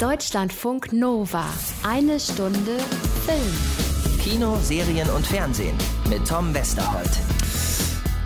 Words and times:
Deutschlandfunk 0.00 0.94
Nova. 0.94 1.44
Eine 1.82 2.18
Stunde 2.18 2.78
Film. 3.26 4.18
Kino, 4.18 4.56
Serien 4.62 5.10
und 5.10 5.26
Fernsehen 5.26 5.76
mit 6.08 6.26
Tom 6.26 6.54
Westerholt. 6.54 7.10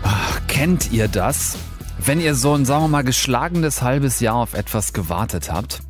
Ach, 0.01 0.39
kennt 0.47 0.93
ihr 0.93 1.09
das? 1.09 1.57
Wenn 1.99 2.21
ihr 2.21 2.33
so 2.33 2.53
ein, 2.53 2.63
sagen 2.63 2.85
wir 2.85 2.87
mal, 2.87 3.03
geschlagenes 3.03 3.81
halbes 3.81 4.21
Jahr 4.21 4.35
auf 4.35 4.53
etwas 4.53 4.93
gewartet 4.93 5.51
habt, 5.51 5.81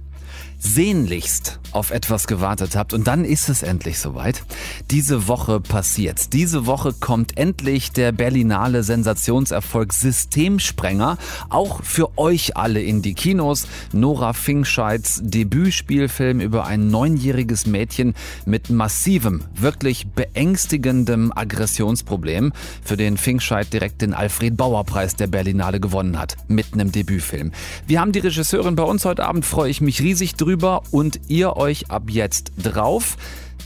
sehnlichst 0.66 1.59
auf 1.71 1.91
etwas 1.91 2.25
gewartet 2.25 2.75
habt 2.75 2.93
und 2.93 3.05
dann 3.05 3.25
ist 3.25 3.50
es 3.50 3.61
endlich 3.61 4.00
soweit. 4.00 4.43
Diese 4.91 5.27
Woche 5.27 5.59
passiert's. 5.59 6.30
Diese 6.30 6.66
Woche 6.66 6.93
kommt 6.93 7.38
endlich 7.38 7.91
der 7.91 8.11
Berlinale 8.11 8.81
Sensationserfolg 8.84 9.93
Systemsprenger 9.93 11.17
auch 11.49 11.84
für 11.84 12.17
euch 12.17 12.57
alle 12.57 12.81
in 12.81 13.02
die 13.02 13.13
Kinos. 13.13 13.67
Nora 13.91 14.34
Fingscheids 14.34 15.21
Debütspielfilm 15.23 16.39
über 16.39 16.66
ein 16.66 16.88
neunjähriges 16.88 17.68
Mädchen 17.68 18.16
mit 18.45 18.70
massivem, 18.70 19.43
wirklich 19.54 20.07
beängstigendem 20.07 21.32
Aggressionsproblem, 21.35 22.54
für 22.84 22.98
den 22.98 23.18
Fingscheid 23.18 23.71
direkt 23.71 24.02
den 24.02 24.13
Alfred 24.13 24.57
Bauer 24.57 24.84
Preis 24.85 25.16
der 25.16 25.27
Berlinale 25.27 25.79
gewonnen 25.79 26.18
hat, 26.18 26.38
mit 26.48 26.73
einem 26.73 26.91
Debütfilm. 26.91 27.52
Wir 27.85 27.99
haben 27.99 28.12
die 28.12 28.20
Regisseurin 28.20 28.76
bei 28.76 28.84
uns 28.84 29.05
heute 29.05 29.26
Abend, 29.26 29.45
freue 29.45 29.70
ich 29.70 29.82
mich 29.82 30.02
riesig 30.02 30.35
drüber 30.35 30.55
und 30.91 31.20
ihr 31.27 31.58
euch 31.58 31.91
ab 31.91 32.04
jetzt 32.09 32.52
drauf. 32.58 33.18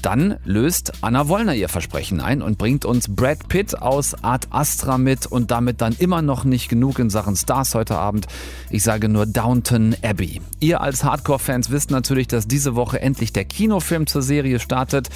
Dann 0.01 0.37
löst 0.45 0.93
Anna 1.01 1.27
Wollner 1.27 1.53
ihr 1.53 1.67
Versprechen 1.67 2.21
ein 2.21 2.41
und 2.41 2.57
bringt 2.57 2.85
uns 2.85 3.13
Brad 3.13 3.49
Pitt 3.49 3.81
aus 3.81 4.23
Art 4.23 4.47
Astra 4.49 4.97
mit 4.97 5.25
und 5.25 5.51
damit 5.51 5.81
dann 5.81 5.93
immer 5.99 6.21
noch 6.21 6.45
nicht 6.45 6.69
genug 6.69 6.99
in 6.99 7.09
Sachen 7.09 7.35
Stars 7.35 7.75
heute 7.75 7.97
Abend. 7.97 8.27
Ich 8.69 8.83
sage 8.83 9.09
nur 9.09 9.25
Downton 9.25 9.95
Abbey. 10.01 10.41
Ihr 10.61 10.79
als 10.79 11.03
Hardcore-Fans 11.03 11.69
wisst 11.69 11.91
natürlich, 11.91 12.27
dass 12.27 12.47
diese 12.47 12.75
Woche 12.75 13.01
endlich 13.01 13.33
der 13.33 13.43
Kinofilm 13.43 14.07
zur 14.07 14.21
Serie 14.21 14.59
startet. 14.59 15.09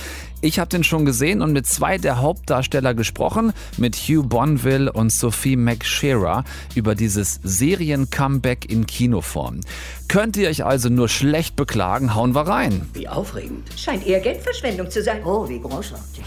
Ich 0.44 0.60
habe 0.60 0.68
den 0.68 0.84
schon 0.84 1.06
gesehen 1.06 1.42
und 1.42 1.54
mit 1.54 1.66
zwei 1.66 1.98
der 1.98 2.20
Hauptdarsteller 2.20 2.94
gesprochen, 2.94 3.54
mit 3.78 3.96
Hugh 3.96 4.28
Bonville 4.28 4.92
und 4.92 5.10
Sophie 5.10 5.56
McShera 5.56 6.44
über 6.76 6.96
dieses 6.96 7.40
Serien-Comeback 7.44 8.70
in 8.70 8.86
Kinoform. 8.86 9.62
Könnt 10.10 10.36
ihr 10.36 10.50
euch 10.50 10.66
also 10.66 10.90
nur 10.90 11.08
schlecht 11.08 11.56
beklagen, 11.56 12.14
hauen 12.14 12.36
wir 12.36 12.42
rein. 12.42 12.90
Wie 12.94 13.08
aufregend. 13.08 13.70
Scheint 13.78 14.06
eher 14.06 14.20
Geldverschwendung 14.20 14.92
zu 14.92 15.02
sein. 15.02 15.24
Oh, 15.24 15.48
wie 15.48 15.62
großartig. 15.62 16.26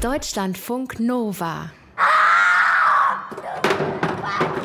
Deutschlandfunk 0.00 1.00
Nova. 1.00 1.72
das? 3.42 4.59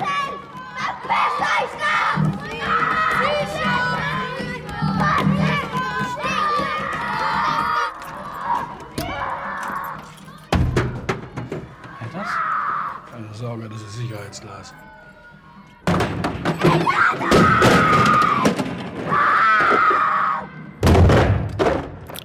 Ist 14.36 14.42
Sicherheitsglas. 14.42 14.74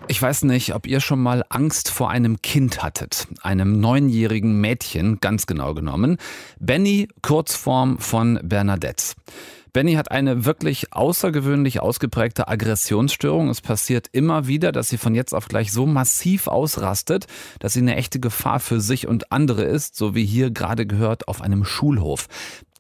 Ich 0.09 0.21
weiß 0.21 0.43
nicht, 0.43 0.75
ob 0.75 0.87
ihr 0.87 1.01
schon 1.01 1.23
mal 1.23 1.45
Angst 1.49 1.89
vor 1.89 2.11
einem 2.11 2.43
Kind 2.43 2.83
hattet, 2.83 3.29
einem 3.43 3.81
neunjährigen 3.81 4.61
Mädchen, 4.61 5.21
ganz 5.21 5.47
genau 5.47 5.73
genommen. 5.73 6.19
Benny, 6.59 7.09
Kurzform 7.23 7.99
von 7.99 8.41
Bernadette. 8.43 9.15
Benny 9.73 9.95
hat 9.95 10.11
eine 10.11 10.45
wirklich 10.45 10.93
außergewöhnlich 10.93 11.81
ausgeprägte 11.81 12.49
Aggressionsstörung. 12.49 13.49
Es 13.49 13.61
passiert 13.61 14.09
immer 14.13 14.47
wieder, 14.47 14.73
dass 14.73 14.89
sie 14.89 14.99
von 14.99 15.15
jetzt 15.15 15.35
auf 15.35 15.47
gleich 15.47 15.71
so 15.71 15.87
massiv 15.87 16.49
ausrastet, 16.49 17.27
dass 17.61 17.75
sie 17.75 17.81
eine 17.81 17.97
echte 17.97 18.19
Gefahr 18.19 18.59
für 18.59 18.81
sich 18.81 19.07
und 19.07 19.31
andere 19.31 19.63
ist, 19.63 19.97
so 19.97 20.15
wie 20.15 20.25
hier 20.25 20.51
gerade 20.51 20.87
gehört 20.87 21.29
auf 21.29 21.41
einem 21.41 21.65
Schulhof. 21.65 22.27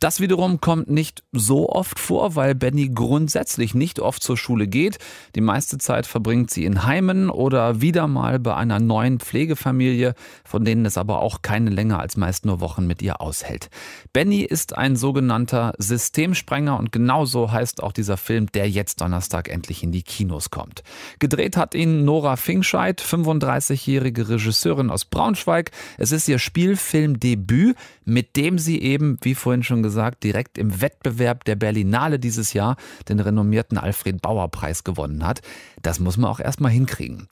Das 0.00 0.19
wiederum 0.19 0.62
kommt 0.62 0.88
nicht 0.88 1.25
so 1.31 1.69
oft 1.69 1.99
vor, 1.99 2.34
weil 2.34 2.55
Benny 2.55 2.88
grundsätzlich 2.88 3.75
nicht 3.75 4.00
oft 4.00 4.22
zur 4.22 4.38
Schule 4.38 4.66
geht. 4.66 4.97
Die 5.34 5.43
meiste 5.43 5.77
Zeit 5.77 6.06
verbringt 6.06 6.50
sie 6.50 6.65
in 6.65 6.84
Heimen 6.84 7.28
oder 7.28 7.83
wieder 7.83 8.09
mal 8.09 8.38
bei 8.38 8.55
einer 8.55 8.81
neuen 8.81 9.21
Pflegefamilie, 9.21 10.15
von 10.43 10.65
denen 10.65 10.87
es 10.87 10.97
aber 10.97 11.21
auch 11.21 11.43
keine 11.43 11.69
länger 11.69 12.00
als 12.00 12.16
meist 12.16 12.47
nur 12.47 12.61
Wochen 12.61 12.87
mit 12.87 13.03
ihr 13.03 13.21
aushält. 13.21 13.69
Benny 14.15 14.41
ist 14.41 14.75
ein 14.75 14.97
sogenannter 14.97 15.75
Systemsprenger 15.77 16.78
und 16.78 16.93
genauso 16.93 17.53
heißt 17.53 17.82
auch 17.82 17.93
dieser 17.93 18.17
Film, 18.17 18.50
der 18.53 18.71
jetzt 18.71 19.03
Donnerstag 19.03 19.50
endlich 19.50 19.82
in 19.82 19.93
die 19.93 20.03
Kinos 20.03 20.49
kommt. 20.49 20.82
Gedreht 21.19 21.59
hat 21.59 21.75
ihn 21.75 22.06
Nora 22.06 22.37
Fingscheid, 22.37 23.03
35-jährige 23.03 24.31
Regisseurin 24.31 24.88
aus 24.88 25.05
Braunschweig. 25.05 25.72
Es 25.99 26.11
ist 26.11 26.27
ihr 26.27 26.38
Spielfilmdebüt, 26.38 27.77
mit 28.06 28.37
dem 28.37 28.59
sie 28.59 28.81
eben, 28.81 29.19
wie 29.21 29.34
vorhin 29.34 29.62
schon 29.62 29.82
gesagt, 29.82 29.89
gesagt, 29.90 30.22
direkt 30.22 30.56
im 30.56 30.80
Wettbewerb 30.80 31.44
der 31.44 31.56
Berlinale 31.56 32.20
dieses 32.20 32.52
Jahr 32.52 32.76
den 33.08 33.18
renommierten 33.18 33.76
Alfred 33.76 34.22
Bauer 34.22 34.48
Preis 34.48 34.84
gewonnen 34.84 35.26
hat. 35.26 35.42
Das 35.82 35.98
muss 35.98 36.16
man 36.16 36.30
auch 36.30 36.38
erstmal 36.38 36.70
hinkriegen. 36.70 37.26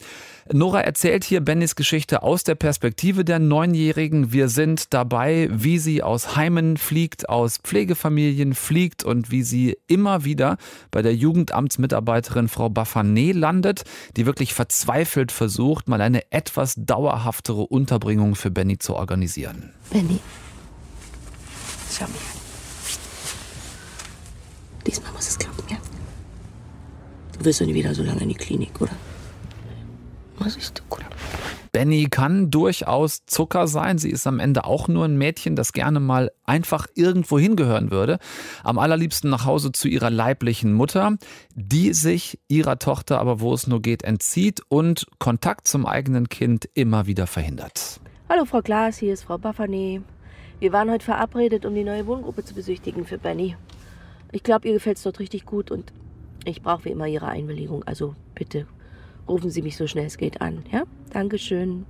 Nora 0.53 0.81
erzählt 0.81 1.25
hier 1.25 1.41
Bennys 1.41 1.77
Geschichte 1.77 2.23
aus 2.23 2.43
der 2.43 2.55
Perspektive 2.55 3.25
der 3.25 3.39
Neunjährigen. 3.39 4.33
Wir 4.33 4.49
sind 4.49 4.95
dabei, 4.95 5.49
wie 5.53 5.79
sie 5.79 6.03
aus 6.03 6.37
Heimen 6.37 6.79
fliegt, 6.79 7.29
aus 7.29 7.59
Pflegefamilien 7.59 8.55
fliegt 8.55 9.05
und 9.05 9.31
wie 9.31 9.43
sie 9.43 9.77
immer 9.87 10.25
wieder 10.25 10.57
bei 10.91 11.03
der 11.03 11.15
Jugendamtsmitarbeiterin 11.15 12.49
Frau 12.49 12.71
Baffanet 12.71 13.37
landet, 13.37 13.85
die 14.17 14.27
wirklich 14.27 14.55
verzweifelt 14.55 15.33
versucht, 15.33 15.89
mal 15.89 16.01
eine 16.01 16.33
etwas 16.33 16.75
dauerhaftere 16.79 17.67
Unterbringung 17.67 18.35
für 18.35 18.51
Benny 18.51 18.79
zu 18.79 18.95
organisieren. 18.95 19.75
Benny, 19.91 20.19
schau 21.91 22.07
mich 22.07 22.17
an. 22.33 22.38
Diesmal 24.89 25.13
muss 25.13 25.29
es 25.29 25.39
klappen, 25.39 25.65
ja? 25.69 25.77
Du 27.39 27.45
wirst 27.45 27.61
doch 27.61 27.67
nie 27.67 27.75
wieder 27.75 27.95
so 27.95 28.03
lange 28.03 28.23
in 28.23 28.31
die 28.31 28.35
Klinik, 28.35 28.81
oder? 28.81 28.93
Was 30.39 30.57
ist 30.57 30.79
du, 30.79 30.95
oder? 30.97 31.05
Benny 31.73 32.07
kann 32.07 32.51
durchaus 32.51 33.27
Zucker 33.27 33.69
sein. 33.69 33.99
Sie 33.99 34.09
ist 34.09 34.27
am 34.27 34.41
Ende 34.41 34.65
auch 34.65 34.89
nur 34.89 35.05
ein 35.05 35.19
Mädchen, 35.19 35.57
das 35.57 35.75
gerne 35.75 36.01
mal 36.01 36.31
einfach 36.47 36.87
irgendwo 36.95 37.39
hingehören 37.39 37.91
würde. 37.91 38.19
Am 38.65 38.79
allerliebsten 38.79 39.29
nach 39.29 39.45
Hause 39.45 39.73
zu 39.73 39.89
ihrer 39.89 40.09
leiblichen 40.09 40.73
Mutter, 40.73 41.19
die 41.55 41.93
sich 41.93 42.39
ihrer 42.49 42.79
Tochter 42.79 43.21
aber, 43.21 43.41
wo 43.41 43.53
es 43.53 43.67
nur 43.67 43.83
geht, 43.83 44.05
entzieht 44.05 44.63
und 44.69 45.07
Kontakt 45.19 45.69
zum 45.69 45.85
eigenen 45.85 46.31
Kind 46.31 46.67
immer 46.73 47.07
wieder 47.07 47.27
verhindert. 47.27 48.01
Hallo, 48.31 48.47
Frau 48.47 48.63
Klaas, 48.63 48.97
hier 48.97 49.13
ist 49.13 49.25
Frau 49.25 49.37
Baffanet. 49.37 50.01
Wir 50.61 50.73
waren 50.73 50.91
heute 50.91 51.05
verabredet, 51.05 51.67
um 51.67 51.75
die 51.75 51.85
neue 51.85 52.07
Wohngruppe 52.07 52.43
zu 52.43 52.55
besichtigen 52.55 53.05
für 53.05 53.19
Benny. 53.19 53.55
Ich 54.33 54.43
glaube, 54.43 54.69
ihr 54.69 54.75
gefällt 54.75 54.99
es 54.99 55.03
dort 55.03 55.21
richtig 55.21 55.47
gut 55.47 55.71
und 55.71 55.93
ich 56.45 56.63
brauche 56.63 56.85
wie 56.85 56.91
immer 56.91 57.07
Ihre 57.07 57.29
Einwilligung. 57.29 57.85
Also 57.85 58.15
bitte 58.35 58.67
rufen 59.29 59.51
Sie 59.51 59.63
mich 59.63 59.77
so 59.77 59.87
schnell 59.87 60.07
es 60.07 60.17
geht 60.17 60.41
an. 60.41 60.65
Ja? 60.71 60.85
Dankeschön. 61.13 61.87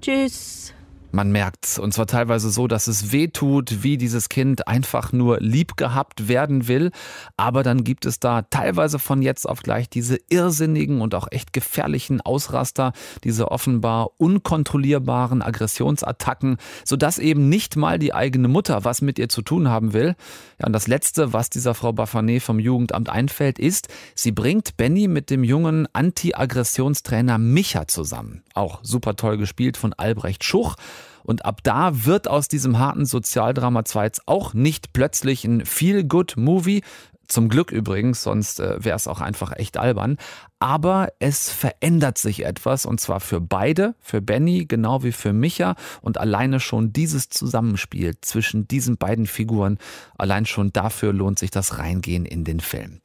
Tschüss. 0.00 0.74
Man 1.10 1.32
merkt's. 1.32 1.78
Und 1.78 1.94
zwar 1.94 2.06
teilweise 2.06 2.50
so, 2.50 2.66
dass 2.66 2.86
es 2.86 3.12
weh 3.12 3.28
tut, 3.28 3.82
wie 3.82 3.96
dieses 3.96 4.28
Kind 4.28 4.68
einfach 4.68 5.12
nur 5.12 5.40
lieb 5.40 5.76
gehabt 5.76 6.28
werden 6.28 6.68
will. 6.68 6.90
Aber 7.36 7.62
dann 7.62 7.82
gibt 7.82 8.04
es 8.04 8.20
da 8.20 8.42
teilweise 8.42 8.98
von 8.98 9.22
jetzt 9.22 9.48
auf 9.48 9.62
gleich 9.62 9.88
diese 9.88 10.18
irrsinnigen 10.28 11.00
und 11.00 11.14
auch 11.14 11.28
echt 11.30 11.52
gefährlichen 11.52 12.20
Ausraster, 12.20 12.92
diese 13.24 13.50
offenbar 13.50 14.10
unkontrollierbaren 14.18 15.40
Aggressionsattacken, 15.40 16.58
sodass 16.84 17.18
eben 17.18 17.48
nicht 17.48 17.76
mal 17.76 17.98
die 17.98 18.12
eigene 18.12 18.48
Mutter 18.48 18.84
was 18.84 19.00
mit 19.00 19.18
ihr 19.18 19.30
zu 19.30 19.40
tun 19.40 19.68
haben 19.68 19.94
will. 19.94 20.14
Ja, 20.58 20.66
und 20.66 20.72
das 20.72 20.88
Letzte, 20.88 21.32
was 21.32 21.48
dieser 21.48 21.74
Frau 21.74 21.92
Baffanet 21.92 22.42
vom 22.42 22.58
Jugendamt 22.58 23.08
einfällt, 23.08 23.58
ist, 23.58 23.88
sie 24.14 24.32
bringt 24.32 24.76
Benny 24.76 25.08
mit 25.08 25.30
dem 25.30 25.42
jungen 25.42 25.88
Anti-Aggressionstrainer 25.92 27.38
Micha 27.38 27.86
zusammen. 27.86 28.42
Auch 28.54 28.80
super 28.82 29.16
toll 29.16 29.38
gespielt 29.38 29.76
von 29.76 29.94
Albrecht 29.94 30.44
Schuch. 30.44 30.76
Und 31.24 31.44
ab 31.44 31.60
da 31.62 32.04
wird 32.04 32.28
aus 32.28 32.48
diesem 32.48 32.78
harten 32.78 33.04
Sozialdrama 33.04 33.84
zwar 33.84 34.04
jetzt 34.04 34.26
auch 34.26 34.54
nicht 34.54 34.92
plötzlich 34.92 35.44
ein 35.44 35.64
Feel-Good-Movie, 35.64 36.82
zum 37.28 37.50
Glück 37.50 37.70
übrigens, 37.70 38.22
sonst 38.22 38.58
äh, 38.58 38.82
wäre 38.82 38.96
es 38.96 39.06
auch 39.06 39.20
einfach 39.20 39.52
echt 39.54 39.76
albern. 39.76 40.16
Aber 40.60 41.12
es 41.18 41.50
verändert 41.50 42.18
sich 42.18 42.44
etwas 42.44 42.86
und 42.86 43.00
zwar 43.00 43.20
für 43.20 43.40
beide, 43.40 43.94
für 44.00 44.22
Benny 44.22 44.64
genau 44.64 45.04
wie 45.04 45.12
für 45.12 45.34
Micha. 45.34 45.76
Und 46.00 46.18
alleine 46.18 46.58
schon 46.58 46.92
dieses 46.92 47.28
Zusammenspiel 47.28 48.16
zwischen 48.22 48.66
diesen 48.66 48.96
beiden 48.96 49.26
Figuren, 49.26 49.78
allein 50.16 50.46
schon 50.46 50.72
dafür 50.72 51.12
lohnt 51.12 51.38
sich 51.38 51.50
das 51.50 51.78
Reingehen 51.78 52.24
in 52.24 52.44
den 52.44 52.60
Film. 52.60 53.00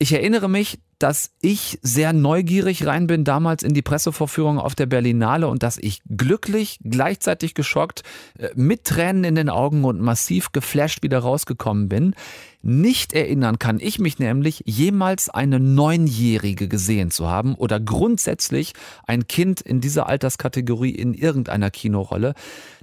Ich 0.00 0.12
erinnere 0.12 0.48
mich, 0.48 0.78
dass 1.00 1.32
ich 1.40 1.80
sehr 1.82 2.12
neugierig 2.12 2.86
rein 2.86 3.08
bin 3.08 3.24
damals 3.24 3.64
in 3.64 3.74
die 3.74 3.82
Pressevorführung 3.82 4.60
auf 4.60 4.76
der 4.76 4.86
Berlinale 4.86 5.48
und 5.48 5.64
dass 5.64 5.76
ich 5.76 6.02
glücklich, 6.08 6.78
gleichzeitig 6.84 7.54
geschockt, 7.54 8.04
äh, 8.38 8.50
mit 8.54 8.84
Tränen 8.84 9.24
in 9.24 9.34
den 9.34 9.48
Augen 9.48 9.84
und 9.84 10.00
massiv 10.00 10.52
geflasht 10.52 11.02
wieder 11.02 11.18
rausgekommen 11.18 11.88
bin. 11.88 12.14
Nicht 12.62 13.12
erinnern 13.12 13.58
kann 13.58 13.80
ich 13.80 13.98
mich 13.98 14.20
nämlich, 14.20 14.62
jemals 14.66 15.30
eine 15.30 15.58
Neunjährige 15.58 16.68
gesehen 16.68 17.10
zu 17.10 17.26
haben 17.26 17.56
oder 17.56 17.80
grundsätzlich 17.80 18.74
ein 19.04 19.26
Kind 19.26 19.60
in 19.60 19.80
dieser 19.80 20.08
Alterskategorie 20.08 20.90
in 20.90 21.12
irgendeiner 21.12 21.70
Kinorolle 21.70 22.34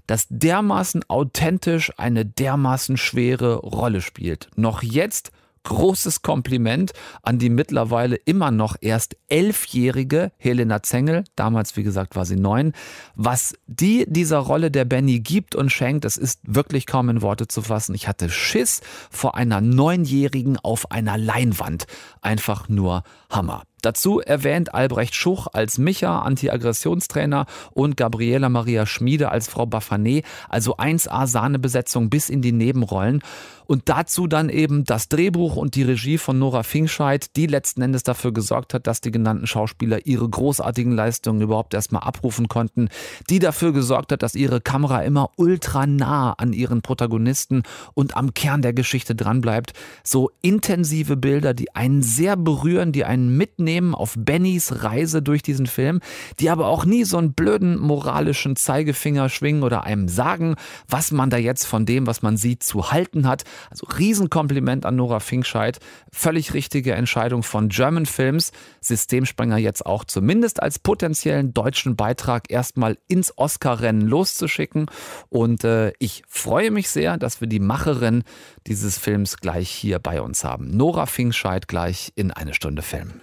das 0.07 0.27
dermaßen 0.29 1.03
authentisch 1.07 1.91
eine 1.97 2.25
dermaßen 2.25 2.97
schwere 2.97 3.55
Rolle 3.55 4.01
spielt. 4.01 4.49
Noch 4.55 4.83
jetzt 4.83 5.31
großes 5.65 6.21
Kompliment 6.21 6.93
an 7.21 7.37
die 7.37 7.49
mittlerweile 7.49 8.15
immer 8.15 8.51
noch 8.51 8.77
erst 8.79 9.17
elfjährige 9.27 10.31
Helena 10.37 10.81
Zengel. 10.81 11.25
Damals, 11.35 11.75
wie 11.75 11.83
gesagt, 11.83 12.15
war 12.15 12.25
sie 12.25 12.37
neun. 12.37 12.73
Was 13.15 13.53
die 13.67 14.05
dieser 14.07 14.37
Rolle 14.37 14.71
der 14.71 14.85
Benny 14.85 15.19
gibt 15.19 15.55
und 15.55 15.71
schenkt, 15.71 16.05
das 16.05 16.17
ist 16.17 16.39
wirklich 16.43 16.85
kaum 16.85 17.09
in 17.09 17.21
Worte 17.21 17.47
zu 17.47 17.61
fassen. 17.61 17.93
Ich 17.95 18.07
hatte 18.07 18.29
Schiss 18.29 18.81
vor 19.11 19.35
einer 19.35 19.59
Neunjährigen 19.59 20.57
auf 20.57 20.91
einer 20.91 21.17
Leinwand. 21.17 21.85
Einfach 22.21 22.69
nur 22.69 23.03
Hammer. 23.29 23.63
Dazu 23.85 24.19
erwähnt 24.19 24.73
Albrecht 24.73 25.13
Schuch 25.13 25.45
als 25.53 25.77
Micha, 25.77 26.23
Anti-Aggressionstrainer 26.23 27.45
und 27.71 27.97
Gabriela 27.97 28.49
Maria 28.49 28.87
Schmiede 28.87 29.29
als 29.29 29.47
Frau 29.47 29.67
Baffanet, 29.67 30.25
also 30.49 30.77
1A 30.77 31.27
Sahnebesetzung 31.27 32.09
bis 32.09 32.29
in 32.29 32.41
die 32.41 32.51
Nebenrollen. 32.51 33.21
Und 33.67 33.89
dazu 33.89 34.27
dann 34.27 34.49
eben 34.49 34.83
das 34.83 35.09
Drehbuch 35.09 35.55
und 35.55 35.75
die 35.75 35.83
Regie 35.83 36.17
von 36.17 36.37
Nora 36.37 36.63
Fingscheid, 36.63 37.35
die 37.35 37.47
letzten 37.47 37.81
Endes 37.81 38.03
dafür 38.03 38.31
gesorgt 38.31 38.73
hat, 38.73 38.85
dass 38.87 39.01
die 39.01 39.11
genannten 39.11 39.47
Schauspieler 39.47 40.05
ihre 40.05 40.29
großartigen 40.29 40.91
Leistungen 40.91 41.41
überhaupt 41.41 41.73
erstmal 41.73 42.03
abrufen 42.03 42.47
konnten, 42.47 42.89
die 43.29 43.39
dafür 43.39 43.73
gesorgt 43.73 44.11
hat, 44.11 44.21
dass 44.21 44.35
ihre 44.35 44.61
Kamera 44.61 45.01
immer 45.01 45.31
ultra 45.35 45.87
nah 45.87 46.33
an 46.33 46.53
ihren 46.53 46.81
Protagonisten 46.81 47.63
und 47.93 48.15
am 48.15 48.33
Kern 48.33 48.61
der 48.61 48.73
Geschichte 48.73 49.15
dranbleibt. 49.15 49.73
So 50.03 50.29
intensive 50.41 51.17
Bilder, 51.17 51.53
die 51.53 51.73
einen 51.73 52.03
sehr 52.03 52.37
berühren, 52.37 52.91
die 52.91 53.05
einen 53.05 53.35
mitnehmen 53.35 53.74
auf 53.83 54.15
Bennys 54.17 54.83
Reise 54.83 55.21
durch 55.21 55.41
diesen 55.41 55.65
Film, 55.65 55.99
die 56.39 56.49
aber 56.49 56.67
auch 56.67 56.85
nie 56.85 57.03
so 57.03 57.17
einen 57.17 57.33
blöden 57.33 57.77
moralischen 57.77 58.55
Zeigefinger 58.55 59.29
schwingen 59.29 59.63
oder 59.63 59.83
einem 59.83 60.07
sagen, 60.07 60.55
was 60.87 61.11
man 61.11 61.29
da 61.29 61.37
jetzt 61.37 61.65
von 61.65 61.85
dem, 61.85 62.07
was 62.07 62.21
man 62.21 62.37
sieht, 62.37 62.63
zu 62.63 62.91
halten 62.91 63.27
hat. 63.27 63.43
Also 63.69 63.87
Riesenkompliment 63.87 64.85
an 64.85 64.95
Nora 64.95 65.19
Finkscheid. 65.19 65.79
Völlig 66.11 66.53
richtige 66.53 66.93
Entscheidung 66.93 67.43
von 67.43 67.69
German 67.69 68.05
Films, 68.05 68.51
Systemsprenger 68.81 69.57
jetzt 69.57 69.85
auch 69.85 70.05
zumindest 70.05 70.61
als 70.61 70.79
potenziellen 70.79 71.53
deutschen 71.53 71.95
Beitrag 71.95 72.49
erstmal 72.49 72.97
ins 73.07 73.37
Oscar-Rennen 73.37 74.01
loszuschicken. 74.01 74.85
Und 75.29 75.63
äh, 75.63 75.91
ich 75.99 76.23
freue 76.27 76.71
mich 76.71 76.89
sehr, 76.89 77.17
dass 77.17 77.41
wir 77.41 77.47
die 77.47 77.59
Macherin 77.59 78.23
dieses 78.67 78.97
Films 78.97 79.37
gleich 79.37 79.69
hier 79.69 79.99
bei 79.99 80.21
uns 80.21 80.43
haben. 80.43 80.69
Nora 80.69 81.05
Finkscheid 81.05 81.67
gleich 81.67 82.11
in 82.15 82.31
eine 82.31 82.53
Stunde 82.53 82.81
Film. 82.81 83.13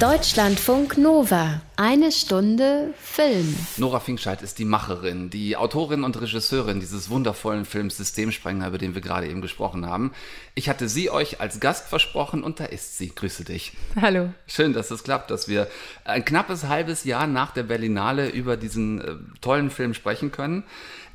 Deutschlandfunk 0.00 0.96
Nova. 0.96 1.60
Eine 1.74 2.12
Stunde 2.12 2.94
Film. 3.02 3.56
Nora 3.78 3.98
Finkscheid 3.98 4.42
ist 4.42 4.60
die 4.60 4.64
Macherin, 4.64 5.28
die 5.28 5.56
Autorin 5.56 6.04
und 6.04 6.20
Regisseurin 6.20 6.78
dieses 6.78 7.10
wundervollen 7.10 7.64
Films 7.64 7.96
Systemsprenger, 7.96 8.68
über 8.68 8.78
den 8.78 8.94
wir 8.94 9.00
gerade 9.00 9.28
eben 9.28 9.42
gesprochen 9.42 9.86
haben. 9.86 10.12
Ich 10.54 10.68
hatte 10.68 10.88
sie 10.88 11.10
euch 11.10 11.40
als 11.40 11.58
Gast 11.58 11.88
versprochen 11.88 12.44
und 12.44 12.60
da 12.60 12.66
ist 12.66 12.96
sie. 12.96 13.08
Grüße 13.12 13.42
dich. 13.42 13.72
Hallo. 14.00 14.32
Schön, 14.46 14.72
dass 14.72 14.92
es 14.92 15.02
klappt, 15.02 15.32
dass 15.32 15.48
wir 15.48 15.66
ein 16.04 16.24
knappes 16.24 16.68
halbes 16.68 17.02
Jahr 17.02 17.26
nach 17.26 17.50
der 17.50 17.64
Berlinale 17.64 18.28
über 18.28 18.56
diesen 18.56 19.00
äh, 19.00 19.16
tollen 19.40 19.70
Film 19.70 19.94
sprechen 19.94 20.30
können. 20.30 20.62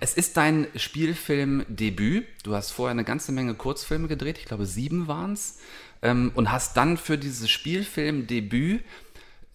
Es 0.02 0.14
ist 0.14 0.36
dein 0.36 0.68
Spielfilmdebüt. 0.76 2.28
Du 2.44 2.54
hast 2.54 2.72
vorher 2.72 2.92
eine 2.92 3.06
ganze 3.06 3.32
Menge 3.32 3.54
Kurzfilme 3.54 4.10
gedreht, 4.10 4.38
ich 4.38 4.46
glaube 4.46 4.66
sieben 4.66 5.08
waren 5.08 5.32
es 5.32 5.60
ähm, 6.04 6.32
und 6.36 6.52
hast 6.52 6.78
dann 6.78 6.98
für 6.98 7.18
dieses 7.18 7.50
Spielfilmdebüt, 7.50 8.84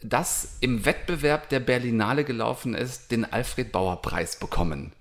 das 0.02 0.56
im 0.60 0.84
Wettbewerb 0.84 1.48
der 1.48 1.60
Berlinale 1.60 2.24
gelaufen 2.24 2.74
ist, 2.74 3.10
den 3.10 3.24
Alfred 3.24 3.70
Bauer 3.72 4.02
Preis 4.02 4.38
bekommen. 4.38 4.92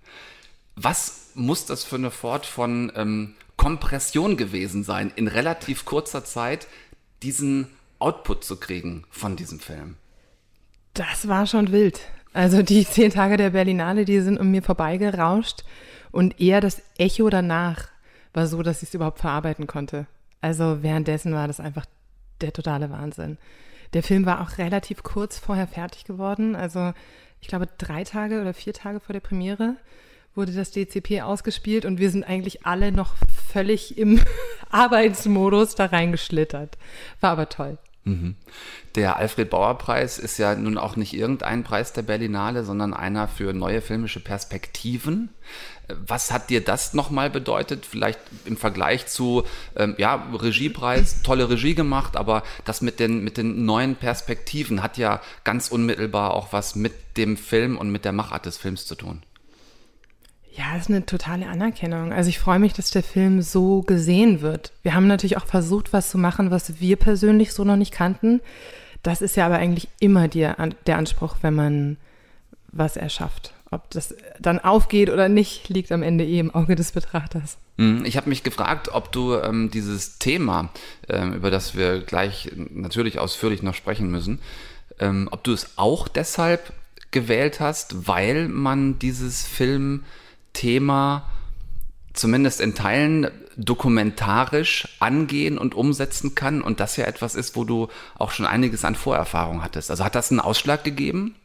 Was 0.75 1.31
muss 1.33 1.65
das 1.65 1.83
für 1.83 1.95
eine 1.95 2.11
Fort 2.11 2.45
von 2.45 2.91
ähm, 2.95 3.35
Kompression 3.55 4.37
gewesen 4.37 4.83
sein, 4.83 5.11
in 5.15 5.27
relativ 5.27 5.85
kurzer 5.85 6.23
Zeit 6.23 6.67
diesen 7.23 7.67
Output 7.99 8.43
zu 8.43 8.57
kriegen 8.57 9.05
von 9.09 9.35
diesem 9.35 9.59
Film? 9.59 9.95
Das 10.93 11.27
war 11.27 11.47
schon 11.47 11.71
wild. 11.71 11.99
Also 12.33 12.61
die 12.61 12.85
zehn 12.85 13.11
Tage 13.11 13.37
der 13.37 13.51
Berlinale, 13.51 14.05
die 14.05 14.19
sind 14.19 14.39
um 14.39 14.51
mir 14.51 14.61
vorbeigerauscht 14.61 15.63
und 16.11 16.39
eher 16.39 16.61
das 16.61 16.81
Echo 16.97 17.29
danach 17.29 17.87
war 18.33 18.47
so, 18.47 18.61
dass 18.61 18.83
ich 18.83 18.89
es 18.89 18.95
überhaupt 18.95 19.19
verarbeiten 19.19 19.65
konnte. 19.65 20.05
Also 20.41 20.83
währenddessen 20.83 21.33
war 21.33 21.47
das 21.47 21.59
einfach 21.59 21.85
der 22.41 22.53
totale 22.53 22.89
Wahnsinn. 22.89 23.37
Der 23.93 24.03
Film 24.03 24.25
war 24.25 24.41
auch 24.41 24.57
relativ 24.57 25.03
kurz 25.03 25.39
vorher 25.39 25.67
fertig 25.67 26.05
geworden. 26.05 26.55
Also 26.55 26.93
ich 27.41 27.47
glaube 27.47 27.67
drei 27.77 28.03
Tage 28.03 28.41
oder 28.41 28.53
vier 28.53 28.73
Tage 28.73 28.99
vor 28.99 29.13
der 29.13 29.19
Premiere 29.19 29.75
wurde 30.35 30.53
das 30.53 30.71
DCP 30.71 31.21
ausgespielt 31.21 31.83
und 31.83 31.99
wir 31.99 32.11
sind 32.11 32.23
eigentlich 32.23 32.65
alle 32.65 32.91
noch 32.91 33.15
völlig 33.51 33.97
im 33.97 34.21
Arbeitsmodus 34.69 35.75
da 35.75 35.85
reingeschlittert. 35.85 36.77
War 37.19 37.31
aber 37.31 37.49
toll. 37.49 37.79
Mhm. 38.03 38.35
Der 38.95 39.17
Alfred 39.17 39.49
Bauer 39.49 39.77
Preis 39.77 40.17
ist 40.17 40.37
ja 40.37 40.55
nun 40.55 40.77
auch 40.77 40.95
nicht 40.95 41.13
irgendein 41.13 41.63
Preis 41.63 41.91
der 41.91 42.03
Berlinale, 42.03 42.63
sondern 42.63 42.93
einer 42.93 43.27
für 43.27 43.53
neue 43.53 43.81
filmische 43.81 44.19
Perspektiven. 44.23 45.29
Was 45.87 46.31
hat 46.31 46.49
dir 46.49 46.63
das 46.63 46.93
nochmal 46.93 47.29
bedeutet? 47.29 47.85
Vielleicht 47.85 48.19
im 48.45 48.57
Vergleich 48.57 49.07
zu, 49.07 49.43
ähm, 49.75 49.95
ja, 49.97 50.27
Regiepreis, 50.33 51.21
tolle 51.23 51.49
Regie 51.49 51.75
gemacht, 51.75 52.17
aber 52.17 52.43
das 52.65 52.81
mit 52.81 52.99
den, 52.99 53.23
mit 53.23 53.37
den 53.37 53.65
neuen 53.65 53.95
Perspektiven 53.95 54.83
hat 54.83 54.97
ja 54.97 55.21
ganz 55.43 55.69
unmittelbar 55.69 56.33
auch 56.33 56.51
was 56.51 56.75
mit 56.75 56.93
dem 57.15 57.37
Film 57.37 57.77
und 57.77 57.89
mit 57.89 58.03
der 58.03 58.11
Machart 58.11 58.45
des 58.45 58.57
Films 58.57 58.85
zu 58.85 58.95
tun. 58.95 59.23
Ja, 60.57 60.73
das 60.73 60.83
ist 60.83 60.89
eine 60.89 61.05
totale 61.05 61.47
Anerkennung. 61.47 62.11
Also 62.11 62.29
ich 62.29 62.39
freue 62.39 62.57
mich, 62.57 62.73
dass 62.73 62.89
der 62.89 63.03
Film 63.03 63.43
so 63.43 63.83
gesehen 63.83 64.41
wird. 64.41 64.73
Wir 64.81 64.95
haben 64.95 65.05
natürlich 65.05 65.37
auch 65.37 65.45
versucht, 65.45 65.93
was 65.93 66.09
zu 66.09 66.17
machen, 66.17 66.49
was 66.49 66.81
wir 66.81 66.95
persönlich 66.95 67.53
so 67.53 67.63
noch 67.63 67.75
nicht 67.75 67.93
kannten. 67.93 68.41
Das 69.03 69.21
ist 69.21 69.37
ja 69.37 69.45
aber 69.45 69.57
eigentlich 69.57 69.87
immer 69.99 70.27
die, 70.27 70.49
der 70.87 70.97
Anspruch, 70.97 71.37
wenn 71.41 71.53
man 71.53 71.97
was 72.71 72.97
erschafft. 72.97 73.53
Ob 73.69 73.89
das 73.89 74.15
dann 74.39 74.59
aufgeht 74.59 75.09
oder 75.09 75.27
nicht, 75.27 75.67
liegt 75.69 75.91
am 75.91 76.03
Ende 76.03 76.25
eh 76.25 76.39
im 76.39 76.55
Auge 76.55 76.75
des 76.75 76.93
Betrachters. 76.93 77.57
Mhm. 77.77 78.05
Ich 78.05 78.15
habe 78.17 78.29
mich 78.29 78.43
gefragt, 78.43 78.89
ob 78.93 79.11
du 79.11 79.35
ähm, 79.35 79.69
dieses 79.71 80.19
Thema, 80.19 80.69
ähm, 81.09 81.33
über 81.33 81.51
das 81.51 81.75
wir 81.75 81.99
gleich 81.99 82.51
natürlich 82.55 83.19
ausführlich 83.19 83.63
noch 83.63 83.75
sprechen 83.75 84.09
müssen, 84.09 84.39
ähm, 84.99 85.27
ob 85.31 85.43
du 85.43 85.51
es 85.51 85.77
auch 85.77 86.07
deshalb 86.07 86.73
gewählt 87.11 87.59
hast, 87.59 88.07
weil 88.07 88.47
man 88.47 88.99
dieses 88.99 89.45
Film 89.45 90.03
Thema 90.53 91.29
zumindest 92.13 92.61
in 92.61 92.73
Teilen 92.73 93.29
dokumentarisch 93.57 94.87
angehen 94.99 95.57
und 95.57 95.75
umsetzen 95.75 96.35
kann 96.35 96.61
und 96.61 96.79
das 96.79 96.97
ja 96.97 97.05
etwas 97.05 97.35
ist, 97.35 97.55
wo 97.55 97.63
du 97.63 97.89
auch 98.15 98.31
schon 98.31 98.45
einiges 98.45 98.85
an 98.85 98.95
Vorerfahrung 98.95 99.63
hattest. 99.63 99.91
Also 99.91 100.03
hat 100.03 100.15
das 100.15 100.31
einen 100.31 100.39
Ausschlag 100.39 100.83
gegeben? 100.83 101.35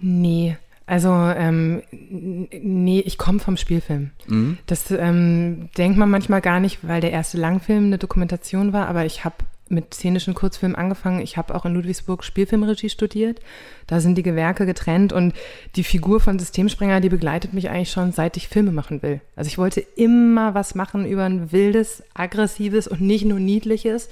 Nee. 0.00 0.56
Also, 0.92 1.08
ähm, 1.08 1.80
nee, 1.90 3.00
ich 3.00 3.16
komme 3.16 3.38
vom 3.38 3.56
Spielfilm. 3.56 4.10
Mhm. 4.26 4.58
Das 4.66 4.90
ähm, 4.90 5.70
denkt 5.78 5.96
man 5.96 6.10
manchmal 6.10 6.42
gar 6.42 6.60
nicht, 6.60 6.86
weil 6.86 7.00
der 7.00 7.12
erste 7.12 7.38
Langfilm 7.38 7.86
eine 7.86 7.96
Dokumentation 7.96 8.74
war, 8.74 8.88
aber 8.88 9.06
ich 9.06 9.24
habe 9.24 9.36
mit 9.70 9.94
szenischen 9.94 10.34
Kurzfilmen 10.34 10.76
angefangen. 10.76 11.22
Ich 11.22 11.38
habe 11.38 11.54
auch 11.54 11.64
in 11.64 11.72
Ludwigsburg 11.72 12.22
Spielfilmregie 12.22 12.90
studiert. 12.90 13.40
Da 13.86 14.00
sind 14.00 14.18
die 14.18 14.22
Gewerke 14.22 14.66
getrennt 14.66 15.14
und 15.14 15.32
die 15.76 15.82
Figur 15.82 16.20
von 16.20 16.38
Systemsprenger, 16.38 17.00
die 17.00 17.08
begleitet 17.08 17.54
mich 17.54 17.70
eigentlich 17.70 17.90
schon 17.90 18.12
seit 18.12 18.36
ich 18.36 18.48
Filme 18.48 18.70
machen 18.70 19.00
will. 19.00 19.22
Also 19.34 19.48
ich 19.48 19.56
wollte 19.56 19.80
immer 19.96 20.52
was 20.52 20.74
machen 20.74 21.06
über 21.06 21.24
ein 21.24 21.52
wildes, 21.52 22.02
aggressives 22.12 22.86
und 22.86 23.00
nicht 23.00 23.24
nur 23.24 23.40
niedliches 23.40 24.10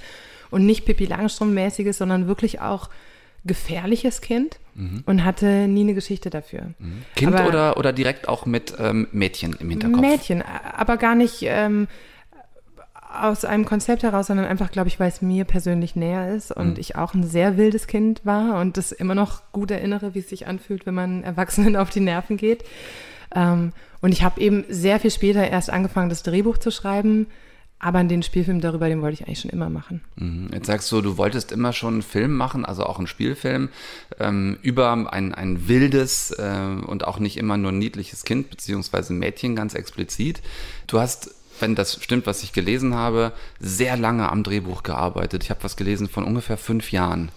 und 0.49 0.65
nicht 0.65 0.85
Pippi 0.85 1.05
Langstrumpf-mäßiges, 1.05 1.99
sondern 1.99 2.25
wirklich 2.25 2.59
auch 2.59 2.89
gefährliches 3.43 4.21
Kind 4.21 4.59
mhm. 4.75 5.03
und 5.05 5.23
hatte 5.25 5.67
nie 5.67 5.81
eine 5.81 5.93
Geschichte 5.93 6.29
dafür. 6.29 6.73
Mhm. 6.79 7.03
Kind 7.15 7.35
aber, 7.35 7.47
oder, 7.47 7.77
oder 7.77 7.93
direkt 7.93 8.27
auch 8.27 8.45
mit 8.45 8.75
ähm, 8.79 9.07
Mädchen 9.11 9.55
im 9.59 9.69
Hinterkopf? 9.69 10.01
Mädchen, 10.01 10.43
aber 10.43 10.97
gar 10.97 11.15
nicht 11.15 11.39
ähm, 11.41 11.87
aus 13.13 13.43
einem 13.45 13.65
Konzept 13.65 14.03
heraus, 14.03 14.27
sondern 14.27 14.45
einfach, 14.45 14.71
glaube 14.71 14.87
ich, 14.87 14.99
weil 14.99 15.09
es 15.09 15.21
mir 15.21 15.45
persönlich 15.45 15.95
näher 15.95 16.33
ist 16.33 16.51
und 16.51 16.73
mhm. 16.73 16.79
ich 16.79 16.95
auch 16.95 17.13
ein 17.13 17.23
sehr 17.23 17.57
wildes 17.57 17.87
Kind 17.87 18.21
war 18.25 18.59
und 18.59 18.77
das 18.77 18.91
immer 18.91 19.15
noch 19.15 19.41
gut 19.51 19.71
erinnere, 19.71 20.13
wie 20.13 20.19
es 20.19 20.29
sich 20.29 20.47
anfühlt, 20.47 20.85
wenn 20.85 20.93
man 20.93 21.23
Erwachsenen 21.23 21.75
auf 21.77 21.89
die 21.89 21.99
Nerven 21.99 22.37
geht. 22.37 22.63
Ähm, 23.35 23.73
und 24.01 24.11
ich 24.11 24.23
habe 24.23 24.39
eben 24.41 24.65
sehr 24.69 24.99
viel 24.99 25.11
später 25.11 25.47
erst 25.47 25.69
angefangen, 25.69 26.09
das 26.09 26.23
Drehbuch 26.23 26.57
zu 26.57 26.71
schreiben, 26.71 27.27
Aber 27.83 28.03
den 28.03 28.21
Spielfilm 28.21 28.61
darüber, 28.61 28.87
den 28.89 29.01
wollte 29.01 29.15
ich 29.15 29.27
eigentlich 29.27 29.39
schon 29.39 29.49
immer 29.49 29.71
machen. 29.71 30.01
Mhm. 30.15 30.49
Jetzt 30.53 30.67
sagst 30.67 30.91
du, 30.91 31.01
du 31.01 31.17
wolltest 31.17 31.51
immer 31.51 31.73
schon 31.73 31.95
einen 31.95 32.01
Film 32.03 32.37
machen, 32.37 32.63
also 32.63 32.85
auch 32.85 32.99
einen 32.99 33.07
Spielfilm, 33.07 33.69
ähm, 34.19 34.59
über 34.61 34.91
ein, 35.11 35.33
ein 35.33 35.67
wildes 35.67 36.29
äh, 36.29 36.67
und 36.85 37.07
auch 37.07 37.17
nicht 37.17 37.37
immer 37.37 37.57
nur 37.57 37.71
niedliches 37.71 38.23
Kind, 38.23 38.51
beziehungsweise 38.51 39.13
Mädchen 39.13 39.55
ganz 39.55 39.73
explizit. 39.73 40.41
Du 40.85 40.99
hast 40.99 41.35
wenn 41.59 41.75
das 41.75 42.01
stimmt, 42.01 42.25
was 42.25 42.41
ich 42.41 42.53
gelesen 42.53 42.95
habe, 42.95 43.33
sehr 43.59 43.95
lange 43.95 44.31
am 44.31 44.41
Drehbuch 44.41 44.81
gearbeitet. 44.81 45.43
Ich 45.43 45.51
habe 45.51 45.63
was 45.63 45.75
gelesen 45.75 46.09
von 46.09 46.23
ungefähr 46.23 46.57
fünf 46.57 46.91
Jahren. 46.91 47.29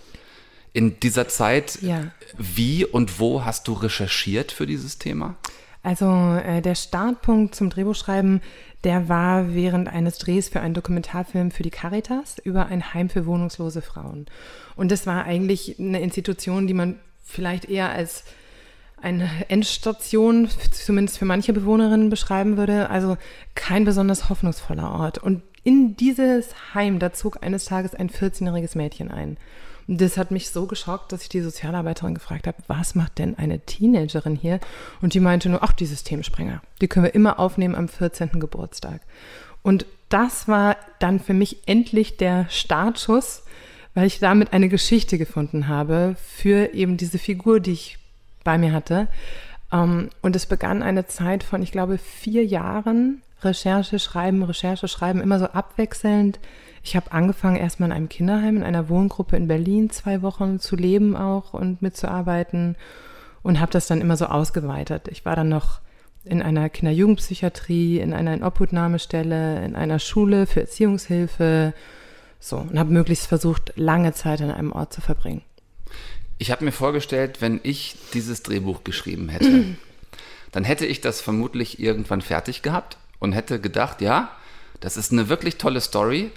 In 0.73 0.99
dieser 0.99 1.29
Zeit, 1.29 1.79
ja. 1.83 2.07
wie 2.39 2.87
und 2.87 3.21
wo 3.21 3.45
hast 3.45 3.69
du 3.69 3.75
recherchiert 3.75 4.51
für 4.51 4.67
dieses 4.67 4.97
Thema? 4.97 5.35
Also 5.83 6.07
äh, 6.43 6.63
der 6.63 6.75
Startpunkt 6.75 7.55
zum 7.55 7.69
Drehbuchschreiben, 7.69 8.41
der 8.85 9.09
war 9.09 9.55
während 9.55 9.89
eines 9.89 10.19
Drehs 10.19 10.49
für 10.49 10.61
einen 10.61 10.75
Dokumentarfilm 10.75 11.51
für 11.51 11.63
die 11.63 11.71
Caritas 11.71 12.39
über 12.39 12.67
ein 12.67 12.95
Heim 12.95 13.09
für 13.09 13.27
wohnungslose 13.27 13.83
Frauen. 13.83 14.27
Und 14.77 14.91
das 14.91 15.07
war 15.07 15.25
eigentlich 15.25 15.79
eine 15.79 16.01
Institution, 16.01 16.67
die 16.67 16.75
man 16.75 16.99
vielleicht 17.25 17.65
eher 17.65 17.91
als 17.91 18.25
eine 19.01 19.29
Endstation, 19.49 20.49
zumindest 20.71 21.19
für 21.19 21.25
manche 21.25 21.53
Bewohnerinnen, 21.53 22.11
beschreiben 22.11 22.57
würde. 22.57 22.91
Also 22.91 23.17
kein 23.55 23.85
besonders 23.85 24.29
hoffnungsvoller 24.29 24.93
Ort. 24.93 25.19
Und 25.19 25.43
in 25.63 25.97
dieses 25.97 26.75
Heim, 26.75 26.99
da 26.99 27.13
zog 27.13 27.43
eines 27.43 27.65
Tages 27.65 27.95
ein 27.95 28.11
14-jähriges 28.11 28.77
Mädchen 28.77 29.11
ein. 29.11 29.39
Das 29.87 30.17
hat 30.17 30.31
mich 30.31 30.51
so 30.51 30.67
geschockt, 30.67 31.13
dass 31.13 31.23
ich 31.23 31.29
die 31.29 31.43
Sozialarbeiterin 31.43 32.15
gefragt 32.15 32.47
habe, 32.47 32.59
was 32.69 32.95
macht 32.95 33.19
denn 33.19 33.37
eine 33.37 33.61
Teenagerin 33.61 34.35
hier? 34.35 34.61
Und 35.03 35.15
die 35.15 35.21
meinte 35.21 35.49
nur, 35.49 35.63
ach, 35.63 35.73
die 35.73 35.87
Systemsprenger. 35.87 36.63
Die 36.81 36.89
können 36.89 37.05
wir 37.05 37.15
immer 37.15 37.39
aufnehmen 37.39 37.75
am 37.75 37.89
14. 37.89 38.41
Geburtstag. 38.41 39.03
Und 39.63 39.87
das 40.09 40.49
war 40.49 40.77
dann 41.01 41.21
für 41.21 41.35
mich 41.35 41.59
endlich 41.67 42.17
der 42.17 42.47
Startschuss, 42.49 43.43
weil 43.95 44.07
ich 44.07 44.19
damit 44.19 44.53
eine 44.53 44.69
Geschichte 44.69 45.19
gefunden 45.19 45.69
habe 45.69 46.17
für 46.23 46.73
eben 46.75 46.97
diese 46.97 47.19
Figur, 47.19 47.61
die 47.61 47.73
ich 47.73 47.99
bei 48.43 48.59
mir 48.59 48.73
hatte. 48.73 49.09
Ähm, 49.73 50.11
und 50.23 50.37
es 50.37 50.47
begann 50.47 50.83
eine 50.83 51.07
Zeit 51.07 51.43
von, 51.45 51.63
ich 51.63 51.73
glaube, 51.73 51.99
vier 51.99 52.45
Jahren 52.45 53.23
Recherche, 53.43 53.99
Schreiben, 53.99 54.43
Recherche, 54.43 54.89
Schreiben, 54.89 55.21
immer 55.21 55.39
so 55.39 55.47
abwechselnd. 55.47 56.39
Ich 56.85 56.95
habe 56.95 57.13
angefangen 57.13 57.57
erstmal 57.57 57.89
in 57.89 57.97
einem 57.97 58.09
Kinderheim, 58.11 58.59
in 58.59 58.63
einer 58.63 58.91
Wohngruppe 58.91 59.37
in 59.37 59.49
Berlin 59.49 59.89
zwei 59.89 60.21
Wochen 60.21 60.61
zu 60.61 60.77
leben 60.77 61.17
auch 61.17 61.55
und 61.55 61.81
mitzuarbeiten 61.81 62.77
und 63.43 63.59
habe 63.59 63.73
das 63.73 63.87
dann 63.87 64.03
immer 64.03 64.19
so 64.19 64.27
ausgeweitet. 64.27 65.09
Ich 65.09 65.25
war 65.25 65.35
dann 65.35 65.49
noch 65.49 65.81
in 66.25 66.43
einer 66.43 66.69
Kinder-Jugendpsychiatrie, 66.69 68.01
in 68.01 68.13
einer 68.13 68.35
Inobhutnahmestelle, 68.35 69.65
in 69.65 69.77
einer 69.77 69.99
Schule 69.99 70.47
für 70.47 70.61
Erziehungshilfe, 70.61 71.73
so 72.39 72.59
und 72.59 72.79
habe 72.79 72.93
möglichst 72.93 73.29
versucht, 73.29 73.73
lange 73.77 74.13
Zeit 74.13 74.43
an 74.43 74.51
einem 74.51 74.73
Ort 74.73 74.93
zu 74.93 75.01
verbringen. 75.01 75.41
Ich 76.37 76.51
habe 76.51 76.67
mir 76.67 76.73
vorgestellt, 76.73 77.41
wenn 77.41 77.61
ich 77.63 77.97
dieses 78.13 78.43
Drehbuch 78.43 78.85
geschrieben 78.85 79.31
hätte, 79.31 79.65
dann 80.53 80.65
hätte 80.65 80.85
ich 80.85 81.01
das 81.01 81.23
vermutlich 81.23 81.81
irgendwann 81.81 82.21
fertig 82.21 82.61
gehabt 82.61 82.99
und 83.21 83.33
hätte 83.33 83.59
gedacht, 83.59 84.03
ja, 84.03 84.31
das 84.81 84.99
ist 84.99 85.13
eine 85.13 85.31
wirklich 85.31 85.57
tolle 85.57 85.81
Story, 85.81 86.31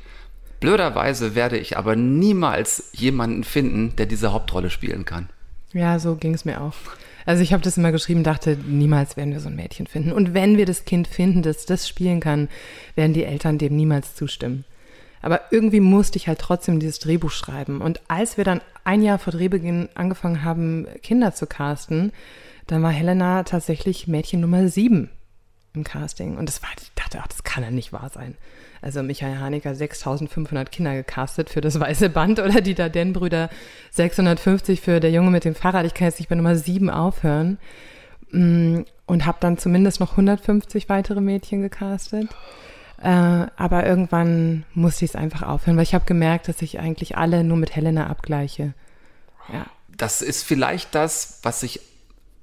Blöderweise 0.60 1.36
werde 1.36 1.58
ich 1.58 1.78
aber 1.78 1.96
niemals 1.96 2.90
jemanden 2.94 3.44
finden, 3.44 3.96
der 3.96 4.06
diese 4.06 4.34
Hauptrolle 4.34 4.70
spielen 4.70 5.06
kann. 5.06 5.30
Ja, 5.74 6.00
so 6.00 6.16
ging 6.16 6.34
es 6.34 6.46
mir 6.46 6.62
auch. 6.62 6.74
Also 7.26 7.44
ich 7.44 7.52
habe 7.52 7.62
das 7.62 7.78
immer 7.78 7.92
geschrieben, 7.92 8.24
dachte, 8.24 8.58
niemals 8.66 9.18
werden 9.18 9.34
wir 9.34 9.42
so 9.42 9.50
ein 9.50 9.56
Mädchen 9.56 9.86
finden. 9.86 10.14
Und 10.14 10.34
wenn 10.34 10.58
wir 10.58 10.66
das 10.66 10.86
Kind 10.86 11.08
finden, 11.08 11.42
das 11.42 11.66
das 11.66 11.88
spielen 11.88 12.22
kann, 12.22 12.48
werden 12.96 13.14
die 13.14 13.26
Eltern 13.26 13.58
dem 13.58 13.76
niemals 13.76 14.16
zustimmen. 14.16 14.64
Aber 15.22 15.42
irgendwie 15.52 15.82
musste 15.82 16.18
ich 16.18 16.28
halt 16.28 16.40
trotzdem 16.40 16.80
dieses 16.80 17.00
Drehbuch 17.00 17.32
schreiben. 17.32 17.82
Und 17.82 18.02
als 18.08 18.38
wir 18.38 18.46
dann 18.46 18.62
ein 18.86 19.04
Jahr 19.04 19.20
vor 19.20 19.34
Drehbeginn 19.34 19.90
angefangen 19.94 20.44
haben, 20.44 20.88
Kinder 21.04 21.34
zu 21.34 21.48
casten, 21.48 22.14
dann 22.68 22.82
war 22.82 22.92
Helena 22.92 23.44
tatsächlich 23.44 24.08
Mädchen 24.08 24.40
Nummer 24.40 24.70
sieben 24.70 25.10
im 25.74 25.84
Casting. 25.84 26.38
Und 26.38 26.48
das 26.48 26.62
war, 26.62 26.70
ich 26.82 26.92
dachte, 26.96 27.20
ach, 27.22 27.28
das 27.28 27.44
kann 27.44 27.64
ja 27.64 27.72
nicht 27.72 27.92
wahr 27.92 28.10
sein. 28.14 28.36
Also 28.81 29.03
Michael 29.03 29.39
Hanecker 29.39 29.75
6500 29.75 30.72
Kinder 30.72 30.93
gecastet 30.96 31.50
für 31.50 31.62
das 31.62 31.79
Weiße 31.79 32.10
Band 32.10 32.39
oder 32.39 32.62
die 32.62 32.75
Darden-Brüder 32.75 33.50
650 33.91 34.81
für 34.81 35.00
Der 35.00 35.12
Junge 35.12 35.31
mit 35.31 35.46
dem 35.46 35.55
Fahrrad. 35.55 35.86
Ich 35.86 35.93
kann 35.93 36.07
jetzt 36.07 36.19
nicht 36.19 36.29
bei 36.29 36.36
Nummer 36.36 36.55
7 36.55 36.89
aufhören. 36.89 37.57
Mm, 38.31 38.81
und 39.05 39.25
habe 39.25 39.38
dann 39.39 39.57
zumindest 39.57 40.00
noch 40.00 40.12
150 40.12 40.89
weitere 40.89 41.22
Mädchen 41.22 41.62
gecastet. 41.62 42.29
Äh, 43.01 43.07
aber 43.55 43.86
irgendwann 43.86 44.65
musste 44.74 45.05
ich 45.05 45.12
es 45.12 45.15
einfach 45.15 45.43
aufhören, 45.43 45.77
weil 45.77 45.84
ich 45.84 45.93
habe 45.93 46.05
gemerkt, 46.05 46.48
dass 46.48 46.62
ich 46.62 46.79
eigentlich 46.79 47.17
alle 47.17 47.43
nur 47.43 47.57
mit 47.57 47.75
Helena 47.75 48.07
abgleiche. 48.07 48.74
Ja. 49.51 49.65
Das 49.96 50.22
ist 50.22 50.43
vielleicht 50.43 50.93
das, 50.93 51.39
was 51.43 51.63
ich 51.63 51.79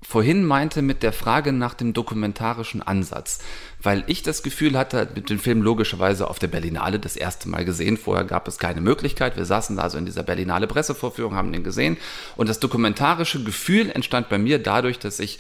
vorhin 0.07 0.45
meinte 0.45 0.83
mit 0.83 1.03
der 1.03 1.13
Frage 1.13 1.53
nach 1.53 1.75
dem 1.75 1.93
dokumentarischen 1.93 2.83
Ansatz, 2.83 3.41
weil 3.83 4.05
ich 4.07 4.23
das 4.23 4.43
Gefühl 4.43 4.79
hatte, 4.79 5.09
mit 5.15 5.31
dem 5.31 5.39
Film 5.39 5.63
logischerweise 5.63 6.29
auf 6.29 6.39
der 6.39 6.49
Berlinale 6.49 7.01
das 7.01 7.17
erste 7.17 7.49
Mal 7.49 7.65
gesehen. 7.65 7.97
Vorher 7.97 8.25
gab 8.25 8.47
es 8.47 8.59
keine 8.59 8.81
Möglichkeit. 8.81 9.37
Wir 9.37 9.45
saßen 9.45 9.79
also 9.79 9.99
in 9.99 10.07
dieser 10.07 10.23
Berlinale 10.23 10.67
Pressevorführung, 10.67 11.35
haben 11.35 11.53
den 11.53 11.65
gesehen. 11.65 11.97
Und 12.37 12.49
das 12.49 12.61
dokumentarische 12.61 13.43
Gefühl 13.43 13.91
entstand 13.91 14.29
bei 14.29 14.39
mir 14.39 14.59
dadurch, 14.59 14.99
dass 14.99 15.19
ich 15.19 15.39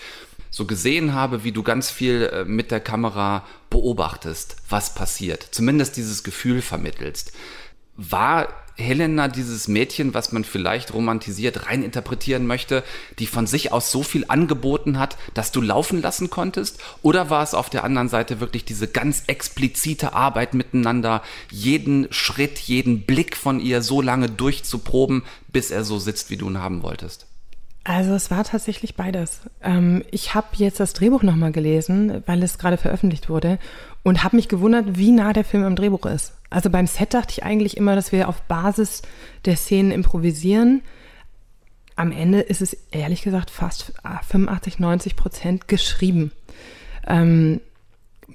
so 0.51 0.67
gesehen 0.67 1.15
habe, 1.15 1.43
wie 1.43 1.53
du 1.53 1.63
ganz 1.63 1.91
viel 1.91 2.31
äh, 2.33 2.45
mit 2.45 2.71
der 2.71 2.81
Kamera 2.81 3.45
beobachtest, 3.71 4.57
was 4.69 4.95
passiert. 4.95 5.43
Zumindest 5.51 5.97
dieses 5.97 6.23
Gefühl 6.23 6.63
vermittelst. 6.63 7.33
War 7.97 8.49
Helena 8.77 9.29
dieses 9.29 9.69
Mädchen, 9.69 10.15
was 10.15 10.33
man 10.33 10.45
vielleicht 10.45 10.93
romantisiert 10.93 11.67
rein 11.67 11.83
interpretieren 11.83 12.47
möchte, 12.47 12.83
die 13.19 13.27
von 13.27 13.47
sich 13.47 13.73
aus 13.73 13.91
so 13.91 14.03
viel 14.03 14.25
angeboten 14.29 14.99
hat, 14.99 15.17
dass 15.35 15.53
du 15.53 15.61
laufen 15.61 16.03
lassen 16.03 16.29
konntest? 16.29 16.81
Oder 17.03 17.31
war 17.31 17.43
es 17.43 17.55
auf 17.55 17.71
der 17.71 17.85
anderen 17.85 18.09
Seite 18.09 18.41
wirklich 18.41 18.65
diese 18.65 18.89
ganz 18.89 19.25
explizite 19.29 20.13
Arbeit 20.13 20.55
miteinander, 20.55 21.23
jeden 21.51 22.13
Schritt, 22.13 22.59
jeden 22.59 23.03
Blick 23.03 23.37
von 23.37 23.61
ihr 23.61 23.81
so 23.83 24.01
lange 24.01 24.29
durchzuproben, 24.29 25.23
bis 25.49 25.71
er 25.71 25.85
so 25.85 25.99
sitzt, 25.99 26.31
wie 26.31 26.37
du 26.37 26.49
ihn 26.49 26.59
haben 26.59 26.83
wolltest? 26.83 27.27
Also 27.85 28.15
es 28.15 28.31
war 28.31 28.45
tatsächlich 28.45 28.97
beides. 28.97 29.41
Ähm, 29.63 30.03
ich 30.11 30.35
habe 30.35 30.47
jetzt 30.55 30.81
das 30.81 30.95
Drehbuch 30.95 31.23
nochmal 31.23 31.53
gelesen, 31.53 32.23
weil 32.25 32.43
es 32.43 32.57
gerade 32.57 32.79
veröffentlicht 32.79 33.29
wurde 33.29 33.59
und 34.03 34.25
habe 34.25 34.37
mich 34.37 34.49
gewundert, 34.49 34.97
wie 34.97 35.11
nah 35.11 35.35
der 35.35 35.45
Film 35.45 35.65
am 35.65 35.77
Drehbuch 35.77 36.07
ist. 36.07 36.33
Also 36.55 36.71
beim 36.71 36.87
Set 36.87 37.15
dachte 37.15 37.33
ich 37.33 37.43
eigentlich 37.43 37.77
immer, 37.77 37.97
dass 37.97 38.13
wir 38.13 38.29
auf 38.29 38.43
Basis 38.43 39.03
der 39.45 39.57
Szenen 39.57 39.91
improvisieren. 39.91 40.83
Am 41.97 42.13
Ende 42.13 42.41
ist 42.41 42.63
es 42.63 42.75
ehrlich 42.93 43.23
gesagt 43.23 43.51
fast 43.51 43.93
85, 44.29 44.79
90 44.79 45.17
Prozent 45.17 45.67
geschrieben. 45.67 46.31
Ähm, 47.09 47.61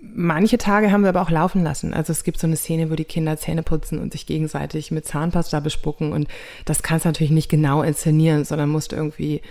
manche 0.01 0.57
Tage 0.57 0.91
haben 0.91 1.03
wir 1.03 1.09
aber 1.09 1.21
auch 1.21 1.29
laufen 1.29 1.63
lassen. 1.63 1.93
Also 1.93 2.11
es 2.11 2.25
gibt 2.25 2.39
so 2.39 2.47
eine 2.47 2.57
Szene, 2.57 2.91
wo 2.91 2.95
die 2.95 3.05
Kinder 3.05 3.38
Zähne 3.38 3.63
putzen 3.63 3.99
und 3.99 4.11
sich 4.11 4.25
gegenseitig 4.25 4.91
mit 4.91 5.05
Zahnpasta 5.05 5.61
bespucken. 5.61 6.11
Und 6.11 6.27
das 6.65 6.83
kannst 6.83 7.05
du 7.05 7.09
natürlich 7.09 7.31
nicht 7.31 7.49
genau 7.49 7.83
inszenieren, 7.83 8.43
sondern 8.43 8.67
musst 8.67 8.91
irgendwie 8.91 9.41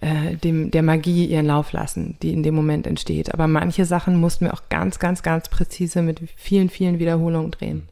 äh, 0.00 0.34
dem, 0.34 0.72
der 0.72 0.82
Magie 0.82 1.26
ihren 1.26 1.46
Lauf 1.46 1.70
lassen, 1.70 2.16
die 2.22 2.32
in 2.32 2.42
dem 2.42 2.56
Moment 2.56 2.88
entsteht. 2.88 3.32
Aber 3.32 3.46
manche 3.46 3.84
Sachen 3.84 4.16
mussten 4.16 4.46
wir 4.46 4.52
auch 4.54 4.68
ganz, 4.68 4.98
ganz, 4.98 5.22
ganz 5.22 5.48
präzise 5.48 6.02
mit 6.02 6.20
vielen, 6.34 6.70
vielen 6.70 6.98
Wiederholungen 6.98 7.52
drehen. 7.52 7.88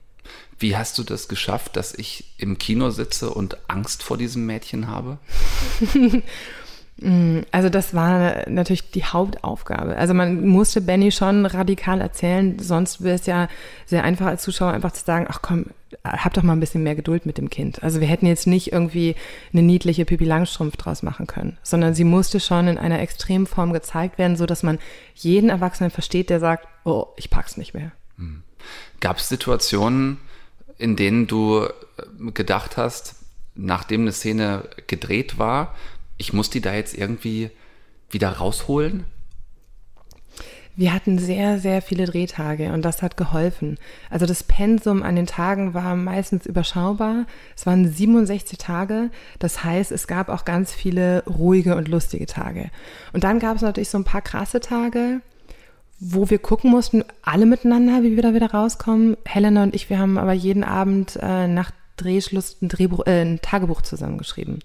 Wie 0.59 0.77
hast 0.77 0.99
du 0.99 1.03
das 1.03 1.29
geschafft, 1.29 1.77
dass 1.77 1.95
ich 1.95 2.35
im 2.39 2.59
Kino 2.59 2.91
sitze 2.91 3.31
und 3.31 3.59
Angst 3.69 4.03
vor 4.03 4.17
diesem 4.17 4.47
Mädchen 4.47 4.89
habe? 4.89 5.19
Also 7.51 7.71
das 7.71 7.93
war 7.93 8.49
natürlich 8.49 8.93
die 8.93 9.05
Hauptaufgabe. 9.05 9.97
Also 9.97 10.15
man 10.15 10.47
musste 10.47 10.81
Benny 10.81 11.11
schon 11.11 11.45
radikal 11.45 12.01
erzählen, 12.01 12.57
sonst 12.61 13.03
wäre 13.03 13.17
es 13.17 13.27
ja 13.27 13.49
sehr 13.85 14.05
einfach 14.05 14.27
als 14.27 14.43
Zuschauer 14.43 14.73
einfach 14.73 14.93
zu 14.93 15.05
sagen, 15.05 15.27
ach 15.29 15.43
komm, 15.43 15.67
hab 16.05 16.35
doch 16.35 16.45
mal 16.45 16.53
ein 16.53 16.61
bisschen 16.61 16.85
mehr 16.85 16.95
Geduld 16.95 17.27
mit 17.27 17.37
dem 17.37 17.51
Kind. 17.51 17.83
Also 17.83 18.01
wir 18.01 18.07
hätten 18.07 18.27
jetzt 18.27 18.47
nicht 18.47 18.73
irgendwie 18.73 19.17
eine 19.53 19.63
niedliche 19.63 20.05
Pipi 20.05 20.25
Langstrumpf 20.25 20.77
draus 20.77 21.03
machen 21.03 21.27
können, 21.27 21.59
sondern 21.65 21.95
sie 21.95 22.05
musste 22.05 22.39
schon 22.39 22.69
in 22.69 22.79
einer 22.79 23.01
extremen 23.01 23.49
Form 23.49 23.73
gezeigt 23.73 24.17
werden, 24.17 24.37
so 24.37 24.47
dass 24.47 24.63
man 24.63 24.79
jeden 25.17 25.51
Erwachsenen 25.51 25.91
versteht, 25.91 26.31
der 26.31 26.39
sagt, 26.39 26.69
oh, 26.85 27.09
ich 27.17 27.29
pack's 27.29 27.57
nicht 27.57 27.75
mehr. 27.75 27.91
Hm. 28.19 28.44
Gab 29.01 29.19
es 29.19 29.29
Situationen, 29.29 30.19
in 30.79 30.97
denen 30.97 31.27
du 31.27 31.69
gedacht 32.33 32.77
hast, 32.77 33.17
nachdem 33.55 34.03
eine 34.03 34.13
Szene 34.13 34.69
gedreht 34.87 35.39
war, 35.39 35.75
ich 36.17 36.33
muss 36.33 36.51
die 36.51 36.61
da 36.61 36.75
jetzt 36.75 36.97
irgendwie 36.97 37.51
wieder 38.11 38.31
rausholen? 38.31 39.05
Wir 40.77 40.93
hatten 40.93 41.19
sehr, 41.19 41.61
sehr 41.61 41.83
viele 41.83 42.05
Drehtage 42.05 42.73
und 42.73 42.83
das 42.83 43.01
hat 43.01 43.17
geholfen. 43.17 43.79
Also 44.11 44.27
das 44.27 44.43
Pensum 44.43 45.05
an 45.05 45.15
den 45.15 45.27
Tagen 45.27 45.73
war 45.73 45.95
meistens 45.95 46.47
überschaubar. 46.47 47.27
Es 47.57 47.65
waren 47.65 47.89
67 47.89 48.59
Tage. 48.59 49.11
Das 49.39 49.63
heißt, 49.63 49.93
es 49.93 50.09
gab 50.09 50.29
auch 50.29 50.45
ganz 50.45 50.73
viele 50.73 51.23
ruhige 51.27 51.77
und 51.77 51.87
lustige 51.87 52.27
Tage. 52.27 52.71
Und 53.13 53.23
dann 53.23 53.39
gab 53.39 53.55
es 53.57 53.63
natürlich 53.63 53.89
so 53.89 53.99
ein 53.99 54.05
paar 54.05 54.23
krasse 54.23 54.59
Tage, 54.59 55.21
wo 56.07 56.29
wir 56.29 56.39
gucken 56.39 56.71
mussten, 56.71 57.03
alle 57.23 57.47
miteinander, 57.47 58.03
wie 58.03 58.15
wir 58.15 58.23
da 58.23 58.35
wieder 58.35 58.51
rauskommen. 58.51 59.17
Helena 59.25 59.63
und 59.63 59.75
ich, 59.75 59.89
wir 59.89 59.99
haben 59.99 60.19
aber 60.19 60.35
jeden 60.35 60.63
Abend 60.63 61.19
äh, 61.21 61.49
nach 61.49 61.71
Drehschluss 61.97 62.59
ein, 62.61 62.69
Drehbuch, 62.69 63.07
äh, 63.07 63.23
ein 63.23 63.41
Tagebuch 63.41 63.81
zusammengeschrieben. 63.81 64.61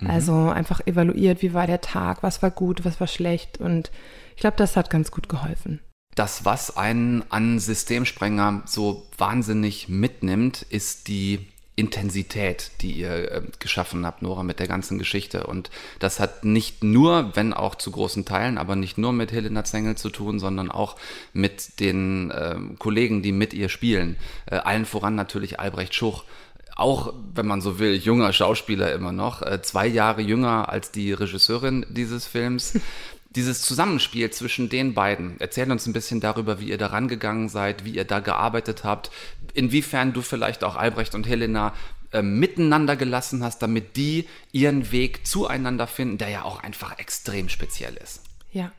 Mhm. 0.00 0.10
Also 0.10 0.34
einfach 0.34 0.86
evaluiert, 0.86 1.40
wie 1.40 1.54
war 1.54 1.66
der 1.66 1.80
Tag, 1.80 2.22
was 2.22 2.42
war 2.42 2.50
gut, 2.50 2.84
was 2.84 3.00
war 3.00 3.06
schlecht. 3.06 3.58
Und 3.58 3.90
ich 4.34 4.40
glaube, 4.40 4.58
das 4.58 4.76
hat 4.76 4.90
ganz 4.90 5.10
gut 5.10 5.30
geholfen. 5.30 5.80
Das, 6.14 6.44
was 6.44 6.76
einen 6.76 7.24
an 7.30 7.58
Systemsprenger 7.58 8.62
so 8.66 9.06
wahnsinnig 9.16 9.88
mitnimmt, 9.88 10.62
ist 10.62 11.08
die 11.08 11.48
Intensität, 11.76 12.70
die 12.80 12.92
ihr 12.92 13.30
äh, 13.30 13.42
geschaffen 13.58 14.06
habt, 14.06 14.22
Nora, 14.22 14.42
mit 14.42 14.58
der 14.58 14.66
ganzen 14.66 14.98
Geschichte. 14.98 15.46
Und 15.46 15.70
das 15.98 16.18
hat 16.18 16.42
nicht 16.42 16.82
nur, 16.82 17.36
wenn 17.36 17.52
auch 17.52 17.74
zu 17.74 17.90
großen 17.90 18.24
Teilen, 18.24 18.56
aber 18.56 18.76
nicht 18.76 18.96
nur 18.96 19.12
mit 19.12 19.30
Helena 19.30 19.62
Zengel 19.62 19.94
zu 19.94 20.08
tun, 20.08 20.38
sondern 20.38 20.70
auch 20.70 20.96
mit 21.34 21.78
den 21.78 22.30
äh, 22.30 22.56
Kollegen, 22.78 23.22
die 23.22 23.32
mit 23.32 23.52
ihr 23.52 23.68
spielen. 23.68 24.16
Äh, 24.46 24.56
allen 24.56 24.86
voran 24.86 25.14
natürlich 25.14 25.60
Albrecht 25.60 25.94
Schuch. 25.94 26.24
Auch, 26.74 27.12
wenn 27.34 27.46
man 27.46 27.60
so 27.60 27.78
will, 27.78 27.94
junger 27.94 28.32
Schauspieler 28.32 28.92
immer 28.92 29.12
noch, 29.12 29.42
äh, 29.42 29.60
zwei 29.60 29.86
Jahre 29.86 30.22
jünger 30.22 30.70
als 30.70 30.92
die 30.92 31.12
Regisseurin 31.12 31.84
dieses 31.90 32.26
Films. 32.26 32.78
Dieses 33.36 33.62
Zusammenspiel 33.62 34.30
zwischen 34.30 34.68
den 34.68 34.94
beiden. 34.94 35.36
Erzähl 35.38 35.70
uns 35.70 35.86
ein 35.86 35.92
bisschen 35.92 36.20
darüber, 36.20 36.60
wie 36.60 36.70
ihr 36.70 36.78
da 36.78 36.88
rangegangen 36.88 37.48
seid, 37.48 37.84
wie 37.84 37.92
ihr 37.92 38.04
da 38.04 38.20
gearbeitet 38.20 38.82
habt, 38.82 39.10
inwiefern 39.54 40.12
du 40.12 40.22
vielleicht 40.22 40.64
auch 40.64 40.76
Albrecht 40.76 41.14
und 41.14 41.28
Helena 41.28 41.74
äh, 42.12 42.22
miteinander 42.22 42.96
gelassen 42.96 43.44
hast, 43.44 43.60
damit 43.60 43.96
die 43.96 44.26
ihren 44.52 44.90
Weg 44.90 45.26
zueinander 45.26 45.86
finden, 45.86 46.18
der 46.18 46.30
ja 46.30 46.42
auch 46.42 46.62
einfach 46.62 46.98
extrem 46.98 47.48
speziell 47.48 47.94
ist. 48.02 48.22
Ja. 48.52 48.72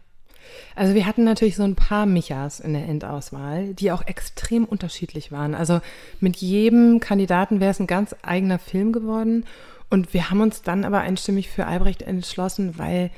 Also 0.76 0.96
wir 0.96 1.06
hatten 1.06 1.24
natürlich 1.24 1.56
so 1.56 1.64
ein 1.64 1.76
paar 1.76 2.06
Michas 2.06 2.60
in 2.60 2.74
der 2.74 2.88
Endauswahl, 2.88 3.74
die 3.74 3.92
auch 3.92 4.06
extrem 4.08 4.66
unterschiedlich 4.66 5.32
waren. 5.32 5.56
Also 5.56 5.82
mit 6.20 6.38
jedem 6.38 7.00
Kandidaten 7.00 7.60
wäre 7.60 7.72
es 7.72 7.80
ein 7.80 7.88
ganz 7.88 8.16
eigener 8.22 8.60
Film 8.60 8.92
geworden. 8.92 9.46
Und 9.90 10.14
wir 10.14 10.30
haben 10.30 10.42
uns 10.42 10.62
dann 10.62 10.86
aber 10.86 11.00
einstimmig 11.00 11.50
für 11.50 11.66
Albrecht 11.66 12.02
entschlossen, 12.02 12.78
weil 12.78 13.12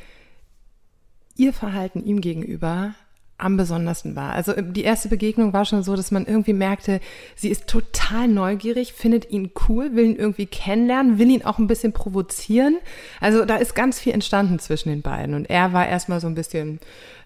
ihr 1.40 1.54
Verhalten 1.54 2.06
ihm 2.06 2.22
gegenüber 2.22 2.94
am 3.40 3.56
besondersten 3.56 4.16
war. 4.16 4.34
Also 4.34 4.52
äh, 4.52 4.64
die 4.64 4.84
erste 4.84 5.08
Begegnung 5.08 5.54
war 5.54 5.66
schon 5.66 5.82
so, 5.82 5.96
dass 5.96 6.12
man 6.12 6.26
irgendwie 6.26 6.54
merkte, 6.54 7.00
sie 7.36 7.50
ist 7.50 7.68
total 7.68 8.28
neugierig, 8.28 8.94
findet 8.94 9.32
ihn 9.32 9.52
cool, 9.68 9.96
will 9.96 10.06
ihn 10.06 10.16
irgendwie 10.18 10.46
kennenlernen, 10.46 11.18
will 11.18 11.30
ihn 11.30 11.44
auch 11.44 11.58
ein 11.58 11.68
bisschen 11.68 11.94
provozieren. 11.94 12.78
Also 13.22 13.46
da 13.46 13.56
ist 13.56 13.76
ganz 13.76 14.00
viel 14.00 14.14
entstanden 14.14 14.60
zwischen 14.60 14.90
den 14.90 15.02
beiden. 15.02 15.34
Und 15.36 15.50
er 15.50 15.74
war 15.74 15.88
erstmal 15.88 16.20
so 16.20 16.28
ein 16.28 16.36
bisschen 16.36 16.80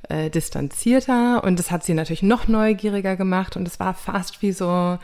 äh, 0.07 0.29
distanzierter 0.29 1.43
und 1.43 1.57
das 1.57 1.71
hat 1.71 1.83
sie 1.83 1.95
natürlich 1.95 2.23
noch 2.23 2.47
neugieriger 2.47 3.15
gemacht 3.15 3.57
und 3.57 3.67
es 3.67 3.79
war 3.79 3.93
fast 3.93 4.41
wie 4.41 4.51
so, 4.51 4.99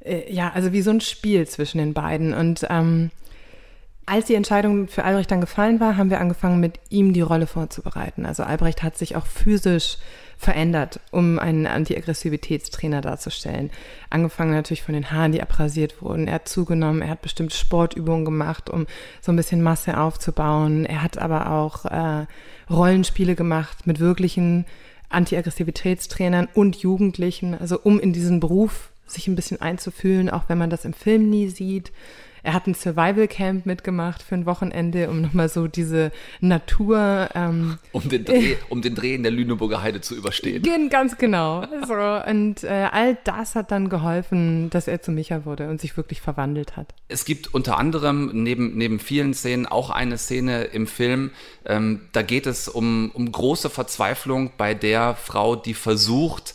äh, 0.00 0.32
ja, 0.32 0.50
also 0.52 0.72
wie 0.72 0.82
so 0.82 0.90
ein 0.90 1.00
Spiel 1.00 1.46
zwischen 1.46 1.78
den 1.78 1.94
beiden. 1.94 2.34
Und 2.34 2.66
ähm, 2.68 3.10
als 4.10 4.26
die 4.26 4.34
Entscheidung 4.34 4.88
für 4.88 5.04
Albrecht 5.04 5.30
dann 5.30 5.40
gefallen 5.40 5.78
war, 5.78 5.96
haben 5.96 6.10
wir 6.10 6.20
angefangen, 6.20 6.58
mit 6.58 6.80
ihm 6.88 7.12
die 7.12 7.20
Rolle 7.20 7.46
vorzubereiten. 7.46 8.26
Also 8.26 8.42
Albrecht 8.42 8.82
hat 8.82 8.98
sich 8.98 9.14
auch 9.14 9.24
physisch 9.24 9.98
verändert, 10.36 10.98
um 11.12 11.38
einen 11.38 11.68
Antiaggressivitätstrainer 11.68 13.02
darzustellen. 13.02 13.70
Angefangen 14.08 14.50
natürlich 14.50 14.82
von 14.82 14.94
den 14.94 15.12
Haaren, 15.12 15.30
die 15.30 15.40
abrasiert 15.40 16.02
wurden. 16.02 16.26
Er 16.26 16.34
hat 16.34 16.48
zugenommen, 16.48 17.02
er 17.02 17.10
hat 17.10 17.22
bestimmt 17.22 17.52
Sportübungen 17.52 18.24
gemacht, 18.24 18.68
um 18.68 18.86
so 19.20 19.30
ein 19.30 19.36
bisschen 19.36 19.62
Masse 19.62 19.96
aufzubauen. 19.96 20.86
Er 20.86 21.04
hat 21.04 21.18
aber 21.18 21.52
auch 21.52 21.84
äh, 21.84 22.26
Rollenspiele 22.68 23.36
gemacht 23.36 23.86
mit 23.86 24.00
wirklichen 24.00 24.66
Antiaggressivitätstrainern 25.08 26.48
und 26.52 26.76
Jugendlichen, 26.76 27.54
also 27.54 27.78
um 27.80 28.00
in 28.00 28.12
diesen 28.12 28.40
Beruf 28.40 28.90
sich 29.06 29.28
ein 29.28 29.36
bisschen 29.36 29.60
einzufühlen, 29.60 30.30
auch 30.30 30.48
wenn 30.48 30.58
man 30.58 30.70
das 30.70 30.84
im 30.84 30.94
Film 30.94 31.30
nie 31.30 31.48
sieht. 31.48 31.92
Er 32.42 32.54
hat 32.54 32.66
ein 32.66 32.74
Survival 32.74 33.28
Camp 33.28 33.66
mitgemacht 33.66 34.22
für 34.22 34.34
ein 34.34 34.46
Wochenende, 34.46 35.10
um 35.10 35.20
nochmal 35.20 35.48
so 35.48 35.66
diese 35.66 36.12
Natur. 36.40 37.28
Ähm, 37.34 37.78
um, 37.92 38.08
den 38.08 38.24
Dreh, 38.24 38.56
um 38.68 38.82
den 38.82 38.94
Dreh 38.94 39.14
in 39.14 39.22
der 39.22 39.32
Lüneburger 39.32 39.82
Heide 39.82 40.00
zu 40.00 40.14
überstehen. 40.14 40.62
Ganz 40.90 41.18
genau. 41.18 41.64
So, 41.86 41.94
und 42.30 42.64
äh, 42.64 42.88
all 42.90 43.18
das 43.24 43.54
hat 43.54 43.70
dann 43.70 43.88
geholfen, 43.88 44.70
dass 44.70 44.88
er 44.88 45.02
zu 45.02 45.12
Micha 45.12 45.44
wurde 45.44 45.68
und 45.68 45.80
sich 45.80 45.96
wirklich 45.96 46.20
verwandelt 46.20 46.76
hat. 46.76 46.94
Es 47.08 47.24
gibt 47.24 47.52
unter 47.54 47.78
anderem 47.78 48.30
neben, 48.32 48.76
neben 48.76 48.98
vielen 48.98 49.34
Szenen 49.34 49.66
auch 49.66 49.90
eine 49.90 50.18
Szene 50.18 50.64
im 50.64 50.86
Film, 50.86 51.30
ähm, 51.66 52.02
da 52.12 52.22
geht 52.22 52.46
es 52.46 52.68
um, 52.68 53.10
um 53.14 53.30
große 53.30 53.70
Verzweiflung 53.70 54.52
bei 54.56 54.74
der 54.74 55.14
Frau, 55.14 55.56
die 55.56 55.74
versucht, 55.74 56.54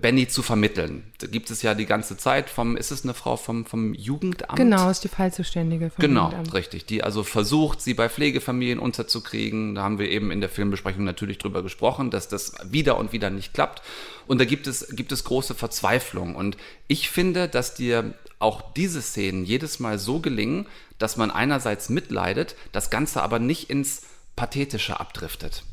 Benny 0.00 0.28
zu 0.28 0.42
vermitteln. 0.42 1.12
Da 1.18 1.26
gibt 1.26 1.50
es 1.50 1.62
ja 1.62 1.74
die 1.74 1.86
ganze 1.86 2.16
Zeit 2.16 2.50
vom, 2.50 2.76
ist 2.76 2.90
es 2.90 3.04
eine 3.04 3.14
Frau 3.14 3.36
vom, 3.36 3.64
vom 3.64 3.94
Jugendamt? 3.94 4.56
Genau, 4.56 4.90
ist 4.90 5.04
die 5.04 5.08
Fallzuständige 5.08 5.90
vom 5.90 6.02
genau, 6.02 6.24
Jugendamt. 6.24 6.48
Genau, 6.48 6.56
richtig. 6.56 6.86
Die 6.86 7.02
also 7.02 7.24
versucht, 7.24 7.80
sie 7.80 7.94
bei 7.94 8.08
Pflegefamilien 8.08 8.78
unterzukriegen. 8.78 9.74
Da 9.74 9.82
haben 9.82 9.98
wir 9.98 10.10
eben 10.10 10.30
in 10.30 10.40
der 10.40 10.50
Filmbesprechung 10.50 11.04
natürlich 11.04 11.38
drüber 11.38 11.62
gesprochen, 11.62 12.10
dass 12.10 12.28
das 12.28 12.54
wieder 12.64 12.98
und 12.98 13.12
wieder 13.12 13.30
nicht 13.30 13.54
klappt. 13.54 13.82
Und 14.26 14.40
da 14.40 14.44
gibt 14.44 14.66
es, 14.66 14.88
gibt 14.94 15.12
es 15.12 15.24
große 15.24 15.54
Verzweiflung. 15.54 16.36
Und 16.36 16.56
ich 16.88 17.10
finde, 17.10 17.48
dass 17.48 17.74
dir 17.74 18.14
auch 18.38 18.72
diese 18.74 19.02
Szenen 19.02 19.44
jedes 19.44 19.80
Mal 19.80 19.98
so 19.98 20.20
gelingen, 20.20 20.66
dass 20.98 21.16
man 21.16 21.30
einerseits 21.30 21.88
mitleidet, 21.88 22.56
das 22.72 22.90
Ganze 22.90 23.22
aber 23.22 23.38
nicht 23.38 23.70
ins 23.70 24.02
Pathetische 24.34 25.00
abdriftet. 25.00 25.64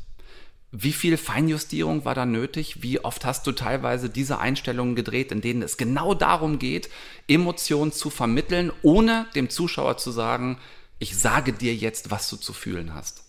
Wie 0.76 0.92
viel 0.92 1.16
Feinjustierung 1.16 2.04
war 2.04 2.16
da 2.16 2.26
nötig? 2.26 2.82
Wie 2.82 2.98
oft 3.04 3.24
hast 3.24 3.46
du 3.46 3.52
teilweise 3.52 4.10
diese 4.10 4.40
Einstellungen 4.40 4.96
gedreht, 4.96 5.30
in 5.30 5.40
denen 5.40 5.62
es 5.62 5.76
genau 5.76 6.14
darum 6.14 6.58
geht, 6.58 6.90
Emotionen 7.28 7.92
zu 7.92 8.10
vermitteln, 8.10 8.72
ohne 8.82 9.26
dem 9.36 9.50
Zuschauer 9.50 9.98
zu 9.98 10.10
sagen, 10.10 10.58
ich 10.98 11.16
sage 11.16 11.52
dir 11.52 11.72
jetzt, 11.76 12.10
was 12.10 12.28
du 12.28 12.34
zu 12.34 12.52
fühlen 12.52 12.92
hast? 12.92 13.22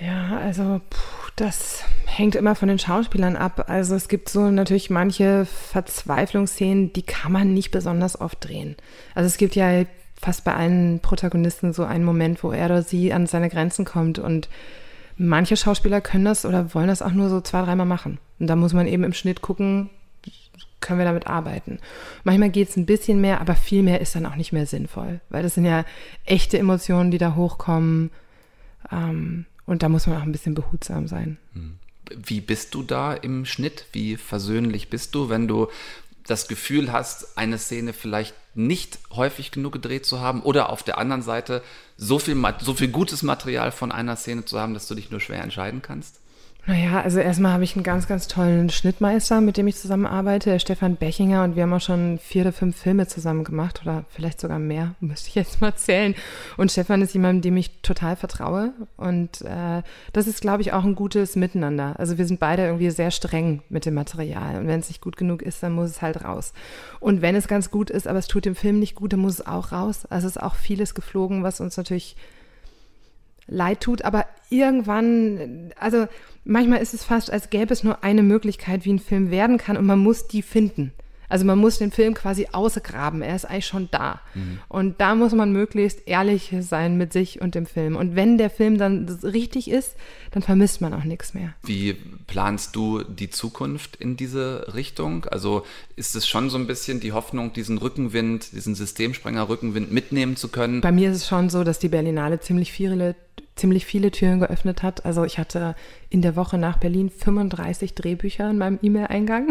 Ja, 0.00 0.38
also 0.38 0.80
puh, 0.88 1.30
das 1.36 1.84
hängt 2.06 2.34
immer 2.34 2.54
von 2.54 2.68
den 2.68 2.78
Schauspielern 2.78 3.36
ab. 3.36 3.66
Also 3.68 3.94
es 3.94 4.08
gibt 4.08 4.30
so 4.30 4.50
natürlich 4.50 4.88
manche 4.88 5.44
Verzweiflungsszenen, 5.44 6.94
die 6.94 7.02
kann 7.02 7.32
man 7.32 7.52
nicht 7.52 7.70
besonders 7.70 8.18
oft 8.18 8.48
drehen. 8.48 8.76
Also 9.14 9.26
es 9.26 9.36
gibt 9.36 9.56
ja 9.56 9.84
fast 10.18 10.44
bei 10.44 10.54
allen 10.54 11.00
Protagonisten 11.00 11.74
so 11.74 11.84
einen 11.84 12.04
Moment, 12.04 12.42
wo 12.42 12.50
er 12.50 12.64
oder 12.64 12.82
sie 12.82 13.12
an 13.12 13.26
seine 13.26 13.50
Grenzen 13.50 13.84
kommt 13.84 14.18
und 14.18 14.48
manche 15.18 15.56
Schauspieler 15.56 16.00
können 16.00 16.24
das 16.24 16.46
oder 16.46 16.74
wollen 16.74 16.88
das 16.88 17.02
auch 17.02 17.12
nur 17.12 17.28
so 17.28 17.40
zwei, 17.40 17.62
dreimal 17.62 17.86
machen. 17.86 18.18
Und 18.38 18.46
da 18.46 18.56
muss 18.56 18.72
man 18.72 18.86
eben 18.86 19.04
im 19.04 19.12
Schnitt 19.12 19.42
gucken, 19.42 19.90
können 20.80 21.00
wir 21.00 21.06
damit 21.06 21.26
arbeiten. 21.26 21.78
Manchmal 22.24 22.50
geht 22.50 22.68
es 22.68 22.76
ein 22.76 22.86
bisschen 22.86 23.20
mehr, 23.20 23.40
aber 23.40 23.54
viel 23.56 23.82
mehr 23.82 24.00
ist 24.00 24.14
dann 24.14 24.26
auch 24.26 24.36
nicht 24.36 24.52
mehr 24.52 24.66
sinnvoll, 24.66 25.20
weil 25.28 25.42
das 25.42 25.54
sind 25.54 25.64
ja 25.64 25.84
echte 26.24 26.58
Emotionen, 26.58 27.10
die 27.10 27.18
da 27.18 27.34
hochkommen. 27.34 28.10
Ähm, 28.92 29.46
und 29.66 29.82
da 29.82 29.88
muss 29.88 30.06
man 30.06 30.16
auch 30.16 30.22
ein 30.22 30.32
bisschen 30.32 30.54
behutsam 30.54 31.08
sein. 31.08 31.36
Hm. 31.52 31.78
Wie 32.16 32.40
bist 32.40 32.74
du 32.74 32.82
da 32.82 33.12
im 33.12 33.44
Schnitt? 33.44 33.86
Wie 33.92 34.16
versöhnlich 34.16 34.88
bist 34.88 35.14
du, 35.14 35.28
wenn 35.28 35.46
du 35.46 35.66
das 36.28 36.46
Gefühl 36.46 36.92
hast, 36.92 37.36
eine 37.36 37.58
Szene 37.58 37.92
vielleicht 37.92 38.34
nicht 38.54 38.98
häufig 39.10 39.50
genug 39.50 39.72
gedreht 39.72 40.06
zu 40.06 40.20
haben 40.20 40.42
oder 40.42 40.68
auf 40.68 40.82
der 40.82 40.98
anderen 40.98 41.22
Seite 41.22 41.62
so 41.96 42.18
viel, 42.18 42.36
so 42.60 42.74
viel 42.74 42.88
gutes 42.88 43.22
Material 43.22 43.72
von 43.72 43.90
einer 43.90 44.16
Szene 44.16 44.44
zu 44.44 44.60
haben, 44.60 44.74
dass 44.74 44.86
du 44.88 44.94
dich 44.94 45.10
nur 45.10 45.20
schwer 45.20 45.42
entscheiden 45.42 45.82
kannst? 45.82 46.20
Naja, 46.68 47.00
also 47.00 47.18
erstmal 47.18 47.54
habe 47.54 47.64
ich 47.64 47.76
einen 47.76 47.82
ganz, 47.82 48.06
ganz 48.06 48.28
tollen 48.28 48.68
Schnittmeister, 48.68 49.40
mit 49.40 49.56
dem 49.56 49.66
ich 49.68 49.76
zusammenarbeite, 49.76 50.50
der 50.50 50.58
Stefan 50.58 50.96
Bechinger, 50.96 51.42
und 51.42 51.56
wir 51.56 51.62
haben 51.62 51.72
auch 51.72 51.80
schon 51.80 52.18
vier 52.18 52.42
oder 52.42 52.52
fünf 52.52 52.76
Filme 52.76 53.06
zusammen 53.06 53.42
gemacht 53.42 53.80
oder 53.82 54.04
vielleicht 54.10 54.38
sogar 54.38 54.58
mehr, 54.58 54.94
müsste 55.00 55.30
ich 55.30 55.34
jetzt 55.34 55.62
mal 55.62 55.74
zählen. 55.76 56.14
Und 56.58 56.70
Stefan 56.70 57.00
ist 57.00 57.14
jemand, 57.14 57.42
dem 57.46 57.56
ich 57.56 57.80
total 57.80 58.16
vertraue 58.16 58.74
und 58.98 59.40
äh, 59.40 59.80
das 60.12 60.26
ist, 60.26 60.42
glaube 60.42 60.60
ich, 60.60 60.74
auch 60.74 60.84
ein 60.84 60.94
gutes 60.94 61.36
Miteinander. 61.36 61.98
Also 61.98 62.18
wir 62.18 62.26
sind 62.26 62.38
beide 62.38 62.66
irgendwie 62.66 62.90
sehr 62.90 63.12
streng 63.12 63.62
mit 63.70 63.86
dem 63.86 63.94
Material 63.94 64.60
und 64.60 64.66
wenn 64.66 64.80
es 64.80 64.88
nicht 64.88 65.00
gut 65.00 65.16
genug 65.16 65.40
ist, 65.40 65.62
dann 65.62 65.72
muss 65.72 65.88
es 65.88 66.02
halt 66.02 66.22
raus. 66.22 66.52
Und 67.00 67.22
wenn 67.22 67.34
es 67.34 67.48
ganz 67.48 67.70
gut 67.70 67.88
ist, 67.88 68.06
aber 68.06 68.18
es 68.18 68.28
tut 68.28 68.44
dem 68.44 68.54
Film 68.54 68.78
nicht 68.78 68.94
gut, 68.94 69.14
dann 69.14 69.20
muss 69.20 69.40
es 69.40 69.46
auch 69.46 69.72
raus. 69.72 70.04
Also 70.10 70.26
es 70.26 70.36
ist 70.36 70.42
auch 70.42 70.54
vieles 70.54 70.94
geflogen, 70.94 71.42
was 71.42 71.60
uns 71.60 71.78
natürlich 71.78 72.14
leid 73.48 73.80
tut, 73.80 74.02
aber 74.02 74.26
irgendwann, 74.50 75.72
also 75.78 76.06
manchmal 76.44 76.80
ist 76.80 76.94
es 76.94 77.04
fast, 77.04 77.30
als 77.30 77.50
gäbe 77.50 77.72
es 77.72 77.82
nur 77.82 78.04
eine 78.04 78.22
Möglichkeit, 78.22 78.84
wie 78.84 78.92
ein 78.92 78.98
Film 78.98 79.30
werden 79.30 79.58
kann 79.58 79.76
und 79.76 79.86
man 79.86 79.98
muss 79.98 80.28
die 80.28 80.42
finden. 80.42 80.92
Also 81.28 81.44
man 81.44 81.58
muss 81.58 81.78
den 81.78 81.90
Film 81.90 82.14
quasi 82.14 82.48
ausgraben, 82.52 83.22
er 83.22 83.36
ist 83.36 83.44
eigentlich 83.44 83.66
schon 83.66 83.88
da. 83.90 84.20
Mhm. 84.34 84.60
Und 84.68 85.00
da 85.00 85.14
muss 85.14 85.32
man 85.32 85.52
möglichst 85.52 86.08
ehrlich 86.08 86.54
sein 86.60 86.96
mit 86.96 87.12
sich 87.12 87.40
und 87.40 87.54
dem 87.54 87.66
Film. 87.66 87.96
Und 87.96 88.16
wenn 88.16 88.38
der 88.38 88.50
Film 88.50 88.78
dann 88.78 89.06
richtig 89.22 89.70
ist, 89.70 89.94
dann 90.30 90.42
vermisst 90.42 90.80
man 90.80 90.94
auch 90.94 91.04
nichts 91.04 91.34
mehr. 91.34 91.54
Wie 91.64 91.94
planst 92.26 92.74
du 92.76 93.02
die 93.02 93.28
Zukunft 93.28 93.96
in 93.96 94.16
diese 94.16 94.74
Richtung? 94.74 95.26
Also 95.26 95.64
ist 95.96 96.16
es 96.16 96.26
schon 96.26 96.48
so 96.48 96.56
ein 96.56 96.66
bisschen 96.66 97.00
die 97.00 97.12
Hoffnung, 97.12 97.52
diesen 97.52 97.76
Rückenwind, 97.78 98.52
diesen 98.52 98.74
Systemsprenger-Rückenwind 98.74 99.92
mitnehmen 99.92 100.36
zu 100.36 100.48
können? 100.48 100.80
Bei 100.80 100.92
mir 100.92 101.10
ist 101.10 101.16
es 101.16 101.28
schon 101.28 101.50
so, 101.50 101.62
dass 101.62 101.78
die 101.78 101.88
Berlinale 101.88 102.40
ziemlich 102.40 102.72
viele 102.72 103.14
ziemlich 103.58 103.86
viele 103.86 104.10
Türen 104.10 104.40
geöffnet 104.40 104.82
hat. 104.82 105.04
Also 105.04 105.24
ich 105.24 105.38
hatte 105.38 105.74
in 106.10 106.22
der 106.22 106.36
Woche 106.36 106.58
nach 106.58 106.78
Berlin 106.78 107.10
35 107.10 107.94
Drehbücher 107.94 108.50
in 108.50 108.58
meinem 108.58 108.78
E-Mail-Eingang. 108.82 109.50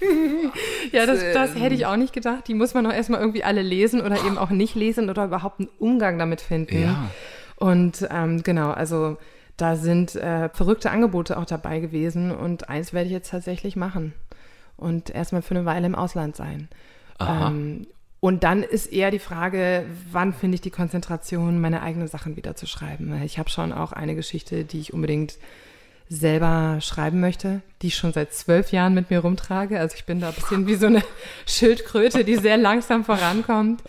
ja, 0.92 1.06
das, 1.06 1.20
das 1.32 1.54
hätte 1.54 1.74
ich 1.74 1.86
auch 1.86 1.96
nicht 1.96 2.12
gedacht. 2.12 2.48
Die 2.48 2.54
muss 2.54 2.74
man 2.74 2.86
auch 2.86 2.92
erstmal 2.92 3.20
irgendwie 3.20 3.44
alle 3.44 3.62
lesen 3.62 4.00
oder 4.00 4.16
eben 4.24 4.38
auch 4.38 4.50
nicht 4.50 4.74
lesen 4.74 5.10
oder 5.10 5.24
überhaupt 5.24 5.60
einen 5.60 5.68
Umgang 5.78 6.18
damit 6.18 6.40
finden. 6.40 6.82
Ja. 6.82 7.10
Und 7.56 8.06
ähm, 8.10 8.42
genau, 8.42 8.70
also 8.70 9.16
da 9.56 9.76
sind 9.76 10.16
äh, 10.16 10.48
verrückte 10.48 10.90
Angebote 10.90 11.38
auch 11.38 11.44
dabei 11.44 11.78
gewesen 11.78 12.32
und 12.32 12.68
eins 12.68 12.92
werde 12.92 13.06
ich 13.06 13.12
jetzt 13.12 13.30
tatsächlich 13.30 13.76
machen 13.76 14.12
und 14.76 15.10
erstmal 15.10 15.42
für 15.42 15.54
eine 15.54 15.64
Weile 15.64 15.86
im 15.86 15.94
Ausland 15.94 16.34
sein. 16.34 16.68
Ähm, 17.20 17.86
und 18.24 18.42
dann 18.42 18.62
ist 18.62 18.86
eher 18.86 19.10
die 19.10 19.18
Frage, 19.18 19.84
wann 20.10 20.32
finde 20.32 20.54
ich 20.54 20.62
die 20.62 20.70
Konzentration, 20.70 21.60
meine 21.60 21.82
eigenen 21.82 22.08
Sachen 22.08 22.36
wieder 22.36 22.56
zu 22.56 22.66
schreiben. 22.66 23.20
Ich 23.22 23.38
habe 23.38 23.50
schon 23.50 23.70
auch 23.70 23.92
eine 23.92 24.14
Geschichte, 24.14 24.64
die 24.64 24.80
ich 24.80 24.94
unbedingt 24.94 25.36
selber 26.08 26.78
schreiben 26.80 27.20
möchte, 27.20 27.62
die 27.82 27.88
ich 27.88 27.96
schon 27.96 28.12
seit 28.12 28.32
zwölf 28.34 28.72
Jahren 28.72 28.94
mit 28.94 29.10
mir 29.10 29.20
rumtrage. 29.20 29.80
Also 29.80 29.96
ich 29.96 30.04
bin 30.04 30.20
da 30.20 30.28
ein 30.28 30.34
bisschen 30.34 30.66
wie 30.66 30.74
so 30.76 30.86
eine 30.86 31.02
Schildkröte, 31.46 32.24
die 32.24 32.36
sehr 32.36 32.56
langsam 32.56 33.04
vorankommt. 33.04 33.82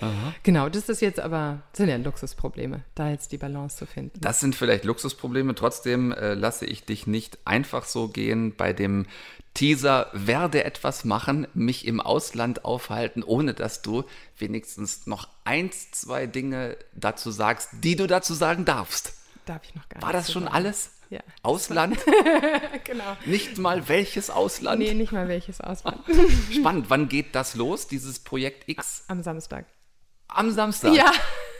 Genau, 0.43 0.69
das 0.69 0.89
ist 0.89 1.01
jetzt 1.01 1.19
aber, 1.19 1.62
das 1.71 1.78
sind 1.78 1.89
ja 1.89 1.97
Luxusprobleme, 1.97 2.82
da 2.95 3.10
jetzt 3.10 3.32
die 3.32 3.38
Balance 3.38 3.78
zu 3.78 3.86
finden. 3.86 4.19
Das 4.21 4.39
sind 4.39 4.56
vielleicht 4.56 4.86
Luxusprobleme. 4.86 5.56
Trotzdem 5.56 6.12
äh, 6.12 6.34
lasse 6.34 6.65
ich 6.65 6.86
dich 6.86 7.06
nicht 7.08 7.38
einfach 7.45 7.86
so 7.86 8.08
gehen 8.08 8.56
bei 8.56 8.73
dem 8.73 9.06
Teaser 9.54 10.10
werde 10.12 10.65
etwas 10.65 11.06
machen, 11.06 11.47
mich 11.54 11.88
im 11.88 12.01
Ausland 12.01 12.65
aufhalten, 12.65 13.23
ohne 13.23 13.54
dass 13.54 13.82
du 13.82 14.04
wenigstens 14.38 15.08
noch 15.08 15.30
eins, 15.45 15.91
zwei 15.91 16.28
Dinge 16.28 16.75
dazu 16.93 17.32
sagst, 17.32 17.69
die 17.82 17.95
du 17.95 18.06
dazu 18.06 18.34
sagen 18.34 18.65
darfst. 18.65 19.13
Darf 19.45 19.62
ich 19.63 19.73
noch 19.75 19.88
gar 19.88 20.01
War 20.01 20.10
nicht 20.10 20.19
das 20.19 20.28
so 20.28 20.34
schon 20.34 20.43
sagen. 20.43 20.56
alles? 20.56 20.91
Ja. 21.10 21.20
Ausland? 21.44 21.98
Genau. 22.84 23.18
Nicht 23.26 23.58
mal 23.58 23.88
welches 23.89 24.30
Ausland? 24.30 24.80
Nee, 24.80 24.94
nicht 24.94 25.12
mal 25.12 25.28
welches 25.28 25.60
Ausland. 25.60 26.00
Spannend. 26.54 26.89
Wann 26.89 27.10
geht 27.10 27.34
das 27.34 27.56
los, 27.56 27.88
dieses 27.88 28.20
Projekt 28.20 28.70
X? 28.70 29.06
Am 29.08 29.24
Samstag. 29.24 29.65
Am 30.28 30.52
Samstag? 30.52 30.94
Ja, 30.94 31.12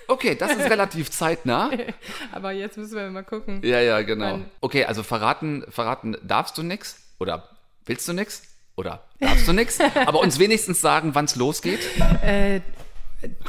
Okay, 0.08 0.36
das 0.36 0.52
ist 0.52 0.70
relativ 0.70 1.10
zeitnah. 1.10 1.72
aber 2.32 2.52
jetzt 2.52 2.78
müssen 2.78 2.96
wir 2.96 3.10
mal 3.10 3.24
gucken. 3.24 3.62
Ja, 3.64 3.80
ja, 3.82 4.02
genau. 4.04 4.34
Wann- 4.34 4.46
Okay, 4.62 4.86
also 4.86 5.02
verraten, 5.02 5.64
verraten 5.70 6.16
darfst 6.22 6.58
du 6.60 6.64
nix? 6.64 6.98
Oder 7.20 7.50
willst 7.86 8.08
du 8.08 8.14
nix? 8.14 8.44
Oder 8.76 9.04
darfst 9.20 9.48
du 9.48 9.54
nix? 9.54 9.80
Aber 9.80 10.20
uns 10.20 10.38
wenigstens 10.38 10.80
sagen, 10.80 11.16
wann 11.16 11.26
es 11.26 11.36
losgeht. 11.36 11.80
Äh, 12.22 12.62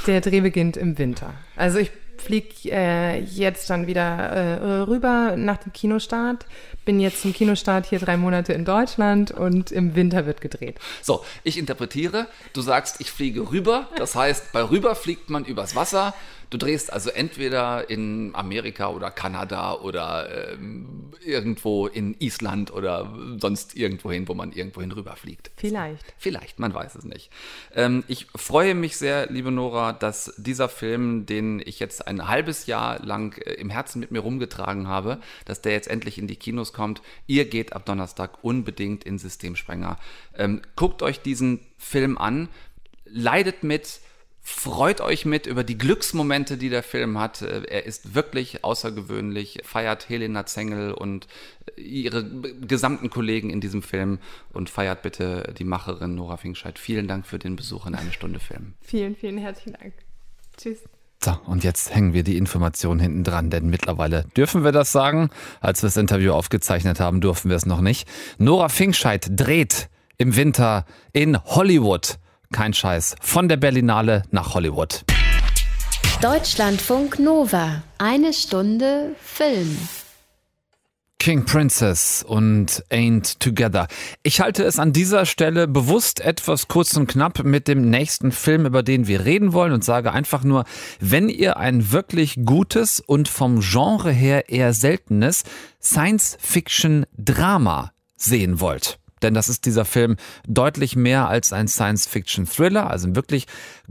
der 0.07 0.23
Dreh 0.23 0.41
beginnt 0.41 0.79
im 0.79 0.97
Winter. 0.97 1.35
Also 1.57 1.79
ich 1.79 1.91
fliege 2.22 2.70
äh, 2.70 3.20
jetzt 3.20 3.70
dann 3.70 3.87
wieder 3.87 4.05
äh, 4.05 4.81
rüber 4.83 5.35
nach 5.37 5.59
dem 5.59 5.72
Kinostart. 5.72 6.46
Bin 6.85 7.00
jetzt 7.00 7.22
zum 7.22 7.33
Kinostart 7.33 7.87
hier 7.87 7.98
drei 7.98 8.16
Monate 8.16 8.52
in 8.52 8.64
Deutschland 8.64 9.31
und 9.31 9.72
im 9.72 9.94
Winter 9.94 10.26
wird 10.26 10.40
gedreht. 10.40 10.79
So, 11.02 11.24
ich 11.42 11.59
interpretiere. 11.59 12.26
Du 12.52 12.61
sagst, 12.61 13.00
ich 13.00 13.11
fliege 13.11 13.50
rüber. 13.50 13.88
Das 13.96 14.14
heißt, 14.14 14.52
bei 14.52 14.62
rüber 14.62 14.94
fliegt 14.94 15.31
man 15.31 15.44
übers 15.44 15.74
Wasser. 15.74 16.14
Du 16.51 16.59
drehst 16.59 16.93
also 16.93 17.11
entweder 17.11 17.91
in 17.91 18.31
Amerika 18.35 18.89
oder 18.89 19.11
Kanada 19.11 19.75
oder 19.75 20.53
ähm, 20.53 21.13
irgendwo 21.25 21.87
in 21.87 22.15
Island 22.21 22.73
oder 22.73 23.13
sonst 23.39 23.77
irgendwo 23.77 24.13
hin, 24.13 24.29
wo 24.29 24.35
man 24.35 24.53
irgendwo 24.53 24.81
hin 24.81 24.93
rüberfliegt. 24.93 25.51
Vielleicht. 25.57 26.15
Vielleicht, 26.19 26.59
man 26.59 26.73
weiß 26.73 26.95
es 26.95 27.05
nicht. 27.05 27.31
Ähm, 27.75 28.05
ich 28.07 28.27
freue 28.37 28.75
mich 28.75 28.97
sehr, 28.97 29.27
liebe 29.31 29.51
Nora, 29.51 29.93
dass 29.93 30.35
dieser 30.37 30.69
Film, 30.69 31.27
den 31.27 31.61
ich 31.65 31.81
jetzt 31.81 32.07
ein 32.07 32.29
halbes 32.29 32.67
Jahr 32.67 33.05
lang 33.05 33.37
äh, 33.39 33.55
im 33.55 33.71
Herzen 33.71 34.01
mit 34.01 34.11
mir 34.11 34.21
rumgetragen 34.21 34.87
habe, 34.87 35.19
dass 35.45 35.63
der 35.63 35.73
jetzt 35.73 35.89
endlich 35.89 36.19
in 36.19 36.29
die 36.29 36.37
Kinos 36.37 36.73
kommt. 36.73 37.03
Ihr 37.27 37.47
geht 37.47 37.73
ab 37.73 37.87
Donnerstag 37.87 38.43
unbedingt 38.43 39.05
in 39.05 39.19
Systemsprenger. 39.19 39.97
Ähm, 40.37 40.63
guckt 40.77 41.03
euch 41.03 41.21
diesen 41.21 41.61
Film 41.79 42.19
an, 42.19 42.49
leidet 43.05 43.63
mit, 43.63 44.01
freut 44.49 45.01
euch 45.01 45.25
mit 45.25 45.49
über 45.49 45.65
die 45.65 45.77
Glücksmomente, 45.77 46.57
die 46.57 46.69
der 46.69 46.85
Film 46.85 47.19
hat. 47.19 47.43
Äh, 47.43 47.63
Er 47.69 47.85
ist 47.85 48.15
wirklich 48.15 48.63
außergewöhnlich, 48.63 49.59
feiert 49.65 50.09
Helena 50.09 50.47
Zengel 50.47 50.93
und 50.93 51.27
äh, 51.77 51.81
ihre 51.81 52.25
gesamten 52.61 53.11
Kollegen 53.11 53.51
in 53.51 53.61
diesem 53.61 53.83
Film 53.83 54.21
und 54.53 54.71
feiert 54.71 55.03
bitte 55.03 55.53
die 55.59 55.65
Macherin 55.65 56.15
Nora 56.15 56.37
Finkscheid. 56.37 56.79
Vielen 56.79 57.09
Dank 57.09 57.27
für 57.27 57.41
den 57.41 57.57
Besuch 57.57 57.87
in 57.87 57.97
eine 57.97 58.13
Stunde 58.13 58.39
Film. 58.39 58.75
Vielen, 58.83 59.17
vielen 59.17 59.39
herzlichen 59.39 59.73
Dank. 59.73 59.95
Tschüss. 60.57 60.79
So, 61.25 61.37
und 61.47 61.65
jetzt 61.65 61.93
hängen 61.93 62.13
wir 62.13 62.23
die 62.23 62.37
Information 62.37 63.01
hinten 63.01 63.25
dran, 63.25 63.51
denn 63.51 63.69
mittlerweile 63.69 64.27
dürfen 64.37 64.63
wir 64.63 64.71
das 64.71 64.93
sagen. 64.93 65.31
Als 65.61 65.83
wir 65.83 65.89
das 65.89 65.97
Interview 65.97 66.33
aufgezeichnet 66.33 67.01
haben, 67.01 67.21
durften 67.21 67.49
wir 67.49 67.57
es 67.57 67.67
noch 67.67 67.81
nicht. 67.81 68.07
Nora 68.39 68.69
Finkscheid 68.69 69.27
dreht 69.31 69.89
im 70.19 70.37
Winter 70.37 70.87
in 71.13 71.43
Hollywood. 71.43 72.19
Kein 72.53 72.73
Scheiß. 72.73 73.17
Von 73.21 73.49
der 73.49 73.57
Berlinale 73.57 74.23
nach 74.31 74.55
Hollywood. 74.55 75.03
Deutschlandfunk 76.23 77.19
Nova. 77.19 77.83
Eine 77.99 78.33
Stunde 78.33 79.17
Film. 79.23 79.77
King 81.19 81.45
Princess 81.45 82.23
und 82.23 82.85
Ain't 82.91 83.41
Together. 83.41 83.89
Ich 84.23 84.41
halte 84.41 84.63
es 84.63 84.79
an 84.79 84.93
dieser 84.93 85.27
Stelle 85.27 85.67
bewusst 85.67 86.21
etwas 86.21 86.69
kurz 86.69 86.97
und 86.97 87.09
knapp 87.09 87.43
mit 87.43 87.67
dem 87.67 87.91
nächsten 87.91 88.31
Film, 88.31 88.65
über 88.65 88.85
den 88.85 89.09
wir 89.09 89.25
reden 89.25 89.53
wollen 89.53 89.73
und 89.73 89.83
sage 89.83 90.13
einfach 90.13 90.45
nur, 90.45 90.65
wenn 91.01 91.29
ihr 91.29 91.57
ein 91.57 91.91
wirklich 91.91 92.37
gutes 92.45 93.01
und 93.01 93.29
vom 93.29 93.59
Genre 93.61 94.13
her 94.13 94.51
eher 94.51 94.73
seltenes 94.73 95.43
Science-Fiction-Drama 95.83 97.91
sehen 98.17 98.61
wollt. 98.61 99.01
Denn 99.22 99.35
das 99.35 99.48
ist 99.48 99.64
dieser 99.64 99.85
Film 99.85 100.16
deutlich 100.46 100.96
mehr 100.96 101.29
als 101.29 101.52
ein 101.52 101.68
Science-Fiction-Thriller, 101.68 102.90
also 102.90 103.09
ein 103.09 103.16
wirklich 103.16 103.46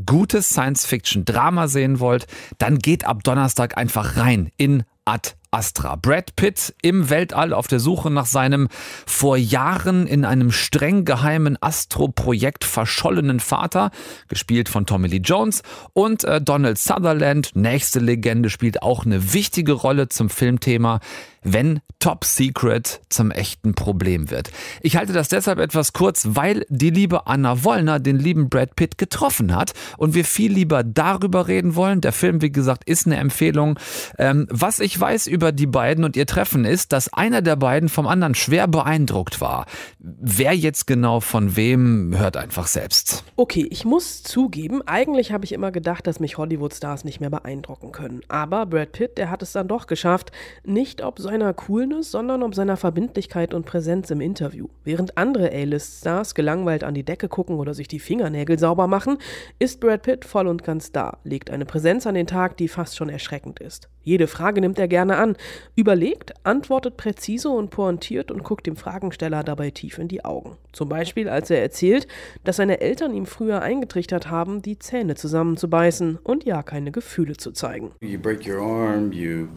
gutes 0.05 0.49
Science-Fiction-Drama 0.49 1.67
sehen 1.67 1.99
wollt, 1.99 2.27
dann 2.57 2.79
geht 2.79 3.05
ab 3.05 3.23
Donnerstag 3.23 3.77
einfach 3.77 4.17
rein 4.17 4.51
in 4.57 4.83
Ad 5.05 5.31
Astra. 5.55 5.95
Brad 5.95 6.35
Pitt 6.35 6.75
im 6.81 7.09
Weltall 7.09 7.53
auf 7.53 7.67
der 7.67 7.79
Suche 7.79 8.11
nach 8.11 8.25
seinem 8.25 8.67
vor 9.05 9.37
Jahren 9.37 10.05
in 10.05 10.25
einem 10.25 10.51
streng 10.51 11.05
geheimen 11.05 11.57
Astro-Projekt 11.61 12.65
verschollenen 12.65 13.39
Vater, 13.39 13.91
gespielt 14.27 14.67
von 14.67 14.85
Tommy 14.85 15.07
Lee 15.07 15.21
Jones, 15.23 15.63
und 15.93 16.25
äh, 16.25 16.41
Donald 16.41 16.77
Sutherland, 16.77 17.51
nächste 17.53 17.99
Legende, 17.99 18.49
spielt 18.49 18.81
auch 18.81 19.05
eine 19.05 19.33
wichtige 19.33 19.71
Rolle 19.71 20.09
zum 20.09 20.29
Filmthema, 20.29 20.99
wenn 21.45 21.79
Top 21.99 22.25
Secret 22.25 23.01
zum 23.09 23.31
echten 23.31 23.73
Problem 23.73 24.29
wird. 24.29 24.51
Ich 24.81 24.97
halte 24.97 25.13
das 25.13 25.29
deshalb 25.29 25.59
etwas 25.59 25.93
kurz, 25.93 26.27
weil 26.31 26.65
die 26.69 26.89
liebe 26.89 27.25
Anna 27.27 27.63
Wollner 27.63 27.99
den 27.99 28.19
lieben 28.19 28.49
Brad 28.49 28.75
Pitt 28.75 28.97
getroffen 28.97 29.55
hat 29.55 29.73
und 29.97 30.13
wir 30.13 30.25
viel 30.25 30.51
lieber 30.51 30.83
darüber 30.83 31.47
reden 31.47 31.75
wollen. 31.75 32.01
Der 32.01 32.11
Film, 32.11 32.41
wie 32.41 32.51
gesagt, 32.51 32.87
ist 32.87 33.05
eine 33.05 33.17
Empfehlung. 33.17 33.79
Ähm, 34.17 34.47
was 34.49 34.79
ich 34.79 34.99
weiß 34.99 35.27
über 35.27 35.51
die 35.51 35.67
beiden 35.67 36.03
und 36.03 36.15
ihr 36.17 36.25
Treffen 36.25 36.65
ist, 36.65 36.91
dass 36.91 37.13
einer 37.13 37.41
der 37.41 37.55
beiden 37.55 37.89
vom 37.89 38.07
anderen 38.07 38.35
schwer 38.35 38.67
beeindruckt 38.67 39.39
war. 39.39 39.65
Wer 39.99 40.53
jetzt 40.53 40.87
genau 40.87 41.19
von 41.19 41.55
wem, 41.55 42.15
hört 42.17 42.37
einfach 42.37 42.67
selbst. 42.67 43.23
Okay, 43.35 43.67
ich 43.69 43.85
muss 43.85 44.23
zugeben, 44.23 44.81
eigentlich 44.85 45.31
habe 45.31 45.45
ich 45.45 45.53
immer 45.53 45.71
gedacht, 45.71 46.07
dass 46.07 46.19
mich 46.19 46.37
Hollywood-Stars 46.37 47.03
nicht 47.03 47.19
mehr 47.19 47.29
beeindrucken 47.29 47.91
können. 47.91 48.21
Aber 48.27 48.65
Brad 48.65 48.91
Pitt, 48.91 49.17
der 49.17 49.29
hat 49.29 49.41
es 49.41 49.51
dann 49.51 49.67
doch 49.67 49.87
geschafft. 49.87 50.31
Nicht 50.63 51.01
ob 51.03 51.19
seiner 51.35 51.53
Coolness, 51.53 52.11
sondern 52.11 52.43
ob 52.43 52.55
seiner 52.55 52.77
Verbindlichkeit 52.77 53.53
und 53.53 53.65
Präsenz 53.65 54.09
im 54.09 54.21
Interview. 54.21 54.67
Während 54.85 55.17
andere 55.17 55.51
A-List-Stars 55.51 56.33
gelangweilt 56.33 56.85
an 56.85 56.93
die 56.93 57.03
Decke 57.03 57.27
gucken 57.27 57.57
oder 57.57 57.73
sich 57.73 57.89
die 57.89 57.99
Fingernägel 57.99 58.57
sauber 58.57 58.87
machen, 58.87 59.17
ist 59.59 59.81
Brad 59.81 60.03
Pitt 60.03 60.23
voll 60.23 60.47
und 60.47 60.63
ganz 60.63 60.93
da, 60.93 61.17
legt 61.25 61.49
eine 61.51 61.65
Präsenz 61.65 62.07
an 62.07 62.15
den 62.15 62.25
Tag, 62.25 62.55
die 62.55 62.69
fast 62.69 62.95
schon 62.95 63.09
erschreckend 63.09 63.59
ist. 63.59 63.89
Jede 64.01 64.27
Frage 64.27 64.61
nimmt 64.61 64.79
er 64.79 64.87
gerne 64.87 65.17
an, 65.17 65.35
überlegt, 65.75 66.33
antwortet 66.45 66.95
präzise 66.95 67.49
und 67.49 67.69
pointiert 67.69 68.31
und 68.31 68.43
guckt 68.43 68.65
dem 68.65 68.77
Fragensteller 68.77 69.43
dabei 69.43 69.71
tief 69.71 69.97
in 69.97 70.07
die 70.07 70.23
Augen. 70.23 70.57
Zum 70.71 70.87
Beispiel, 70.87 71.27
als 71.27 71.49
er 71.49 71.61
erzählt, 71.61 72.07
dass 72.45 72.57
seine 72.57 72.79
Eltern 72.79 73.13
ihm 73.13 73.25
früher 73.25 73.61
eingetrichtert 73.61 74.29
haben, 74.29 74.61
die 74.61 74.79
Zähne 74.79 75.15
zusammenzubeißen 75.15 76.19
und 76.23 76.45
ja 76.45 76.63
keine 76.63 76.91
Gefühle 76.91 77.35
zu 77.35 77.51
zeigen. 77.51 77.91
You 77.99 79.47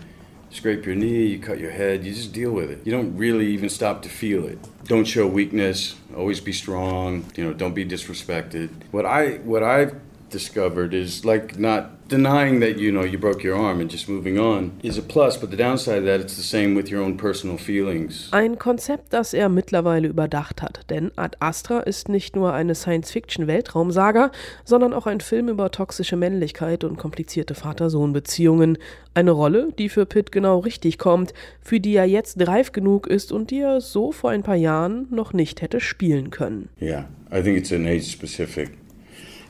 scrape 0.50 0.86
your 0.86 0.94
knee, 0.94 1.26
you 1.26 1.38
cut 1.38 1.58
your 1.58 1.70
head, 1.70 2.04
you 2.04 2.14
just 2.14 2.32
deal 2.32 2.52
with 2.52 2.70
it. 2.70 2.80
You 2.84 2.92
don't 2.92 3.16
really 3.16 3.46
even 3.48 3.68
stop 3.68 4.02
to 4.02 4.08
feel 4.08 4.46
it. 4.46 4.58
Don't 4.84 5.04
show 5.04 5.26
weakness, 5.26 5.94
always 6.16 6.40
be 6.40 6.52
strong, 6.52 7.24
you 7.36 7.44
know, 7.44 7.52
don't 7.52 7.74
be 7.74 7.84
disrespected. 7.84 8.70
What 8.90 9.06
I 9.06 9.38
what 9.38 9.62
I've 9.62 9.94
discovered 10.30 10.92
is 10.94 11.24
like 11.24 11.58
not 11.58 11.90
denying 12.08 12.60
that 12.60 12.78
you 12.78 12.90
know 12.90 13.04
you 13.04 13.18
broke 13.18 13.44
your 13.46 13.56
arm 13.56 13.80
and 13.80 13.90
just 13.92 14.08
moving 14.08 14.38
on 14.38 14.72
is 14.82 14.96
a 14.96 15.02
plus 15.02 15.36
but 15.38 15.50
the 15.50 15.56
downside 15.56 15.98
of 15.98 16.04
that 16.06 16.20
it's 16.20 16.36
the 16.36 16.42
same 16.42 16.74
with 16.74 16.90
your 16.90 17.02
own 17.02 17.16
personal 17.16 17.58
feelings 17.58 18.28
Ein 18.32 18.58
Konzept, 18.58 19.12
das 19.12 19.34
er 19.34 19.48
mittlerweile 19.50 20.08
überdacht 20.08 20.62
hat, 20.62 20.80
denn 20.88 21.10
Ad 21.16 21.36
Astra 21.40 21.80
ist 21.80 22.08
nicht 22.08 22.34
nur 22.34 22.54
eine 22.54 22.74
Science-Fiction-Weltraumsaga, 22.74 24.30
sondern 24.64 24.92
auch 24.92 25.06
ein 25.06 25.20
Film 25.20 25.48
über 25.48 25.70
toxische 25.70 26.16
Männlichkeit 26.16 26.84
und 26.84 26.96
komplizierte 26.96 27.54
Vater-Sohn-Beziehungen. 27.54 28.78
Eine 29.14 29.32
Rolle, 29.32 29.68
die 29.78 29.88
für 29.88 30.06
Pitt 30.06 30.32
genau 30.32 30.60
richtig 30.60 30.98
kommt, 30.98 31.34
für 31.60 31.80
die 31.80 31.94
er 31.96 32.06
jetzt 32.06 32.46
reif 32.46 32.72
genug 32.72 33.06
ist 33.06 33.32
und 33.32 33.50
die 33.50 33.60
er 33.60 33.80
so 33.80 34.12
vor 34.12 34.30
ein 34.30 34.42
paar 34.42 34.56
Jahren 34.56 35.06
noch 35.10 35.32
nicht 35.32 35.60
hätte 35.62 35.80
spielen 35.80 36.30
können. 36.30 36.68
yeah 36.80 37.06
i 37.30 37.42
think 37.42 37.58
it's 37.58 37.72
an 37.72 37.86
age 37.86 38.10
specific 38.10 38.70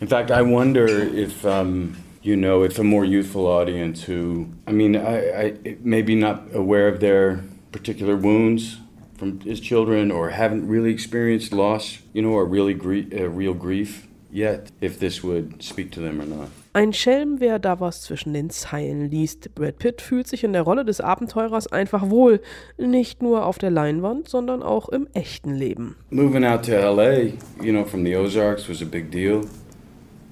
in 0.00 0.06
fact 0.06 0.30
i 0.30 0.42
wonder 0.42 0.86
if 0.86 1.44
um 1.44 1.96
you 2.22 2.36
know 2.36 2.62
it's 2.62 2.78
a 2.78 2.84
more 2.84 3.04
youthful 3.04 3.46
audience 3.46 4.04
who 4.04 4.48
i 4.66 4.72
mean 4.72 4.96
i, 4.96 5.42
I 5.42 5.76
maybe 5.82 6.14
not 6.14 6.42
aware 6.54 6.88
of 6.88 7.00
their 7.00 7.42
particular 7.72 8.16
wounds 8.16 8.78
from 9.16 9.40
his 9.40 9.60
children 9.60 10.10
or 10.10 10.30
haven't 10.30 10.68
really 10.68 10.92
experienced 10.92 11.52
loss 11.52 11.98
you 12.12 12.22
know 12.22 12.30
or 12.30 12.44
really 12.44 12.74
grie- 12.74 13.08
uh, 13.12 13.28
real 13.28 13.54
grief 13.54 14.06
yet 14.30 14.70
if 14.80 14.98
this 14.98 15.22
would 15.24 15.62
speak 15.62 15.90
to 15.92 16.00
them 16.00 16.20
or 16.20 16.26
not 16.26 16.48
Ein 16.74 16.92
Schelm, 16.92 17.40
wer 17.40 17.58
da 17.58 17.80
was 17.80 18.02
zwischen 18.02 18.34
den 18.34 18.50
Zeilen 18.50 19.10
liest. 19.10 19.52
Brad 19.56 19.78
Pitt 19.78 20.00
fühlt 20.00 20.28
sich 20.28 20.44
in 20.44 20.52
der 20.52 20.62
Rolle 20.62 20.84
des 20.84 21.00
Abenteurers 21.00 21.66
einfach 21.66 22.08
wohl. 22.08 22.40
Nicht 22.76 23.20
nur 23.20 23.46
auf 23.46 23.58
der 23.58 23.70
Leinwand, 23.70 24.28
sondern 24.28 24.62
auch 24.62 24.88
im 24.90 25.08
echten 25.12 25.54
Leben. 25.56 25.96
moving 26.10 26.44
out 26.44 26.62
to 26.66 26.72
LA, 26.72 27.32
you 27.60 27.72
know, 27.72 27.84
from 27.84 28.04
the 28.04 28.14
Ozarks 28.14 28.68
was 28.68 28.80
a 28.80 28.84
big 28.84 29.10
deal. 29.10 29.40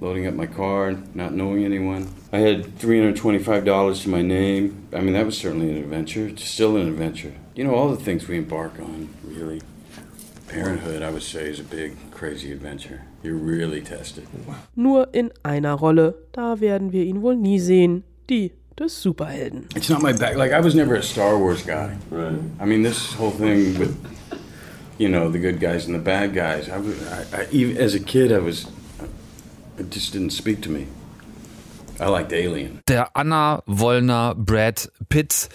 Loading 0.00 0.26
up 0.26 0.34
my 0.34 0.46
car, 0.46 0.94
not 1.14 1.32
knowing 1.32 1.64
anyone. 1.64 2.08
I 2.32 2.38
had 2.38 2.78
$325 2.78 4.02
to 4.02 4.08
my 4.10 4.20
name. 4.20 4.88
I 4.92 5.00
mean, 5.00 5.14
that 5.14 5.24
was 5.24 5.38
certainly 5.38 5.70
an 5.70 5.78
adventure. 5.78 6.26
It's 6.28 6.44
still 6.44 6.76
an 6.76 6.86
adventure. 6.86 7.32
You 7.54 7.64
know, 7.64 7.74
all 7.74 7.88
the 7.88 7.96
things 7.96 8.28
we 8.28 8.36
embark 8.36 8.78
on, 8.78 9.08
really. 9.24 9.62
Parenthood, 10.48 11.02
I 11.02 11.10
would 11.10 11.22
say, 11.22 11.48
is 11.48 11.60
a 11.60 11.64
big, 11.64 11.96
crazy 12.10 12.52
adventure. 12.52 13.02
You're 13.22 13.34
really 13.36 13.80
tested. 13.80 14.28
Nur 14.76 15.08
in 15.12 15.32
einer 15.42 15.74
Rolle. 15.74 16.14
Da 16.32 16.60
werden 16.60 16.92
wir 16.92 17.04
ihn 17.04 17.22
wohl 17.22 17.34
nie 17.34 17.58
sehen. 17.58 18.04
Die 18.28 18.52
des 18.78 18.92
Superhelden. 18.92 19.66
It's 19.74 19.88
not 19.88 20.02
my 20.02 20.12
bag. 20.12 20.36
Like, 20.36 20.52
I 20.52 20.60
was 20.60 20.74
never 20.74 20.94
a 20.94 21.02
Star 21.02 21.38
Wars 21.38 21.62
guy. 21.62 21.96
Right. 22.10 22.38
I 22.60 22.64
mean, 22.66 22.82
this 22.82 23.14
whole 23.14 23.30
thing 23.30 23.78
with, 23.78 23.96
you 24.98 25.08
know, 25.08 25.30
the 25.30 25.38
good 25.38 25.58
guys 25.58 25.86
and 25.86 25.94
the 25.94 26.02
bad 26.02 26.34
guys. 26.34 26.68
I, 26.68 26.78
was, 26.78 27.02
I, 27.08 27.42
I 27.42 27.46
even 27.50 27.76
as 27.78 27.94
a 27.94 28.00
kid, 28.00 28.30
I 28.30 28.38
was, 28.38 28.66
it 29.78 29.94
just 29.94 30.14
didn't 30.14 30.30
speak 30.30 30.62
to 30.62 30.70
me. 30.70 30.86
I 31.98 32.08
liked 32.08 32.32
Alien. 32.32 32.80
Der 32.88 33.16
Anna 33.16 33.62
Wollner 33.66 34.34
Brad 34.36 34.90
Pitt. 35.08 35.48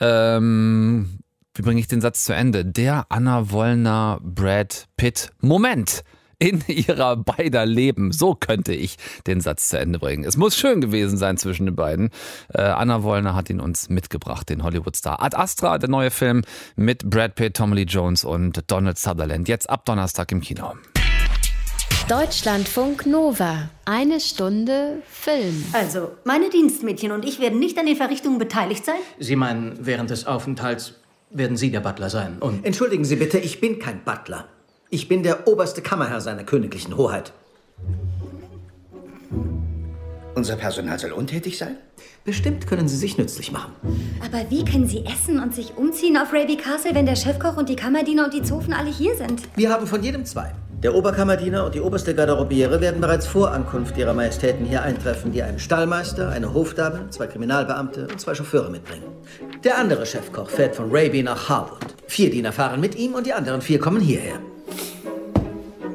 Ähm, 0.00 1.18
wie 1.54 1.62
bringe 1.62 1.80
ich 1.80 1.88
den 1.88 2.02
Satz 2.02 2.24
zu 2.24 2.34
Ende? 2.34 2.64
Der 2.64 3.06
Anna 3.08 3.50
Wollner 3.50 4.20
Brad 4.22 4.86
Pitt. 4.96 5.30
Moment! 5.40 6.04
In 6.38 6.62
ihrer 6.68 7.16
beider 7.16 7.64
Leben. 7.64 8.12
So 8.12 8.34
könnte 8.34 8.74
ich 8.74 8.96
den 9.26 9.40
Satz 9.40 9.70
zu 9.70 9.78
Ende 9.78 9.98
bringen. 9.98 10.24
Es 10.24 10.36
muss 10.36 10.54
schön 10.54 10.82
gewesen 10.82 11.16
sein 11.16 11.38
zwischen 11.38 11.64
den 11.64 11.74
beiden. 11.76 12.10
Äh, 12.52 12.60
Anna 12.60 13.02
Wollner 13.02 13.34
hat 13.34 13.48
ihn 13.48 13.60
uns 13.60 13.88
mitgebracht, 13.88 14.50
den 14.50 14.62
Hollywood-Star. 14.62 15.22
Ad 15.22 15.34
Astra, 15.34 15.78
der 15.78 15.88
neue 15.88 16.10
Film 16.10 16.42
mit 16.76 17.08
Brad 17.08 17.36
Pitt, 17.36 17.56
Tommy 17.56 17.76
Lee 17.76 17.82
Jones 17.84 18.22
und 18.22 18.70
Donald 18.70 18.98
Sutherland. 18.98 19.48
Jetzt 19.48 19.70
ab 19.70 19.86
Donnerstag 19.86 20.30
im 20.30 20.42
Kino. 20.42 20.74
Deutschlandfunk 22.08 23.04
Nova. 23.04 23.68
Eine 23.84 24.20
Stunde 24.20 25.02
Film. 25.10 25.64
Also, 25.72 26.12
meine 26.22 26.50
Dienstmädchen 26.50 27.10
und 27.10 27.24
ich 27.24 27.40
werden 27.40 27.58
nicht 27.58 27.76
an 27.78 27.86
den 27.86 27.96
Verrichtungen 27.96 28.38
beteiligt 28.38 28.84
sein? 28.84 28.94
Sie 29.18 29.34
meinen, 29.34 29.76
während 29.80 30.10
des 30.10 30.24
Aufenthalts 30.24 30.94
werden 31.30 31.56
Sie 31.56 31.72
der 31.72 31.80
Butler 31.80 32.08
sein 32.08 32.36
und 32.38 32.64
Entschuldigen 32.64 33.04
Sie 33.04 33.16
bitte, 33.16 33.38
ich 33.38 33.60
bin 33.60 33.80
kein 33.80 34.04
Butler. 34.04 34.46
Ich 34.88 35.08
bin 35.08 35.24
der 35.24 35.48
oberste 35.48 35.82
Kammerherr 35.82 36.20
seiner 36.20 36.44
königlichen 36.44 36.96
Hoheit. 36.96 37.32
Unser 40.36 40.54
Personal 40.54 41.00
soll 41.00 41.10
untätig 41.10 41.58
sein? 41.58 41.76
Bestimmt 42.24 42.68
können 42.68 42.86
Sie 42.86 42.96
sich 42.96 43.18
nützlich 43.18 43.50
machen. 43.50 43.72
Aber 44.24 44.48
wie 44.48 44.64
können 44.64 44.86
Sie 44.86 45.04
essen 45.06 45.40
und 45.40 45.54
sich 45.54 45.76
umziehen 45.76 46.16
auf 46.16 46.32
Raby 46.32 46.56
Castle, 46.56 46.94
wenn 46.94 47.06
der 47.06 47.16
Chefkoch 47.16 47.56
und 47.56 47.68
die 47.68 47.74
Kammerdiener 47.74 48.26
und 48.26 48.32
die 48.32 48.42
Zofen 48.42 48.72
alle 48.72 48.90
hier 48.90 49.16
sind? 49.16 49.42
Wir 49.56 49.70
haben 49.70 49.88
von 49.88 50.04
jedem 50.04 50.24
zwei. 50.24 50.54
Der 50.82 50.94
Oberkammerdiener 50.94 51.64
und 51.64 51.74
die 51.74 51.80
oberste 51.80 52.14
Garderobiere 52.14 52.82
werden 52.82 53.00
bereits 53.00 53.26
vor 53.26 53.50
Ankunft 53.50 53.96
ihrer 53.96 54.12
Majestäten 54.12 54.66
hier 54.66 54.82
eintreffen, 54.82 55.32
die 55.32 55.42
einen 55.42 55.58
Stallmeister, 55.58 56.28
eine 56.28 56.52
Hofdame, 56.52 57.08
zwei 57.08 57.26
Kriminalbeamte 57.26 58.08
und 58.08 58.20
zwei 58.20 58.34
Chauffeure 58.34 58.70
mitbringen. 58.70 59.06
Der 59.64 59.78
andere 59.78 60.04
Chefkoch 60.04 60.50
fährt 60.50 60.76
von 60.76 60.90
Raby 60.90 61.22
nach 61.22 61.48
Harwood. 61.48 61.78
Vier 62.06 62.30
Diener 62.30 62.52
fahren 62.52 62.80
mit 62.80 62.94
ihm 62.94 63.14
und 63.14 63.26
die 63.26 63.32
anderen 63.32 63.62
vier 63.62 63.80
kommen 63.80 64.02
hierher. 64.02 64.38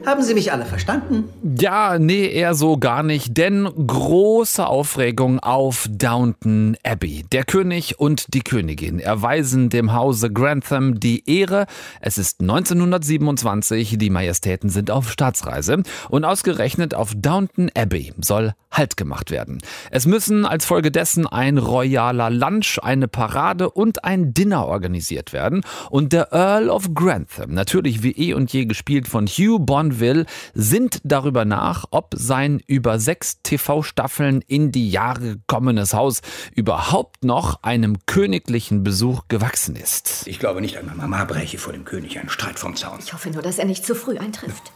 Haben 0.06 0.24
Sie 0.24 0.34
mich 0.34 0.52
alle 0.52 0.66
verstanden? 0.66 1.30
Ja, 1.60 2.00
nee, 2.00 2.26
eher 2.26 2.56
so 2.56 2.78
gar 2.78 3.04
nicht, 3.04 3.38
denn 3.38 3.66
große 3.66 4.66
Aufregung 4.66 5.40
auf 5.40 5.88
Downton 5.92 6.76
Abbey. 6.84 7.24
Der 7.32 7.44
König 7.44 8.00
und 8.00 8.34
die 8.34 8.42
Königin 8.42 9.00
erweisen 9.00 9.70
dem 9.70 9.94
Hause 9.94 10.32
Grantham 10.32 11.00
die 11.00 11.30
Ehre. 11.30 11.68
Es 12.00 12.18
ist 12.18 12.42
1927, 12.42 13.98
die 14.00 14.10
Majestäten 14.10 14.70
sind 14.70 14.90
auf 14.90 15.12
Staatsreise 15.12 15.84
und 16.10 16.26
ausgerechnet 16.26 16.96
auf 16.96 17.14
Downton 17.16 17.70
Abbey 17.76 18.12
soll 18.20 18.54
Halt 18.72 18.96
gemacht 18.96 19.32
werden. 19.32 19.58
Es 19.92 20.06
müssen 20.06 20.46
als 20.46 20.64
Folge 20.64 20.92
dessen 20.92 21.28
ein 21.28 21.58
royaler 21.58 22.30
Lunch, 22.30 22.80
eine 22.82 23.10
Parade 23.10 23.70
und 23.70 24.06
ein 24.06 24.34
Dinner 24.34 24.66
organisiert 24.66 25.34
werden 25.34 25.66
und 25.90 26.14
der 26.14 26.32
Earl 26.32 26.70
of 26.70 26.94
Grantham, 26.94 27.54
natürlich 27.54 28.02
wie 28.02 28.12
eh 28.12 28.34
und 28.34 28.54
je 28.54 28.64
gespielt 28.64 29.10
von 29.10 29.28
Hugh 29.28 29.60
Bonville, 29.92 30.26
sinnt 30.54 31.02
darüber 31.04 31.44
nach, 31.46 31.86
ob 31.92 32.14
sein 32.16 32.62
über 32.66 33.00
sechs 33.00 33.42
TV-Staffeln 33.44 34.42
in 34.48 34.72
die 34.72 34.90
Jahre 34.90 35.38
gekommenes 35.38 35.94
Haus 35.94 36.22
überhaupt 36.56 37.24
noch 37.26 37.62
einem 37.64 37.98
königlichen 38.06 38.84
Besuch 38.84 39.24
gewachsen 39.28 39.76
ist. 39.76 40.26
Ich 40.28 40.40
glaube 40.40 40.62
nicht 40.62 40.78
einmal 40.78 40.96
Mama 40.96 41.26
breche 41.26 41.58
vor 41.58 41.74
dem 41.74 41.84
König 41.84 42.18
einen 42.20 42.30
Streit 42.30 42.58
vom 42.58 42.76
Zaun. 42.76 43.00
Ich 43.04 43.14
hoffe 43.14 43.30
nur, 43.32 43.42
dass 43.42 43.58
er 43.58 43.66
nicht 43.66 43.86
zu 43.86 43.96
früh 43.96 44.18
eintrifft. 44.18 44.72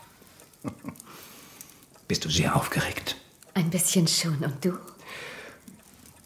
Bist 2.08 2.25
du 2.25 2.30
sehr 2.30 2.56
aufgeregt? 2.56 3.15
Ein 3.54 3.69
bisschen 3.69 4.08
schon. 4.08 4.38
Und 4.39 4.63
du? 4.63 4.73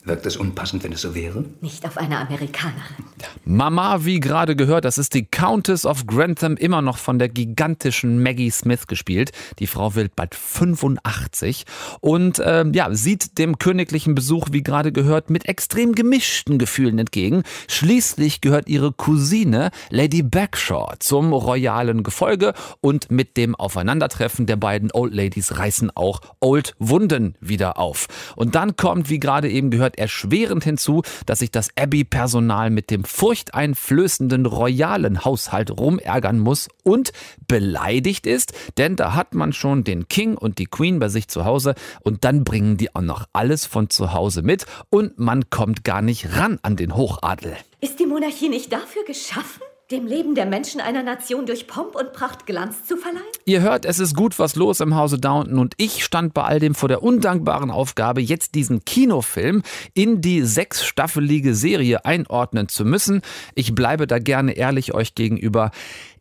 Wirkt 0.06 0.26
es 0.26 0.38
unpassend, 0.38 0.84
wenn 0.84 0.94
es 0.94 1.02
so 1.02 1.14
wäre? 1.14 1.44
Nicht 1.62 1.86
auf 1.86 1.98
eine 1.98 2.20
Amerikanerin. 2.20 3.06
Mama, 3.44 4.06
wie 4.06 4.20
gerade 4.20 4.56
gehört, 4.56 4.86
das 4.86 4.98
ist 4.98 5.14
die 5.14 5.26
Countess 5.26 5.86
of 5.86 6.08
Grantham, 6.08 6.56
immer 6.56 6.82
noch 6.82 6.98
von 6.98 7.20
der 7.20 7.30
gigantischen 7.30 8.24
Maggie 8.24 8.50
Smith 8.50 8.88
gespielt. 8.88 9.32
Die 9.60 9.68
Frau 9.68 9.96
wird 9.96 10.16
bald 10.16 10.36
85 10.36 11.66
und 12.00 12.42
ähm, 12.46 12.74
ja, 12.74 12.94
sieht 12.94 13.38
dem 13.38 13.60
königlichen 13.60 14.16
Besuch, 14.16 14.48
wie 14.52 14.64
gerade 14.64 14.92
gehört, 14.92 15.30
mit 15.30 15.48
extrem 15.48 15.94
gemischten 15.94 16.60
Gefühlen 16.60 16.98
entgegen. 16.98 17.44
Schließlich 17.68 18.42
gehört 18.42 18.70
ihre 18.70 18.94
Cousine 18.94 19.72
Lady 19.90 20.24
Bagshaw 20.24 20.94
zum 21.00 21.34
royalen 21.34 22.04
Gefolge 22.04 22.54
und 22.82 23.12
mit 23.12 23.36
dem 23.36 23.56
Aufeinandertreffen 23.56 24.46
der 24.46 24.56
beiden 24.56 24.92
Old 24.94 25.14
Ladies 25.14 25.58
reißen 25.58 25.92
auch 25.96 26.22
Old 26.40 26.76
Wunden 26.80 27.36
wieder 27.42 27.78
auf. 27.78 28.08
Und 28.36 28.56
dann 28.56 28.76
kommt, 28.76 29.10
wie 29.10 29.20
gerade 29.20 29.50
eben 29.50 29.72
gehört, 29.72 29.89
erschwerend 29.98 30.64
hinzu, 30.64 31.02
dass 31.26 31.40
sich 31.40 31.52
das 31.52 31.70
Abbey-Personal 31.78 32.70
mit 32.70 32.92
dem 32.92 33.04
furchteinflößenden 33.04 34.46
royalen 34.46 35.26
Haushalt 35.26 35.72
rumärgern 35.72 36.40
muss 36.40 36.70
und 36.84 37.12
beleidigt 37.48 38.28
ist, 38.28 38.54
denn 38.78 38.96
da 38.96 39.16
hat 39.16 39.34
man 39.34 39.54
schon 39.54 39.84
den 39.84 40.08
King 40.08 40.38
und 40.38 40.58
die 40.58 40.66
Queen 40.66 41.00
bei 41.00 41.10
sich 41.10 41.28
zu 41.28 41.46
Hause 41.46 41.76
und 42.02 42.24
dann 42.24 42.44
bringen 42.44 42.78
die 42.78 42.94
auch 42.96 43.02
noch 43.02 43.26
alles 43.34 43.66
von 43.66 43.90
zu 43.90 44.14
Hause 44.14 44.42
mit 44.42 44.66
und 44.90 45.20
man 45.20 45.50
kommt 45.50 45.84
gar 45.84 46.02
nicht 46.02 46.36
ran 46.38 46.60
an 46.62 46.76
den 46.76 46.96
Hochadel. 46.96 47.56
Ist 47.82 48.00
die 48.00 48.06
Monarchie 48.06 48.50
nicht 48.50 48.72
dafür 48.74 49.04
geschaffen, 49.06 49.62
dem 49.92 50.06
Leben 50.06 50.36
der 50.36 50.46
Menschen 50.46 50.82
einer 50.82 51.02
Nation 51.02 51.48
durch 51.48 51.66
Pomp 51.66 51.96
und 51.96 52.14
Pracht 52.14 52.46
Glanz 52.46 52.86
zu 52.86 52.96
verleihen? 52.96 53.26
Ihr 53.46 53.62
hört, 53.62 53.86
es 53.86 53.98
ist 53.98 54.16
gut 54.16 54.38
was 54.38 54.56
los 54.56 54.82
im 54.82 54.96
Hause 54.96 55.18
Downton 55.18 55.58
und 55.58 55.74
ich 55.78 56.04
stand 56.04 56.36
bei 56.36 56.44
all 56.44 56.60
dem 56.60 56.76
vor 56.76 56.90
der 56.90 57.02
undankbaren 57.02 57.72
Aufgabe, 57.72 58.22
jetzt 58.22 58.54
diesen 58.54 58.86
Kinofilm 58.86 59.64
in 59.96 60.22
die 60.22 60.44
sechsstaffelige 60.44 61.56
Serie 61.56 62.06
einordnen 62.06 62.70
zu 62.70 62.86
müssen. 62.86 63.22
Ich 63.56 63.74
bleibe 63.74 64.06
da 64.06 64.20
gerne 64.20 64.52
ehrlich 64.54 64.94
euch 64.94 65.16
gegenüber. 65.16 65.72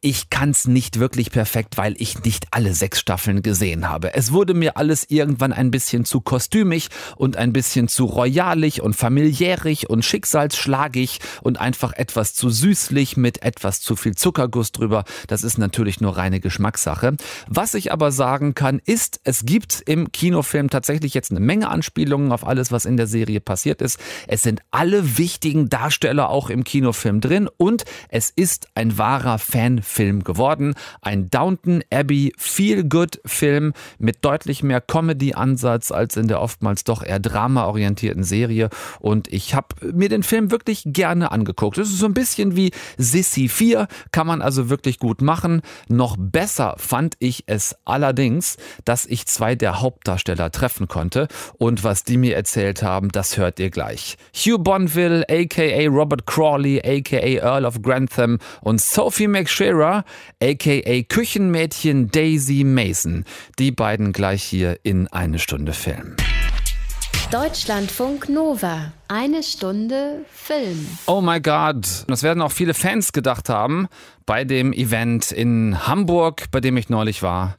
Ich 0.01 0.31
kann's 0.31 0.69
nicht 0.69 1.01
wirklich 1.01 1.33
perfekt, 1.33 1.77
weil 1.77 1.95
ich 1.99 2.23
nicht 2.23 2.47
alle 2.53 2.73
sechs 2.73 3.01
Staffeln 3.01 3.43
gesehen 3.43 3.89
habe. 3.89 4.15
Es 4.15 4.33
wurde 4.33 4.55
mir 4.55 4.77
alles 4.77 5.05
irgendwann 5.09 5.53
ein 5.53 5.73
bisschen 5.73 6.05
zu 6.05 6.21
kostümig 6.21 6.89
und 7.17 7.37
ein 7.37 7.53
bisschen 7.53 7.89
zu 7.89 8.05
royalig 8.05 8.81
und 8.81 8.95
familiärig 8.95 9.91
und 9.91 10.05
schicksalsschlagig 10.05 11.19
und 11.43 11.59
einfach 11.59 11.93
etwas 11.95 12.35
zu 12.35 12.49
süßlich 12.49 13.17
mit 13.17 13.43
etwas 13.43 13.81
zu 13.81 13.97
viel 13.97 14.15
Zuckerguss 14.15 14.71
drüber. 14.71 15.05
Das 15.27 15.43
ist 15.43 15.59
natürlich 15.59 16.01
nur 16.01 16.17
reine 16.17 16.39
Geschmackssache. 16.39 17.17
Was 17.49 17.75
ich 17.75 17.91
aber 17.91 18.13
sagen 18.13 18.55
kann, 18.55 18.81
ist, 18.85 19.21
es 19.25 19.45
gibt 19.45 19.83
im 19.87 20.13
Kinofilm 20.13 20.71
tatsächlich 20.71 21.15
jetzt 21.15 21.33
eine 21.33 21.41
Menge 21.41 21.69
Anspielungen 21.69 22.31
auf 22.31 22.47
alles, 22.47 22.71
was 22.71 22.85
in 22.85 22.97
der 22.97 23.09
Serie 23.09 23.41
passiert 23.41 23.83
ist. 23.83 23.99
Es 24.29 24.43
sind 24.43 24.61
alle 24.71 25.19
wichtigen 25.19 25.69
Darsteller 25.69 26.29
auch 26.29 26.51
im 26.51 26.63
Kinofilm 26.63 27.21
drin 27.21 27.49
und 27.57 27.85
es 28.09 28.31
ist 28.31 28.69
ein 28.75 28.97
wahrer 28.99 29.39
Fanfilm 29.89 30.23
geworden. 30.23 30.75
Ein 31.01 31.31
Downton 31.31 31.83
Abbey 31.91 32.33
Feel-Good-Film 32.37 33.73
mit 33.99 34.25
deutlich 34.25 34.63
mehr 34.63 34.81
Comedy-Ansatz 34.81 35.91
als 35.91 36.17
in 36.17 36.29
der 36.29 36.41
oftmals 36.41 36.85
doch 36.85 37.03
eher 37.03 37.19
drama-orientierten 37.19 38.23
Serie. 38.23 38.69
Und 39.01 39.33
ich 39.33 39.55
habe 39.55 39.69
mir 39.93 40.09
den 40.09 40.23
Film 40.23 40.51
wirklich 40.51 40.83
gerne 40.87 41.33
angeguckt. 41.33 41.79
Es 41.79 41.89
ist 41.89 41.99
so 41.99 42.07
ein 42.07 42.15
bisschen 42.15 42.55
wie 42.55 42.71
Sissy 42.99 43.49
4, 43.49 43.89
kann 44.13 44.27
man 44.27 44.43
also 44.43 44.71
wirklich 44.71 44.99
gut 44.99 45.23
machen. 45.23 45.63
Noch 45.89 46.17
besser 46.19 46.75
fand 46.77 47.15
ich 47.19 47.45
es 47.47 47.77
allerdings, 47.85 48.57
dass 48.85 49.07
ich 49.07 49.27
zwei 49.27 49.55
der 49.55 49.81
Hauptdarsteller 49.81 50.53
treffen 50.53 50.87
konnte. 50.89 51.29
Und 51.59 51.83
was 51.83 52.05
die 52.05 52.19
mir 52.19 52.37
erzählt 52.37 52.83
haben, 52.83 53.09
das 53.09 53.37
hört 53.37 53.59
ihr 53.59 53.71
gleich. 53.71 54.17
Hugh 54.35 54.59
Bonville, 54.59 55.25
aka 55.29 55.89
Robert 55.89 56.27
Crawley, 56.27 56.81
aka 56.85 57.17
Earl 57.17 57.65
of 57.65 57.83
Grantham 57.83 58.39
und 58.61 58.81
Sophie 58.81 59.29
McShearer, 59.79 60.05
aka 60.43 61.03
Küchenmädchen 61.05 62.11
Daisy 62.11 62.65
Mason. 62.65 63.25
Die 63.59 63.71
beiden 63.71 64.13
gleich 64.13 64.43
hier 64.43 64.79
in 64.83 65.09
eine 65.09 65.39
Stunde 65.39 65.73
Film. 65.73 66.17
Deutschlandfunk 67.31 68.29
Nova. 68.29 68.93
Eine 69.09 69.43
Stunde 69.43 70.25
Film. 70.33 70.87
Oh 71.07 71.21
my 71.21 71.41
God. 71.41 71.87
Das 72.09 72.23
werden 72.23 72.43
auch 72.43 72.53
viele 72.53 72.75
Fans 72.75 73.13
gedacht 73.13 73.49
haben 73.49 73.89
bei 74.27 74.45
dem 74.45 74.73
Event 74.73 75.31
in 75.31 75.87
Hamburg, 75.87 76.51
bei 76.51 76.61
dem 76.61 76.77
ich 76.77 76.89
neulich 76.89 77.23
war. 77.23 77.59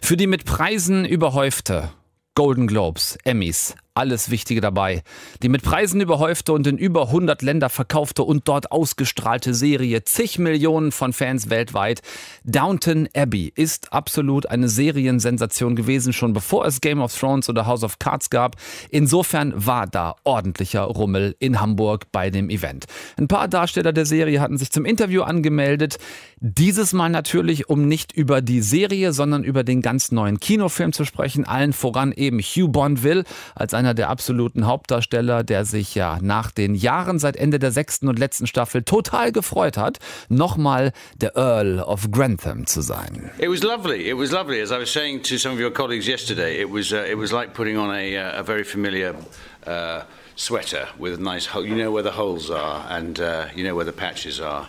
Für 0.00 0.16
die 0.16 0.26
mit 0.26 0.44
Preisen 0.44 1.04
überhäufte 1.04 1.90
Golden 2.34 2.68
Globes, 2.68 3.18
Emmys, 3.24 3.74
alles 3.98 4.30
Wichtige 4.30 4.60
dabei. 4.60 5.02
Die 5.42 5.48
mit 5.48 5.62
Preisen 5.62 6.00
überhäufte 6.00 6.52
und 6.52 6.66
in 6.68 6.78
über 6.78 7.08
100 7.08 7.42
Länder 7.42 7.68
verkaufte 7.68 8.22
und 8.22 8.46
dort 8.46 8.70
ausgestrahlte 8.70 9.54
Serie, 9.54 10.04
zig 10.04 10.38
Millionen 10.38 10.92
von 10.92 11.12
Fans 11.12 11.50
weltweit. 11.50 12.00
Downton 12.44 13.08
Abbey 13.14 13.52
ist 13.54 13.92
absolut 13.92 14.46
eine 14.46 14.68
Seriensensation 14.68 15.74
gewesen, 15.74 16.12
schon 16.12 16.32
bevor 16.32 16.64
es 16.64 16.80
Game 16.80 17.00
of 17.00 17.18
Thrones 17.18 17.48
oder 17.48 17.66
House 17.66 17.82
of 17.82 17.98
Cards 17.98 18.30
gab. 18.30 18.54
Insofern 18.90 19.52
war 19.56 19.88
da 19.88 20.14
ordentlicher 20.22 20.82
Rummel 20.82 21.34
in 21.40 21.60
Hamburg 21.60 22.06
bei 22.12 22.30
dem 22.30 22.50
Event. 22.50 22.86
Ein 23.16 23.26
paar 23.26 23.48
Darsteller 23.48 23.92
der 23.92 24.06
Serie 24.06 24.40
hatten 24.40 24.58
sich 24.58 24.70
zum 24.70 24.84
Interview 24.84 25.22
angemeldet. 25.22 25.98
Dieses 26.40 26.92
Mal 26.92 27.08
natürlich, 27.08 27.68
um 27.68 27.88
nicht 27.88 28.12
über 28.12 28.42
die 28.42 28.62
Serie, 28.62 29.12
sondern 29.12 29.42
über 29.42 29.64
den 29.64 29.82
ganz 29.82 30.12
neuen 30.12 30.38
Kinofilm 30.38 30.92
zu 30.92 31.04
sprechen. 31.04 31.44
Allen 31.44 31.72
voran 31.72 32.12
eben 32.12 32.38
Hugh 32.38 32.68
Bonville 32.68 33.24
als 33.56 33.74
einer 33.74 33.87
der 33.94 34.08
absoluten 34.08 34.66
Hauptdarsteller, 34.66 35.44
der 35.44 35.64
sich 35.64 35.94
ja 35.94 36.18
nach 36.22 36.50
den 36.50 36.74
Jahren 36.74 37.18
seit 37.18 37.36
Ende 37.36 37.58
der 37.58 37.70
sechsten 37.70 38.08
und 38.08 38.18
letzten 38.18 38.46
Staffel 38.46 38.82
total 38.82 39.32
gefreut 39.32 39.76
hat, 39.76 39.98
nochmal 40.28 40.92
der 41.20 41.36
Earl 41.36 41.80
of 41.80 42.10
Grantham 42.10 42.66
zu 42.66 42.80
sein. 42.80 43.30
It 43.38 43.50
was 43.50 43.62
lovely. 43.62 44.08
It 44.08 44.16
was 44.16 44.30
lovely. 44.32 44.60
As 44.60 44.70
I 44.70 44.78
was 44.78 44.92
saying 44.92 45.22
to 45.24 45.36
some 45.36 45.54
of 45.54 45.60
your 45.60 45.72
colleagues 45.72 46.06
yesterday, 46.06 46.60
it 46.60 46.70
was 46.70 46.92
uh, 46.92 47.04
it 47.10 47.18
was 47.18 47.32
like 47.32 47.54
putting 47.54 47.76
on 47.76 47.90
a, 47.94 48.16
uh, 48.16 48.40
a 48.40 48.42
very 48.42 48.64
familiar. 48.64 49.14
Uh, 49.66 50.02
sweater 50.38 50.88
with 50.98 51.18
nice, 51.18 51.52
you 51.54 51.74
know 51.74 51.90
where 51.90 52.04
the 52.04 52.12
holes 52.12 52.48
are, 52.48 52.86
and 52.90 53.20
uh, 53.20 53.46
you 53.54 53.64
know 53.64 53.74
where 53.74 53.84
the 53.84 53.92
patches 53.92 54.40
are. 54.40 54.68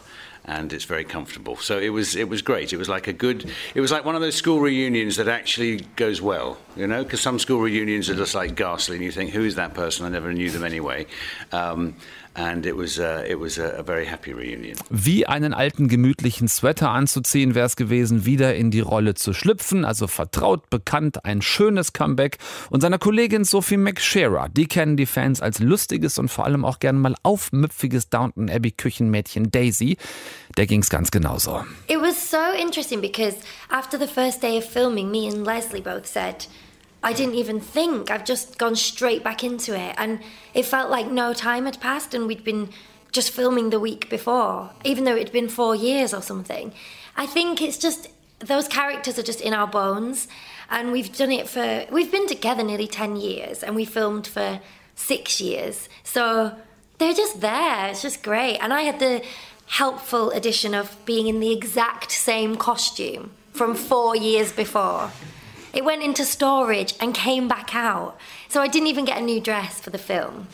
And 0.50 0.74
it's 0.74 0.86
very 0.86 1.04
comfortable. 1.04 1.56
So 1.58 1.78
it 1.78 1.90
was 1.90 2.16
it 2.16 2.28
was 2.28 2.42
great. 2.42 2.74
It 2.74 2.78
was 2.78 2.90
like 2.90 3.08
a 3.08 3.14
good. 3.14 3.50
It 3.76 3.82
was 3.82 3.92
like 3.92 4.04
one 4.04 4.16
of 4.16 4.22
those 4.22 4.36
school 4.36 4.60
reunions 4.60 5.18
that 5.18 5.28
actually 5.28 5.82
goes 5.96 6.22
well, 6.22 6.58
you 6.76 6.88
know, 6.88 7.04
because 7.04 7.22
some 7.22 7.38
school 7.38 7.62
reunions 7.62 8.10
are 8.10 8.16
just 8.16 8.34
like 8.34 8.56
ghastly, 8.56 8.96
and 8.96 9.06
you 9.06 9.12
think, 9.12 9.30
who 9.30 9.44
is 9.44 9.56
that 9.56 9.76
person? 9.76 10.08
I 10.08 10.10
never 10.10 10.34
knew 10.34 10.50
them 10.50 10.64
anyway. 10.64 11.06
Um, 11.52 11.96
And 12.40 12.66
it 12.66 12.78
was, 12.78 12.98
it 12.98 13.38
was 13.38 13.60
a, 13.60 13.84
very 13.84 14.06
happy 14.06 14.32
reunion. 14.32 14.78
Wie 14.90 15.26
einen 15.26 15.54
alten 15.54 15.90
gemütlichen 15.90 16.48
Sweater 16.48 16.90
anzuziehen 16.90 17.54
wäre 17.54 17.66
es 17.66 17.76
gewesen, 17.76 18.26
wieder 18.26 18.56
in 18.56 18.72
die 18.72 18.80
Rolle 18.80 19.14
zu 19.14 19.34
schlüpfen, 19.34 19.84
also 19.84 20.08
vertraut, 20.08 20.70
bekannt, 20.70 21.26
ein 21.26 21.42
schönes 21.42 21.92
Comeback. 21.92 22.38
Und 22.70 22.80
seiner 22.80 22.98
Kollegin 22.98 23.44
Sophie 23.44 23.76
McShearer, 23.76 24.48
die 24.48 24.68
kennen 24.68 24.96
die 24.96 25.06
Fans 25.06 25.42
als 25.42 25.60
lustiges 25.60 26.18
und 26.18 26.30
vor 26.30 26.46
allem 26.46 26.64
auch 26.64 26.80
gerne 26.80 27.00
mal 27.00 27.16
aufmüpfiges 27.24 28.08
Downton 28.08 28.50
Abbey 28.50 28.72
Küchenmädchen 28.72 29.52
Daisy. 29.52 29.98
Der 30.56 30.66
ging 30.66 30.82
es 30.82 30.90
ganz 30.90 31.12
genauso. 31.12 31.66
It 31.88 32.00
was 32.00 32.32
so 32.32 32.38
interesting 32.58 33.02
because 33.02 33.36
after 33.70 34.00
the 34.00 34.08
first 34.08 34.42
day 34.42 34.58
of 34.58 34.64
filming, 34.64 35.12
me 35.12 35.28
and 35.28 35.46
Leslie 35.46 35.82
both 35.82 36.08
said 36.08 36.48
I 37.02 37.14
didn't 37.14 37.36
even 37.36 37.60
think. 37.60 38.12
I've 38.12 38.26
just 38.26 38.58
gone 38.58 38.76
straight 38.76 39.24
back 39.24 39.44
into 39.44 39.78
it. 39.78 39.96
And 39.98 40.20
it 40.54 40.66
felt 40.66 40.90
like 40.90 41.08
no 41.08 41.34
time 41.34 41.66
had 41.66 41.80
passed 41.80 42.14
and 42.14 42.28
we'd 42.28 42.44
been 42.44 42.70
just 43.12 43.32
filming 43.32 43.70
the 43.70 43.80
week 43.80 44.10
before, 44.10 44.72
even 44.84 45.04
though 45.04 45.16
it'd 45.16 45.32
been 45.32 45.50
four 45.50 45.76
years 45.76 46.14
or 46.14 46.22
something. 46.22 46.74
I 47.16 47.26
think 47.26 47.62
it's 47.62 47.78
just 47.78 48.10
those 48.40 48.68
characters 48.68 49.18
are 49.18 49.24
just 49.24 49.42
in 49.42 49.54
our 49.54 49.68
bones. 49.68 50.28
And 50.70 50.92
we've 50.92 51.16
done 51.16 51.32
it 51.32 51.50
for, 51.50 51.86
we've 51.92 52.12
been 52.12 52.28
together 52.28 52.64
nearly 52.64 52.88
10 52.88 53.16
years 53.16 53.64
and 53.64 53.76
we 53.76 53.86
filmed 53.86 54.28
for 54.28 54.60
six 54.96 55.42
years. 55.42 55.90
So 56.04 56.56
they're 56.98 57.14
just 57.14 57.42
there. 57.42 57.88
It's 57.88 58.02
just 58.02 58.22
great. 58.22 58.58
And 58.58 58.74
I 58.74 58.82
had 58.82 59.00
the 59.00 59.24
helpful 59.66 60.32
addition 60.32 60.74
of 60.74 60.96
being 61.06 61.28
in 61.28 61.40
the 61.40 61.52
exact 61.52 62.12
same 62.12 62.56
costume 62.56 63.32
from 63.54 63.76
four 63.76 64.16
years 64.16 64.52
before. 64.52 65.12
It 65.74 65.86
went 65.86 66.04
into 66.04 66.26
storage 66.26 66.96
and 67.00 67.14
came 67.14 67.48
back 67.48 67.76
out. 67.76 68.18
So 68.48 68.62
I 68.62 68.68
didn't 68.68 68.88
even 68.88 69.06
get 69.06 69.18
a 69.18 69.22
new 69.22 69.40
dress 69.40 69.80
for 69.80 69.90
the 69.90 69.98
film. 69.98 70.48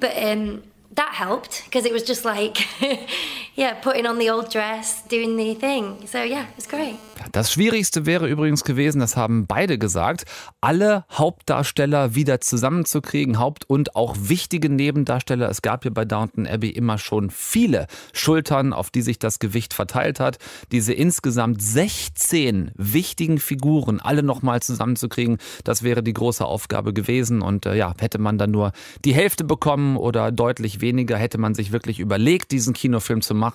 But 0.00 0.16
um, 0.16 0.62
that 0.92 1.14
helped 1.14 1.64
because 1.64 1.84
it 1.84 1.92
was 1.92 2.02
just 2.02 2.24
like, 2.24 2.58
yeah, 3.56 3.74
putting 3.74 4.06
on 4.06 4.18
the 4.18 4.30
old 4.30 4.52
dress, 4.52 5.02
doing 5.08 5.36
the 5.36 5.54
thing. 5.54 5.96
So 6.06 6.18
yeah, 6.18 6.46
it's 6.56 6.68
great. 6.68 6.96
Das 7.32 7.52
Schwierigste 7.52 8.06
wäre 8.06 8.28
übrigens 8.28 8.62
gewesen, 8.62 9.00
das 9.00 9.16
haben 9.16 9.46
beide 9.46 9.78
gesagt, 9.78 10.24
alle 10.60 11.04
Hauptdarsteller 11.10 12.14
wieder 12.14 12.40
zusammenzukriegen, 12.40 13.38
Haupt- 13.38 13.68
und 13.68 13.96
auch 13.96 14.14
wichtige 14.18 14.68
Nebendarsteller. 14.68 15.48
Es 15.48 15.62
gab 15.62 15.82
hier 15.82 15.94
bei 15.94 16.04
Downton 16.04 16.46
Abbey 16.46 16.70
immer 16.70 16.98
schon 16.98 17.30
viele 17.30 17.86
Schultern, 18.12 18.72
auf 18.72 18.90
die 18.90 19.02
sich 19.02 19.18
das 19.18 19.38
Gewicht 19.38 19.74
verteilt 19.74 20.20
hat. 20.20 20.38
Diese 20.72 20.92
insgesamt 20.92 21.62
16 21.62 22.72
wichtigen 22.74 23.38
Figuren 23.38 24.00
alle 24.00 24.22
nochmal 24.22 24.60
zusammenzukriegen, 24.60 25.38
das 25.64 25.82
wäre 25.82 26.02
die 26.02 26.12
große 26.12 26.44
Aufgabe 26.44 26.92
gewesen. 26.92 27.42
Und 27.42 27.66
äh, 27.66 27.74
ja, 27.76 27.94
hätte 27.98 28.18
man 28.18 28.38
dann 28.38 28.50
nur 28.50 28.72
die 29.04 29.14
Hälfte 29.14 29.44
bekommen 29.44 29.96
oder 29.96 30.32
deutlich 30.32 30.80
weniger, 30.80 31.16
hätte 31.16 31.38
man 31.38 31.54
sich 31.54 31.72
wirklich 31.72 31.98
überlegt, 31.98 32.52
diesen 32.52 32.74
Kinofilm 32.74 33.22
zu 33.22 33.34
machen. 33.34 33.45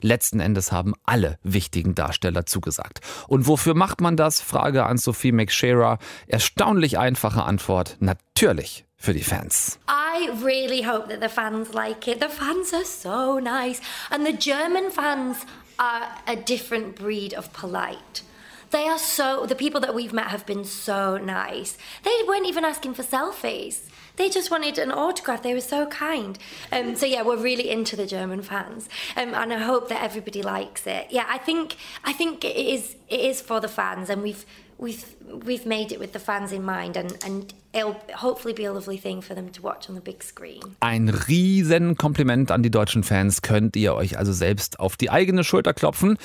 Letzten 0.00 0.40
Endes 0.40 0.72
haben 0.72 0.94
alle 1.04 1.38
wichtigen 1.42 1.94
Darsteller 1.94 2.46
zugesagt. 2.46 3.00
Und 3.28 3.46
wofür 3.46 3.74
macht 3.74 4.00
man 4.00 4.16
das? 4.16 4.40
Frage 4.40 4.86
an 4.86 4.98
Sophie 4.98 5.32
McShearer. 5.32 5.98
Erstaunlich 6.26 6.98
einfache 6.98 7.42
Antwort. 7.42 7.96
Natürlich 8.00 8.84
für 8.96 9.14
die 9.14 9.22
Fans. 9.22 9.78
I 9.88 10.28
really 10.44 10.82
hope 10.82 11.08
that 11.08 11.22
the 11.22 11.28
fans 11.28 11.72
like 11.72 12.06
it. 12.06 12.20
The 12.20 12.28
fans 12.28 12.72
are 12.74 12.84
so 12.84 13.40
nice. 13.40 13.80
And 14.10 14.26
the 14.26 14.36
German 14.36 14.90
fans 14.90 15.38
are 15.78 16.08
a 16.26 16.36
different 16.36 16.96
breed 16.96 17.34
of 17.34 17.52
polite. 17.52 18.22
They 18.70 18.86
are 18.86 18.98
so, 18.98 19.46
the 19.46 19.56
people 19.56 19.80
that 19.80 19.94
we've 19.94 20.12
met 20.12 20.26
have 20.26 20.46
been 20.46 20.64
so 20.64 21.16
nice. 21.16 21.76
They 22.04 22.22
weren't 22.28 22.46
even 22.46 22.64
asking 22.64 22.94
for 22.94 23.02
selfies. 23.02 23.89
They 24.20 24.28
just 24.28 24.50
wanted 24.50 24.76
an 24.76 24.92
autograph. 24.92 25.42
They 25.42 25.54
were 25.54 25.62
so 25.62 25.86
kind. 25.86 26.38
Um, 26.70 26.94
so 26.94 27.06
yeah, 27.06 27.22
we're 27.22 27.38
really 27.38 27.70
into 27.70 27.96
the 27.96 28.04
German 28.04 28.42
fans, 28.42 28.86
um, 29.16 29.32
and 29.32 29.50
I 29.50 29.56
hope 29.56 29.88
that 29.88 30.02
everybody 30.02 30.42
likes 30.42 30.86
it. 30.86 31.06
Yeah, 31.08 31.24
I 31.26 31.38
think 31.38 31.76
I 32.04 32.12
think 32.12 32.44
it 32.44 32.54
is 32.54 32.96
it 33.08 33.20
is 33.20 33.40
for 33.40 33.60
the 33.60 33.68
fans, 33.68 34.10
and 34.10 34.22
we've 34.22 34.44
we've 34.80 35.04
we've 35.44 35.66
made 35.66 35.92
it 35.92 36.00
with 36.00 36.12
the 36.12 36.18
fans 36.18 36.52
in 36.52 36.64
mind, 36.64 36.96
and 36.96 37.12
and 37.24 37.54
it'll 37.72 37.96
hopefully 38.16 38.54
be 38.54 38.64
a 38.64 38.72
lovely 38.72 38.98
thing 38.98 39.22
for 39.22 39.34
them 39.34 39.52
to 39.52 39.62
watch 39.62 39.88
on 39.88 39.94
the 39.94 40.00
big 40.00 40.22
screen. 40.22 40.60
Ein 40.80 41.08
riesen 41.08 41.96
Kompliment 41.96 42.50
an 42.50 42.62
die 42.62 42.70
deutschen 42.70 43.04
Fans 43.04 43.42
könnt 43.42 43.76
ihr 43.76 43.94
euch 43.94 44.18
also 44.18 44.32
selbst 44.32 44.80
auf 44.80 44.96
die 44.96 45.10
eigene 45.10 45.44
Schulter 45.44 45.74
klopfen. 45.74 46.16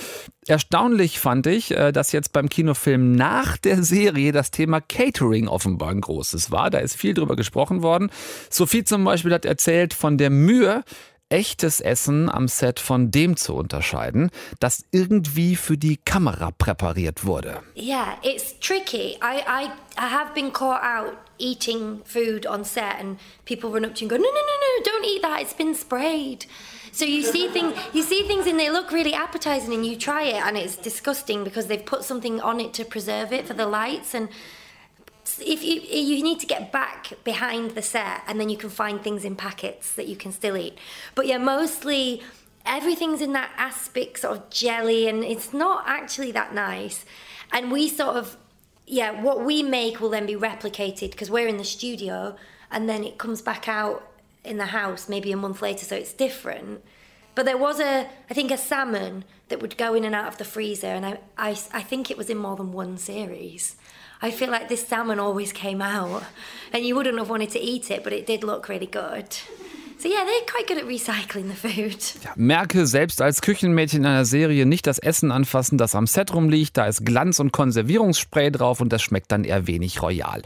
Erstaunlich 0.47 1.19
fand 1.19 1.47
ich, 1.47 1.71
äh, 1.71 1.91
dass 1.91 2.11
jetzt 2.11 2.31
beim 2.31 2.49
Kinofilm 2.49 3.11
nach 3.11 3.57
der 3.57 3.83
Serie 3.83 4.31
das 4.31 4.51
Thema 4.51 4.79
Catering 4.81 5.47
offenbar 5.47 5.89
ein 5.89 6.01
großes 6.01 6.51
war. 6.51 6.69
Da 6.69 6.79
ist 6.79 6.95
viel 6.95 7.13
drüber 7.13 7.35
gesprochen 7.35 7.81
worden. 7.81 8.09
Sophie 8.49 8.83
zum 8.83 9.03
Beispiel 9.03 9.33
hat 9.33 9.45
erzählt 9.45 9.93
von 9.93 10.17
der 10.17 10.29
Mühe, 10.29 10.83
echtes 11.29 11.81
Essen 11.81 12.29
am 12.29 12.47
Set 12.47 12.79
von 12.79 13.11
dem 13.11 13.35
zu 13.35 13.55
unterscheiden, 13.55 14.29
das 14.59 14.85
irgendwie 14.91 15.55
für 15.55 15.77
die 15.77 15.97
Kamera 15.97 16.51
präpariert 16.51 17.25
wurde. 17.25 17.61
Yeah, 17.75 18.17
it's 18.23 18.59
tricky. 18.59 19.17
I, 19.21 19.41
I, 19.47 19.69
I 19.97 20.09
have 20.09 20.33
been 20.33 20.51
caught 20.51 20.83
out 20.83 21.17
eating 21.37 22.01
food 22.05 22.45
on 22.45 22.63
set, 22.63 22.99
and 22.99 23.17
people 23.45 23.69
run 23.69 23.85
up 23.85 23.95
to 23.95 24.05
you 24.05 24.09
and 24.09 24.11
go, 24.11 24.17
"No, 24.17 24.29
no, 24.29 24.41
no, 24.41 24.55
no! 24.61 24.83
Don't 24.85 25.05
eat 25.05 25.21
that. 25.21 25.41
It's 25.41 25.55
been 25.55 25.75
sprayed." 25.75 26.45
So 26.91 27.03
you 27.03 27.23
see 27.23 27.49
things, 27.49 27.75
you 27.93 28.03
see 28.03 28.23
things, 28.23 28.47
and 28.47 28.57
they 28.57 28.69
look 28.69 28.91
really 28.91 29.13
appetizing, 29.13 29.73
and 29.73 29.85
you 29.85 29.97
try 29.97 30.23
it, 30.23 30.41
and 30.45 30.55
it's 30.55 30.77
disgusting 30.77 31.43
because 31.43 31.67
they've 31.67 31.85
put 31.85 32.05
something 32.05 32.39
on 32.39 32.61
it 32.61 32.73
to 32.75 32.85
preserve 32.85 33.33
it 33.33 33.47
for 33.47 33.53
the 33.53 33.65
lights, 33.67 34.13
and 34.13 34.29
if 35.39 35.63
you 35.63 35.81
you 35.81 36.23
need 36.23 36.39
to 36.39 36.45
get 36.45 36.71
back 36.71 37.13
behind 37.23 37.71
the 37.71 37.81
set, 37.81 38.21
and 38.27 38.39
then 38.39 38.49
you 38.49 38.57
can 38.57 38.69
find 38.69 39.01
things 39.01 39.25
in 39.25 39.35
packets 39.35 39.93
that 39.93 40.07
you 40.07 40.15
can 40.15 40.31
still 40.31 40.57
eat. 40.57 40.77
But 41.15 41.27
yeah, 41.27 41.37
mostly 41.37 42.23
everything's 42.65 43.21
in 43.21 43.33
that 43.33 43.51
aspic 43.57 44.17
sort 44.17 44.37
of 44.37 44.49
jelly, 44.49 45.07
and 45.07 45.23
it's 45.23 45.53
not 45.53 45.83
actually 45.87 46.31
that 46.33 46.53
nice. 46.53 47.05
And 47.51 47.71
we 47.71 47.87
sort 47.89 48.15
of 48.15 48.37
yeah, 48.87 49.21
what 49.21 49.43
we 49.43 49.63
make 49.63 49.99
will 49.99 50.09
then 50.09 50.25
be 50.25 50.35
replicated 50.35 51.11
because 51.11 51.31
we're 51.31 51.47
in 51.47 51.57
the 51.57 51.63
studio, 51.63 52.35
and 52.71 52.87
then 52.87 53.03
it 53.03 53.17
comes 53.17 53.41
back 53.41 53.67
out 53.67 54.11
in 54.43 54.57
the 54.57 54.67
house 54.67 55.09
maybe 55.09 55.31
a 55.31 55.37
month 55.37 55.61
later, 55.61 55.85
so 55.85 55.95
it's 55.95 56.13
different. 56.13 56.83
But 57.33 57.45
there 57.45 57.57
was 57.57 57.79
a, 57.79 58.07
I 58.29 58.33
think, 58.33 58.51
a 58.51 58.57
salmon 58.57 59.25
that 59.49 59.61
would 59.61 59.77
go 59.77 59.93
in 59.93 60.05
and 60.05 60.15
out 60.15 60.27
of 60.27 60.37
the 60.37 60.45
freezer, 60.45 60.87
and 60.87 61.05
I, 61.05 61.19
I, 61.37 61.49
I 61.73 61.81
think 61.81 62.09
it 62.09 62.17
was 62.17 62.29
in 62.29 62.37
more 62.37 62.55
than 62.55 62.71
one 62.71 62.97
series. 62.97 63.75
I 64.21 64.31
feel 64.31 64.49
like 64.49 64.69
this 64.69 64.87
salmon 64.87 65.19
always 65.19 65.51
came 65.51 65.81
out, 65.81 66.23
and 66.71 66.85
you 66.85 66.95
wouldn't 66.95 67.17
have 67.17 67.29
wanted 67.29 67.49
to 67.51 67.59
eat 67.59 67.91
it, 67.91 68.03
but 68.03 68.13
it 68.13 68.25
did 68.25 68.43
look 68.43 68.69
really 68.69 68.85
good. 68.85 69.37
So 69.97 70.09
yeah, 70.09 70.25
they're 70.25 70.45
quite 70.45 70.67
good 70.67 70.77
at 70.77 70.89
recycling 70.89 71.47
the 71.47 71.55
food. 71.55 71.97
Ja, 72.23 72.31
merke 72.35 72.85
selbst 72.85 73.21
als 73.21 73.41
Küchenmädchen 73.41 74.01
in 74.01 74.05
einer 74.05 74.25
Serie 74.25 74.65
nicht 74.65 74.87
das 74.87 74.99
Essen 74.99 75.31
anfassen, 75.31 75.77
das 75.77 75.95
am 75.95 76.05
Set 76.05 76.33
rumliegt. 76.33 76.75
Da 76.75 76.87
ist 76.87 77.05
Glanz 77.05 77.39
und 77.39 77.53
Konservierungsspray 77.53 78.51
drauf 78.51 78.81
und 78.81 78.91
das 78.91 79.01
schmeckt 79.01 79.31
dann 79.31 79.45
eher 79.45 79.67
wenig 79.67 80.01
royal. 80.01 80.41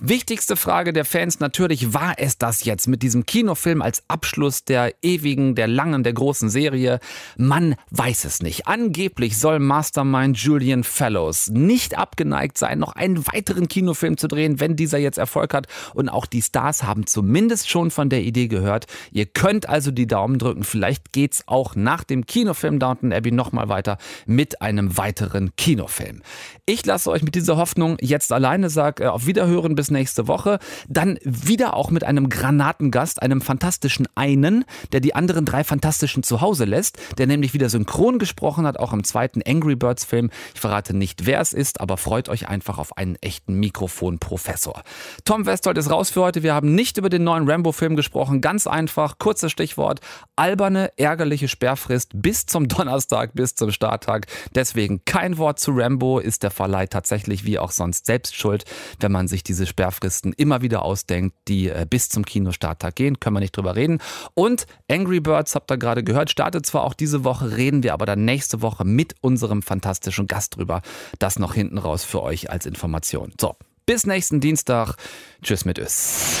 Wichtigste 0.00 0.56
Frage 0.56 0.94
der 0.94 1.04
Fans 1.04 1.38
natürlich, 1.38 1.92
war 1.92 2.14
es 2.16 2.38
das 2.38 2.64
jetzt 2.64 2.88
mit 2.88 3.02
diesem 3.02 3.26
Kinofilm 3.26 3.82
als 3.82 4.02
Abschluss 4.08 4.64
der 4.64 4.94
ewigen, 5.02 5.54
der 5.54 5.68
langen, 5.68 6.02
der 6.02 6.14
großen 6.14 6.48
Serie? 6.48 6.98
Man 7.36 7.76
weiß 7.90 8.24
es 8.24 8.40
nicht. 8.40 8.66
Angeblich 8.66 9.38
soll 9.38 9.58
Mastermind 9.58 10.38
Julian 10.38 10.82
Fellows 10.82 11.50
nicht 11.50 11.98
abgeneigt 11.98 12.56
sein, 12.56 12.78
noch 12.78 12.96
einen 12.96 13.26
weiteren 13.26 13.68
Kinofilm 13.68 14.16
zu 14.16 14.28
drehen, 14.28 14.60
wenn 14.60 14.76
dieser 14.76 14.98
jetzt 14.98 15.18
Erfolg 15.18 15.52
hat. 15.52 15.66
Und 15.92 16.08
auch 16.08 16.24
die 16.24 16.40
Stars 16.40 16.84
haben 16.84 17.06
zumindest 17.06 17.68
schon 17.68 17.90
von 17.90 18.08
der 18.08 18.22
Idee 18.22 18.48
gehört. 18.48 18.86
Ihr 19.12 19.26
könnt 19.26 19.68
also 19.68 19.90
die 19.90 20.06
Daumen 20.06 20.38
drücken. 20.38 20.64
Vielleicht 20.64 21.12
geht's 21.12 21.44
auch 21.46 21.74
nach 21.76 22.04
dem 22.04 22.26
Kinofilm 22.26 22.78
Downton 22.78 23.12
Abbey 23.12 23.30
nochmal 23.30 23.68
weiter 23.68 23.98
mit 24.26 24.62
einem 24.62 24.96
weiteren 24.96 25.54
Kinofilm. 25.56 26.22
Ich 26.66 26.84
lasse 26.86 27.10
euch 27.10 27.22
mit 27.22 27.34
dieser 27.34 27.56
Hoffnung 27.56 27.96
jetzt 28.00 28.32
alleine, 28.32 28.70
sag 28.70 29.00
äh, 29.00 29.06
auf 29.06 29.26
Wiederhören 29.26 29.74
bis 29.74 29.90
nächste 29.90 30.28
Woche. 30.28 30.58
Dann 30.88 31.18
wieder 31.22 31.74
auch 31.74 31.90
mit 31.90 32.04
einem 32.04 32.28
Granatengast, 32.28 33.22
einem 33.22 33.40
fantastischen 33.40 34.08
einen, 34.14 34.64
der 34.92 35.00
die 35.00 35.14
anderen 35.14 35.44
drei 35.44 35.64
fantastischen 35.64 36.22
zu 36.22 36.40
Hause 36.40 36.64
lässt, 36.64 36.98
der 37.18 37.26
nämlich 37.26 37.54
wieder 37.54 37.68
synchron 37.68 38.18
gesprochen 38.18 38.66
hat, 38.66 38.78
auch 38.78 38.92
im 38.92 39.04
zweiten 39.04 39.42
Angry 39.46 39.76
Birds 39.76 40.04
Film. 40.04 40.30
Ich 40.54 40.60
verrate 40.60 40.94
nicht, 40.94 41.26
wer 41.26 41.40
es 41.40 41.52
ist, 41.52 41.80
aber 41.80 41.96
freut 41.96 42.28
euch 42.28 42.48
einfach 42.48 42.78
auf 42.78 42.96
einen 42.96 43.16
echten 43.16 43.54
Mikrofonprofessor. 43.54 44.82
Tom 45.24 45.46
Westholt 45.46 45.78
ist 45.78 45.90
raus 45.90 46.10
für 46.10 46.22
heute. 46.22 46.42
Wir 46.42 46.54
haben 46.54 46.74
nicht 46.74 46.98
über 46.98 47.08
den 47.08 47.24
neuen 47.24 47.48
Rambo-Film 47.48 47.96
gesprochen. 47.96 48.40
Ganz 48.40 48.66
einfach, 48.66 48.83
kurzes 49.18 49.52
Stichwort, 49.52 50.00
alberne, 50.36 50.92
ärgerliche 50.96 51.48
Sperrfrist 51.48 52.10
bis 52.14 52.46
zum 52.46 52.68
Donnerstag, 52.68 53.34
bis 53.34 53.54
zum 53.54 53.70
Starttag. 53.70 54.26
Deswegen 54.54 55.04
kein 55.04 55.38
Wort 55.38 55.58
zu 55.58 55.72
Rambo, 55.72 56.18
ist 56.18 56.42
der 56.42 56.50
Verleih 56.50 56.86
tatsächlich 56.86 57.44
wie 57.44 57.58
auch 57.58 57.70
sonst 57.70 58.06
selbst 58.06 58.34
schuld, 58.34 58.64
wenn 59.00 59.12
man 59.12 59.28
sich 59.28 59.42
diese 59.42 59.66
Sperrfristen 59.66 60.32
immer 60.32 60.62
wieder 60.62 60.82
ausdenkt, 60.82 61.36
die 61.48 61.68
äh, 61.68 61.86
bis 61.88 62.08
zum 62.08 62.24
Kinostarttag 62.24 62.96
gehen. 62.96 63.20
Können 63.20 63.36
wir 63.36 63.40
nicht 63.40 63.56
drüber 63.56 63.76
reden. 63.76 63.98
Und 64.34 64.66
Angry 64.90 65.20
Birds, 65.20 65.54
habt 65.54 65.70
ihr 65.70 65.78
gerade 65.78 66.04
gehört, 66.04 66.30
startet 66.30 66.66
zwar 66.66 66.84
auch 66.84 66.94
diese 66.94 67.24
Woche, 67.24 67.56
reden 67.56 67.82
wir 67.82 67.92
aber 67.92 68.06
dann 68.06 68.24
nächste 68.24 68.62
Woche 68.62 68.84
mit 68.84 69.14
unserem 69.20 69.62
fantastischen 69.62 70.26
Gast 70.26 70.56
drüber. 70.56 70.82
Das 71.18 71.38
noch 71.38 71.54
hinten 71.54 71.78
raus 71.78 72.04
für 72.04 72.22
euch 72.22 72.50
als 72.50 72.66
Information. 72.66 73.32
So, 73.40 73.56
bis 73.86 74.06
nächsten 74.06 74.40
Dienstag. 74.40 74.96
Tschüss 75.42 75.64
mit 75.64 75.78
Ös. 75.78 76.40